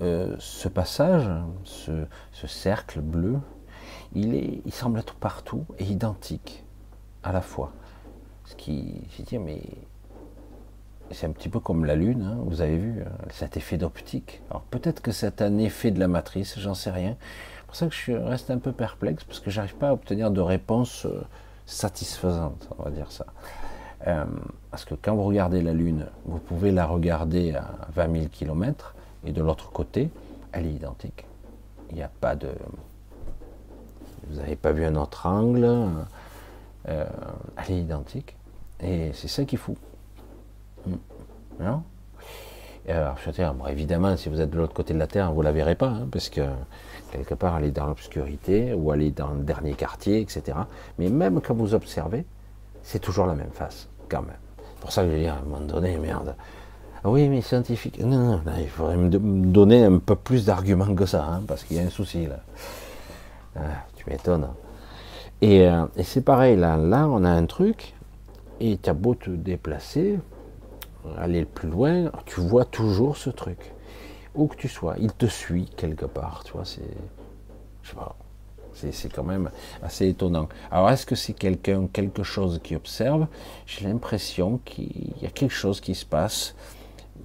[0.00, 1.28] euh, ce passage,
[1.64, 3.38] ce cercle bleu,
[4.14, 6.64] il, est, il semble être partout et identique
[7.22, 7.72] à la fois.
[8.44, 9.62] Ce qui, je dis, mais
[11.12, 14.40] c'est un petit peu comme la Lune, hein, vous avez vu, euh, cet effet d'optique.
[14.50, 17.16] Alors peut-être que c'est un effet de la matrice, j'en sais rien.
[17.20, 20.30] C'est pour ça que je reste un peu perplexe, parce que j'arrive pas à obtenir
[20.30, 21.22] de réponse euh,
[21.66, 23.26] satisfaisante, on va dire ça.
[24.06, 24.24] Euh,
[24.70, 28.94] parce que quand vous regardez la Lune, vous pouvez la regarder à 20 000 km,
[29.24, 30.10] et de l'autre côté,
[30.52, 31.24] elle est identique.
[31.90, 32.48] Il n'y a pas de,
[34.28, 35.88] vous n'avez pas vu un autre angle,
[36.84, 37.06] elle
[37.68, 38.34] est identique.
[38.80, 39.76] Et c'est ça qui fout.
[39.76, 39.91] Hmm.
[41.62, 41.82] Non
[42.88, 45.52] alors, dire, évidemment, si vous êtes de l'autre côté de la Terre, vous ne la
[45.52, 46.40] verrez pas, hein, parce que
[47.12, 50.58] quelque part, elle est dans l'obscurité, ou elle est dans le dernier quartier, etc.
[50.98, 52.24] Mais même quand vous observez,
[52.82, 54.36] c'est toujours la même face, quand même.
[54.56, 56.34] C'est pour ça que je dis à un moment donné, merde.
[57.04, 58.00] Oui, mais scientifique.
[58.00, 61.62] Non, non, non il faudrait me donner un peu plus d'arguments que ça, hein, parce
[61.62, 62.40] qu'il y a un souci là.
[63.54, 63.60] Ah,
[63.94, 64.48] tu m'étonnes.
[65.42, 67.94] Euh, et, c'est pareil, là, là, on a un truc,
[68.60, 70.18] et tu as beau te déplacer,
[71.18, 73.72] aller plus loin, tu vois toujours ce truc.
[74.34, 76.82] Où que tu sois, il te suit quelque part, tu vois, c'est.
[77.82, 78.16] Je sais pas.
[78.74, 79.50] C'est quand même
[79.82, 80.48] assez étonnant.
[80.70, 83.26] Alors, est-ce que c'est quelqu'un, quelque chose qui observe?
[83.66, 86.54] J'ai l'impression qu'il y a quelque chose qui se passe,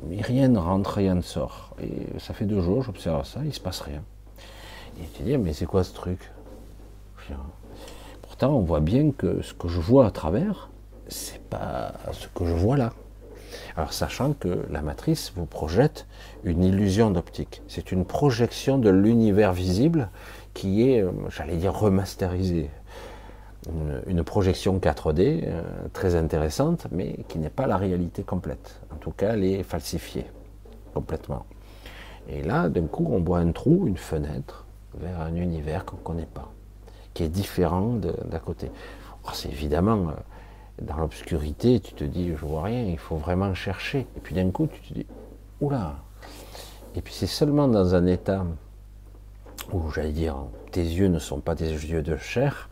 [0.08, 1.74] mais rien ne rentre, rien ne sort.
[1.82, 4.04] Et ça fait deux jours, j'observe ça, il se passe rien.
[5.00, 6.20] Et tu dis, mais c'est quoi ce truc?
[8.22, 10.70] Pourtant, on voit bien que ce que je vois à travers,
[11.08, 12.92] c'est pas ce que je vois là.
[13.76, 16.08] Alors, sachant que la matrice vous projette
[16.44, 17.62] une illusion d'optique.
[17.68, 20.10] C'est une projection de l'univers visible
[20.54, 22.70] qui est, euh, j'allais dire, remasterisée.
[24.08, 25.62] Une, projection 4D euh,
[25.92, 28.80] très intéressante, mais qui n'est pas la réalité complète.
[28.94, 30.26] En tout cas, elle est falsifiée
[30.94, 31.46] complètement.
[32.30, 34.66] Et là, d'un coup, on voit un trou, une fenêtre,
[35.00, 36.52] vers un univers qu'on ne connaît pas,
[37.14, 38.72] qui est différent d'à côté.
[39.34, 40.14] c'est évidemment, euh,
[40.82, 44.08] dans l'obscurité, tu te dis, je vois rien, il faut vraiment chercher.
[44.16, 45.06] Et puis d'un coup, tu te dis,
[45.62, 45.96] oula.
[46.96, 48.46] Et puis c'est seulement dans un état
[49.72, 50.38] où, j'allais dire,
[50.72, 52.70] tes yeux ne sont pas des yeux de chair,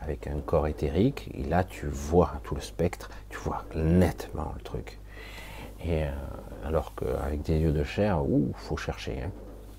[0.00, 4.62] avec un corps éthérique, et là tu vois tout le spectre, tu vois nettement le
[4.62, 4.98] truc.
[5.84, 6.10] Et euh,
[6.64, 9.20] alors qu'avec des yeux de chair, il faut chercher.
[9.24, 9.30] Hein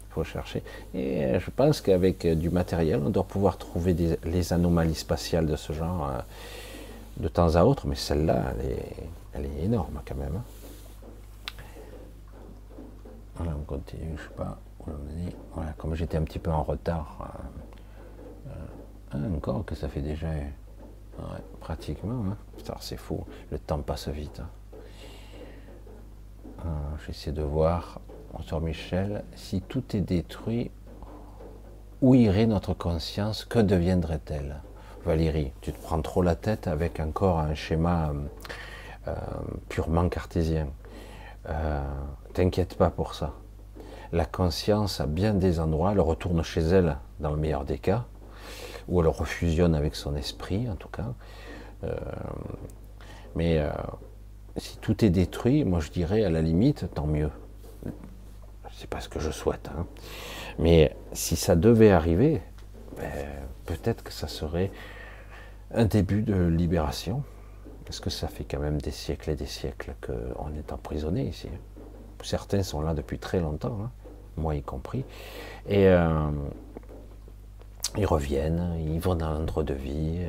[0.09, 0.63] faut chercher.
[0.93, 4.95] Et euh, je pense qu'avec euh, du matériel, on doit pouvoir trouver des, les anomalies
[4.95, 6.11] spatiales de ce genre
[7.19, 8.95] de temps à autre, mais celle-là, elle est
[9.33, 10.35] elle est énorme quand même.
[10.37, 10.43] hein.
[13.35, 15.35] Voilà, on continue, je sais pas où on est.
[15.53, 17.29] Voilà, comme j'étais un petit peu en retard,
[18.47, 20.27] euh, euh, ah, encore que ça fait déjà
[21.59, 22.23] pratiquement.
[22.31, 22.37] Hein.
[22.57, 24.41] Putain, c'est fou, le temps passe vite.
[24.41, 24.49] hein.
[26.65, 26.69] Euh,
[27.05, 27.99] J'essaie de voir,
[28.41, 30.71] sur Michel, si tout est détruit,
[32.01, 33.45] où irait notre conscience?
[33.45, 34.61] Que deviendrait-elle?
[35.05, 38.11] Valérie, tu te prends trop la tête avec encore un schéma
[39.07, 39.13] euh,
[39.69, 40.67] purement cartésien.
[41.47, 41.81] Euh,
[42.33, 43.33] T'inquiète pas pour ça.
[44.11, 48.05] La conscience, à bien des endroits, elle retourne chez elle, dans le meilleur des cas,
[48.87, 51.13] ou elle refusionne avec son esprit, en tout cas.
[51.83, 51.95] Euh,
[53.35, 53.63] mais
[54.57, 57.29] si tout est détruit, moi je dirais à la limite, tant mieux.
[58.73, 59.69] C'est pas ce que je souhaite.
[59.77, 59.85] hein.
[60.57, 62.41] Mais si ça devait arriver,
[62.97, 63.13] ben,
[63.69, 64.71] peut-être que ça serait
[65.73, 67.23] un début de libération.
[67.85, 71.49] Parce que ça fait quand même des siècles et des siècles qu'on est emprisonné ici.
[72.21, 73.91] Certains sont là depuis très longtemps, hein,
[74.37, 75.03] moi y compris.
[75.67, 76.29] Et euh,
[77.97, 80.19] ils reviennent, ils vont dans l'endroit de vie,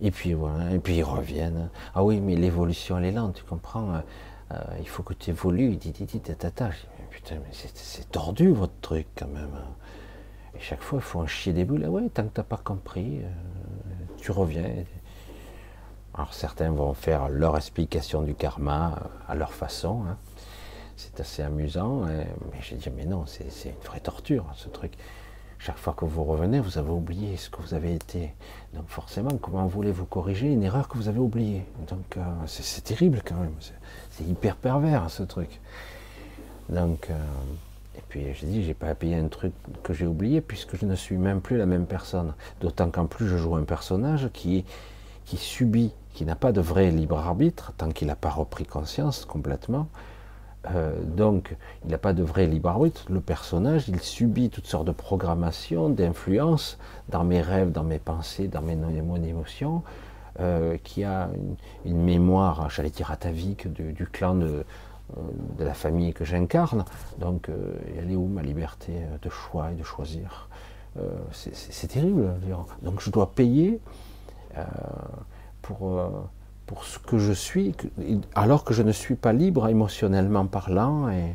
[0.00, 1.70] et puis voilà, et puis ils reviennent.
[1.94, 4.00] Ah oui, mais l'évolution elle est lente, tu comprends euh,
[4.52, 6.70] euh, Il faut que tu évolues, dit, dit, dit, tata.
[7.10, 9.56] Putain, mais c'est- c'est tordu votre truc quand même.
[10.56, 11.82] Et chaque fois, il faut en chier des boules.
[11.84, 13.28] Ah ouais, tant que t'as pas compris, euh,
[14.18, 14.64] tu reviens.
[16.14, 20.04] Alors certains vont faire leur explication du karma euh, à leur façon.
[20.08, 20.16] hein.
[20.96, 22.04] C'est assez amusant.
[22.04, 22.24] hein.
[22.52, 24.92] Mais j'ai dit, mais non, c'est une vraie torture, ce truc.
[25.58, 28.34] Chaque fois que vous revenez, vous avez oublié ce que vous avez été.
[28.74, 31.64] Donc forcément, comment voulez-vous corriger une erreur que vous avez oubliée?
[31.88, 33.54] Donc euh, c'est terrible quand même.
[33.60, 35.60] C'est- hyper pervers ce truc.
[36.68, 37.10] Donc,
[37.96, 39.52] et puis j'ai dit, j'ai pas à payer un truc
[39.82, 42.34] que j'ai oublié puisque je ne suis même plus la même personne.
[42.60, 44.64] D'autant qu'en plus je joue un personnage qui,
[45.24, 49.24] qui subit, qui n'a pas de vrai libre arbitre tant qu'il n'a pas repris conscience
[49.24, 49.88] complètement.
[50.70, 53.04] Euh, donc, il n'a pas de vrai libre arbitre.
[53.10, 56.78] Le personnage, il subit toutes sortes de programmations, d'influences
[57.10, 59.82] dans mes rêves, dans mes pensées, dans mes, mon émotion,
[60.40, 61.56] euh, qui a une,
[61.92, 64.64] une mémoire, j'allais dire atavique, du, clan de,
[65.58, 66.84] de la famille que j'incarne.
[67.18, 70.48] Donc, euh, elle est où ma liberté euh, de choix et de choisir
[70.96, 72.34] Euh, c'est- terrible.
[72.82, 73.80] Donc, je dois payer
[74.56, 74.62] euh,
[75.60, 76.08] pour, euh,
[76.66, 77.74] pour ce que je suis,
[78.36, 81.08] alors que je ne suis pas libre émotionnellement parlant.
[81.10, 81.34] Et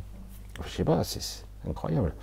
[0.64, 2.14] je sais pas, c'est incroyable.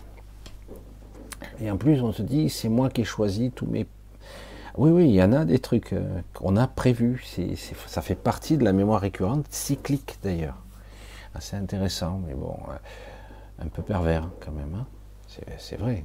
[1.60, 3.86] Et en plus, on se dit, c'est moi qui ai choisi tous mes.
[4.78, 7.22] Oui, oui, il y en a des trucs euh, qu'on a prévus.
[7.86, 10.56] Ça fait partie de la mémoire récurrente, cyclique d'ailleurs.
[11.36, 14.74] Assez intéressant, mais bon, euh, un peu pervers quand même.
[14.74, 14.86] hein.
[15.58, 16.02] C'est- vrai.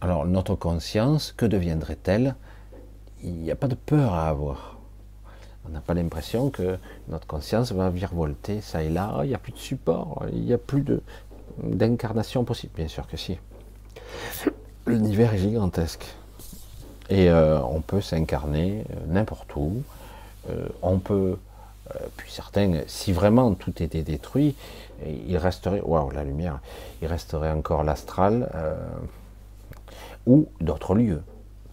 [0.00, 2.34] Alors, notre conscience, que deviendrait-elle?
[3.22, 4.78] Il n'y a pas de peur à avoir.
[5.66, 6.78] On n'a pas l'impression que
[7.08, 9.20] notre conscience va virevolter ça et là.
[9.24, 10.82] Il n'y a plus de support, il n'y a plus
[11.62, 12.72] d'incarnation possible.
[12.76, 13.38] Bien sûr que si.
[14.86, 16.06] L'univers est gigantesque.
[17.10, 19.82] Et euh, on peut s'incarner euh, n'importe où.
[20.82, 21.38] On peut,
[22.16, 24.54] puis certains, si vraiment tout était détruit,
[25.06, 26.60] il resterait, waouh, la lumière,
[27.00, 28.76] il resterait encore l'astral euh,
[30.26, 31.22] ou d'autres lieux.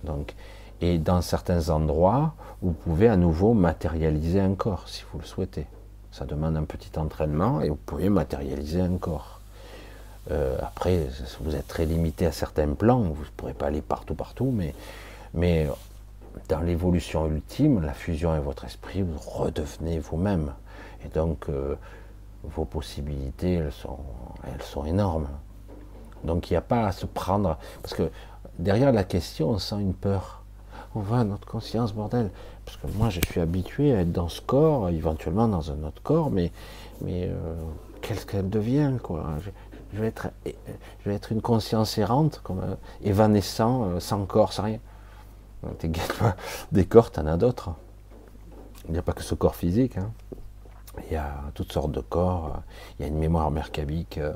[0.03, 0.33] Donc,
[0.81, 5.67] et dans certains endroits, vous pouvez à nouveau matérialiser un corps si vous le souhaitez.
[6.11, 9.39] Ça demande un petit entraînement et vous pouvez matérialiser un corps.
[10.31, 11.07] Euh, après,
[11.41, 14.53] vous êtes très limité à certains plans, vous ne pourrez pas aller partout, partout,
[15.33, 15.67] mais
[16.47, 20.53] dans l'évolution ultime, la fusion avec votre esprit, vous redevenez vous-même.
[21.05, 21.75] Et donc, euh,
[22.43, 25.27] vos possibilités, elles sont, énormes.
[26.23, 27.57] Donc, il n'y a pas à se prendre.
[27.81, 28.09] Parce que
[28.57, 30.43] derrière la question, on sent une peur.
[30.95, 32.31] On va notre conscience, bordel.
[32.65, 36.01] Parce que moi, je suis habitué à être dans ce corps, éventuellement dans un autre
[36.01, 36.51] corps, mais,
[37.01, 37.55] mais euh,
[38.01, 39.25] qu'est-ce qu'elle devient, quoi?
[39.93, 43.41] Je, vais être, je vais être une conscience errante, comme euh,
[43.99, 44.79] sans corps, sans rien.
[46.71, 47.71] Des corps, t'en as d'autres.
[48.87, 49.97] Il n'y a pas que ce corps physique.
[49.97, 50.11] hein.
[51.07, 52.61] Il y a toutes sortes de corps.
[52.97, 54.33] Il y a une mémoire merkabique, euh,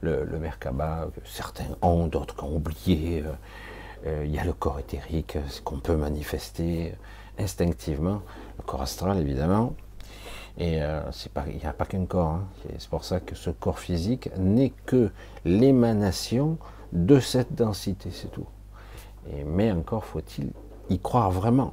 [0.00, 3.22] le, le, le Merkaba, que certains ont, d'autres qui ont oublié.
[3.24, 3.32] euh,
[4.06, 6.94] euh, il y a le corps éthérique, ce qu'on peut manifester
[7.38, 8.22] instinctivement.
[8.58, 9.74] Le corps astral, évidemment.
[10.58, 10.80] Et
[11.32, 12.28] pas, il n'y a pas qu'un corps.
[12.30, 12.44] hein.
[12.78, 15.10] C'est- pour ça que ce corps physique n'est que
[15.44, 16.58] l'émanation
[16.92, 18.46] de cette densité, c'est tout.
[19.46, 20.50] Mais encore faut-il
[20.90, 21.72] y croire vraiment.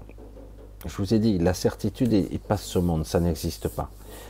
[0.85, 3.89] Je vous ai dit, la certitude est, est pas ce monde, ça n'existe pas.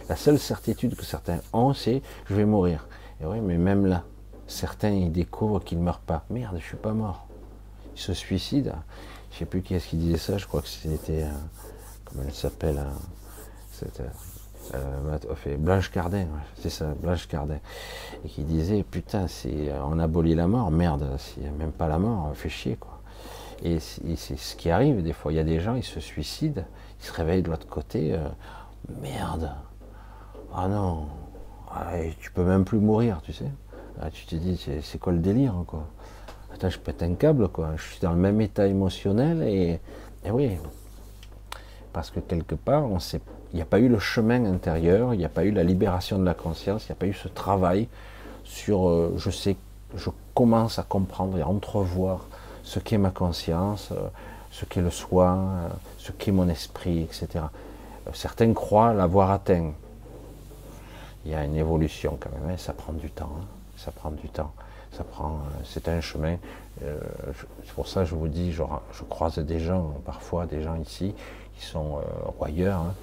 [0.09, 2.87] La seule certitude que certains ont, c'est je vais mourir.
[3.21, 4.03] Et oui, mais même là,
[4.47, 6.23] certains ils découvrent qu'ils ne meurent pas.
[6.29, 7.27] Merde, je suis pas mort.
[7.95, 8.75] Ils se suicident.
[9.31, 10.37] Je sais plus qui est-ce qui disait ça.
[10.37, 11.31] Je crois que c'était, euh,
[12.05, 12.89] comment elle s'appelle, euh,
[13.71, 14.03] C'était
[14.73, 16.25] euh, fait Blanche Cardin,
[16.59, 17.59] c'est ça, Blanche Cardin,
[18.25, 21.87] et qui disait putain, si on abolit la mort, merde, s'il n'y a même pas
[21.87, 22.96] la mort, fait chier quoi.
[23.63, 25.31] Et c'est ce qui arrive des fois.
[25.31, 26.63] Il y a des gens, ils se suicident,
[26.99, 28.27] ils se réveillent de l'autre côté, euh,
[29.01, 29.51] merde,
[30.53, 31.07] ah non,
[31.71, 33.51] ah, tu peux même plus mourir, tu sais.
[34.01, 35.87] Ah, tu te dis, c'est quoi le délire quoi
[36.53, 37.49] Attends, je pète un câble.
[37.75, 39.79] Je suis dans le même état émotionnel et,
[40.29, 40.57] oui,
[41.93, 42.99] parce que quelque part, on
[43.53, 46.19] il n'y a pas eu le chemin intérieur, il n'y a pas eu la libération
[46.19, 47.87] de la conscience, il n'y a pas eu ce travail
[48.43, 49.55] sur, euh, je sais,
[49.95, 52.26] je commence à comprendre et à entrevoir
[52.67, 54.07] ce qu'est ma conscience, euh,
[54.51, 57.45] ce qu'est le soi, euh, ce qu'est mon esprit, etc.
[58.13, 59.71] Certains croient l'avoir atteint.
[61.25, 63.45] Il y a une évolution quand même, hein, ça prend du temps, hein.
[63.77, 64.51] ça prend du temps,
[65.63, 66.37] c'est un chemin.
[66.79, 68.63] c'est pour ça que je vous dis, je,
[68.93, 71.13] je croise des gens, parfois des gens ici,
[71.57, 72.93] qui sont euh, ailleurs, hein.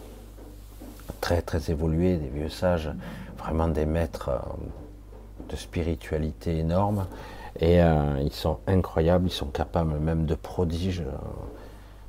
[1.21, 2.91] très très évolués, des vieux sages,
[3.39, 4.39] vraiment des maîtres euh,
[5.51, 7.07] de spiritualité énorme.
[7.61, 11.05] Et euh, ils sont incroyables, ils sont capables même de prodiges.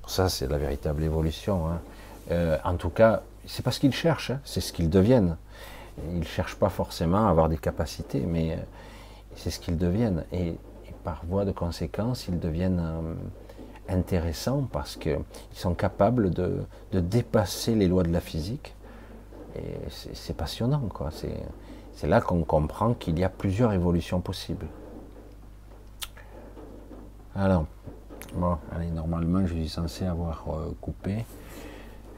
[0.07, 1.67] ça, c'est la véritable évolution.
[1.67, 2.57] Hein.
[2.63, 4.39] en tout cas, c'est pas ce qu'ils cherchent, hein.
[4.43, 5.37] c'est ce qu'ils deviennent.
[6.11, 8.57] Ils ne cherchent pas forcément à avoir des capacités, mais
[9.35, 10.23] c'est ce qu'ils deviennent.
[10.33, 10.55] Et,
[11.03, 12.81] par voie de conséquence, ils deviennent
[13.89, 15.19] intéressant parce qu'ils
[15.53, 18.73] sont capables de, dépasser les lois de la physique.
[19.55, 19.61] Et
[20.13, 21.11] c'est passionnant, quoi.
[21.93, 24.65] C'est là qu'on comprend qu'il y a plusieurs évolutions possibles.
[27.37, 27.65] Alors,
[28.33, 31.25] bon, allez, normalement, je suis censé avoir euh, coupé.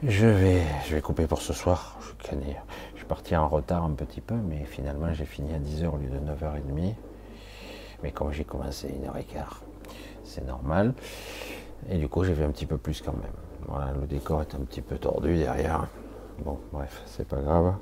[0.04, 1.98] Je vais, je vais couper pour ce soir.
[2.20, 2.36] Je,
[2.96, 6.08] suis parti en retard un petit peu, mais finalement, j'ai fini à 10h au lieu
[6.08, 6.94] de 9h30.
[8.04, 9.60] Mais comme j'ai commencé une heure et quart,
[10.22, 10.94] c'est normal.
[11.90, 13.32] Et du coup, j'ai fait un petit peu plus quand même.
[13.66, 15.88] Voilà, le décor est un petit peu tordu derrière.
[16.44, 17.74] Bon, bref, c'est pas grave.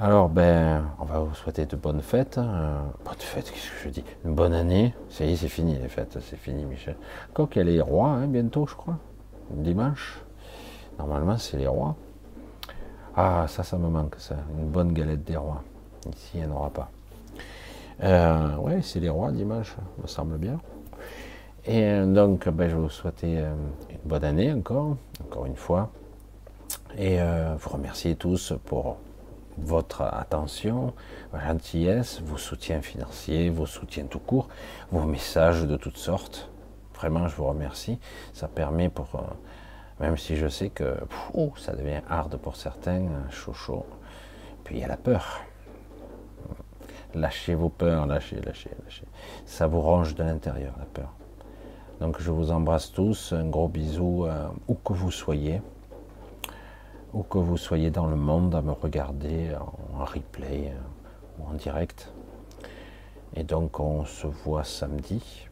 [0.00, 2.38] Alors, ben, on va vous souhaiter de bonnes fêtes.
[2.38, 4.04] Euh, bonnes fêtes, qu'est-ce que je dis?
[4.24, 4.94] Une bonne année.
[5.10, 6.94] Ça y est, c'est fini les fêtes, c'est fini, Michel.
[7.34, 8.96] Quoi qu'elle est roi, hein, bientôt, je crois.
[9.50, 10.20] Dimanche.
[11.00, 11.96] Normalement, c'est les rois.
[13.16, 14.36] Ah, ça, ça me manque, ça.
[14.56, 15.64] Une bonne galette des rois.
[16.08, 16.90] Ici, il n'y en aura pas.
[18.04, 20.60] Euh, ouais, c'est les rois dimanche, me semble bien.
[21.66, 23.52] Et euh, donc, ben, je vais vous souhaiter euh,
[23.90, 25.90] une bonne année encore, encore une fois.
[26.96, 27.18] Et
[27.58, 28.96] vous remercier tous pour
[29.62, 30.94] votre attention,
[31.32, 34.48] votre gentillesse, vos soutiens financiers, vos soutiens tout court,
[34.90, 36.50] vos messages de toutes sortes.
[36.94, 37.98] Vraiment, je vous remercie.
[38.32, 39.08] Ça permet pour,
[40.00, 40.96] même si je sais que
[41.34, 43.86] oh, ça devient hard pour certains, chaud chaud.
[44.64, 45.40] Puis il y a la peur.
[47.14, 49.06] Lâchez vos peurs, lâchez, lâchez, lâchez.
[49.46, 51.12] Ça vous range de l'intérieur, la peur.
[52.00, 55.60] Donc je vous embrasse tous, un gros bisou euh, où que vous soyez,
[57.12, 59.50] où que vous soyez dans le monde à me regarder
[59.94, 62.12] en, replay euh, ou en direct.
[63.34, 65.46] Et donc on se voit samedi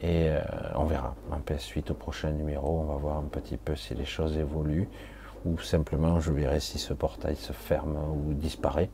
[0.00, 0.40] et euh,
[0.74, 1.14] on verra.
[1.30, 4.36] En PS suite au prochain numéro, on va voir un petit peu si les choses
[4.36, 4.88] évoluent
[5.44, 8.90] ou simplement je verrai si ce portail se ferme ou disparaît.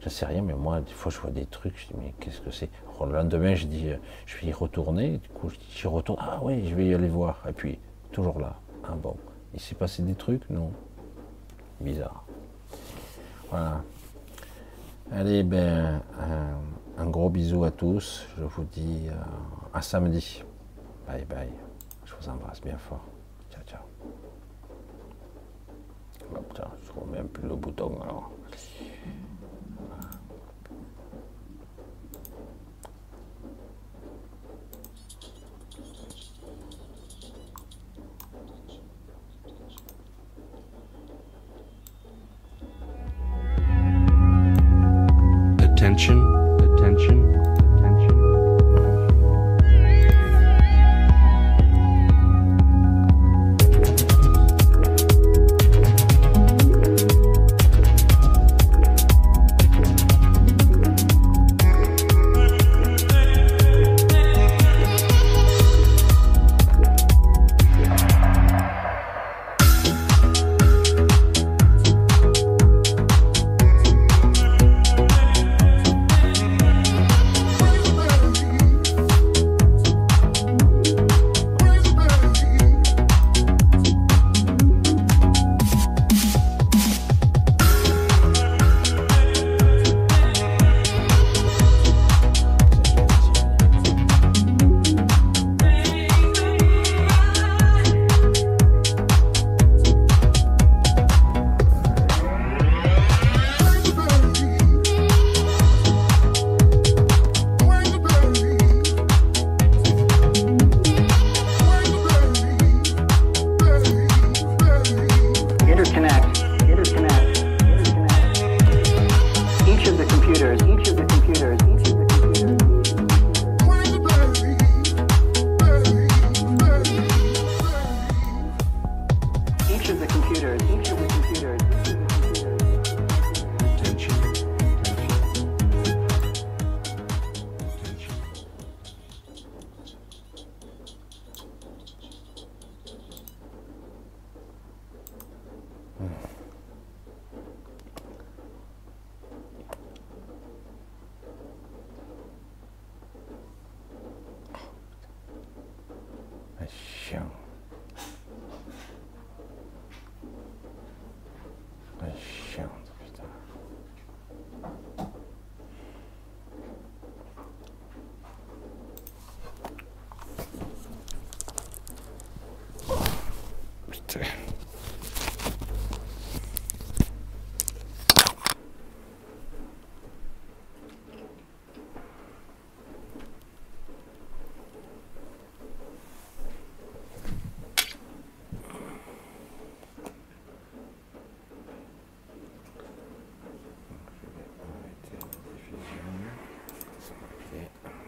[0.00, 2.40] Je sais rien, mais moi, des fois, je vois des trucs, je dis, mais qu'est-ce
[2.40, 2.68] que c'est?
[3.00, 3.96] Le lendemain, je dis, euh,
[4.26, 7.42] je vais y retourner, du coup, j'y retourne, ah oui, je vais y aller voir.
[7.48, 7.78] Et puis,
[8.12, 8.56] toujours là.
[8.84, 9.16] Ah bon,
[9.54, 10.72] il s'est passé des trucs Non.
[11.80, 12.24] Bizarre.
[13.50, 13.82] Voilà.
[15.12, 16.00] Allez, ben,
[16.98, 18.26] un, gros bisou à tous.
[18.38, 19.14] Je vous dis euh,
[19.72, 20.42] à samedi.
[21.06, 21.52] Bye bye.
[22.04, 23.04] Je vous embrasse bien fort.
[23.50, 23.80] Ciao, ciao.
[26.84, 28.30] Je remets un peu le bouton alors.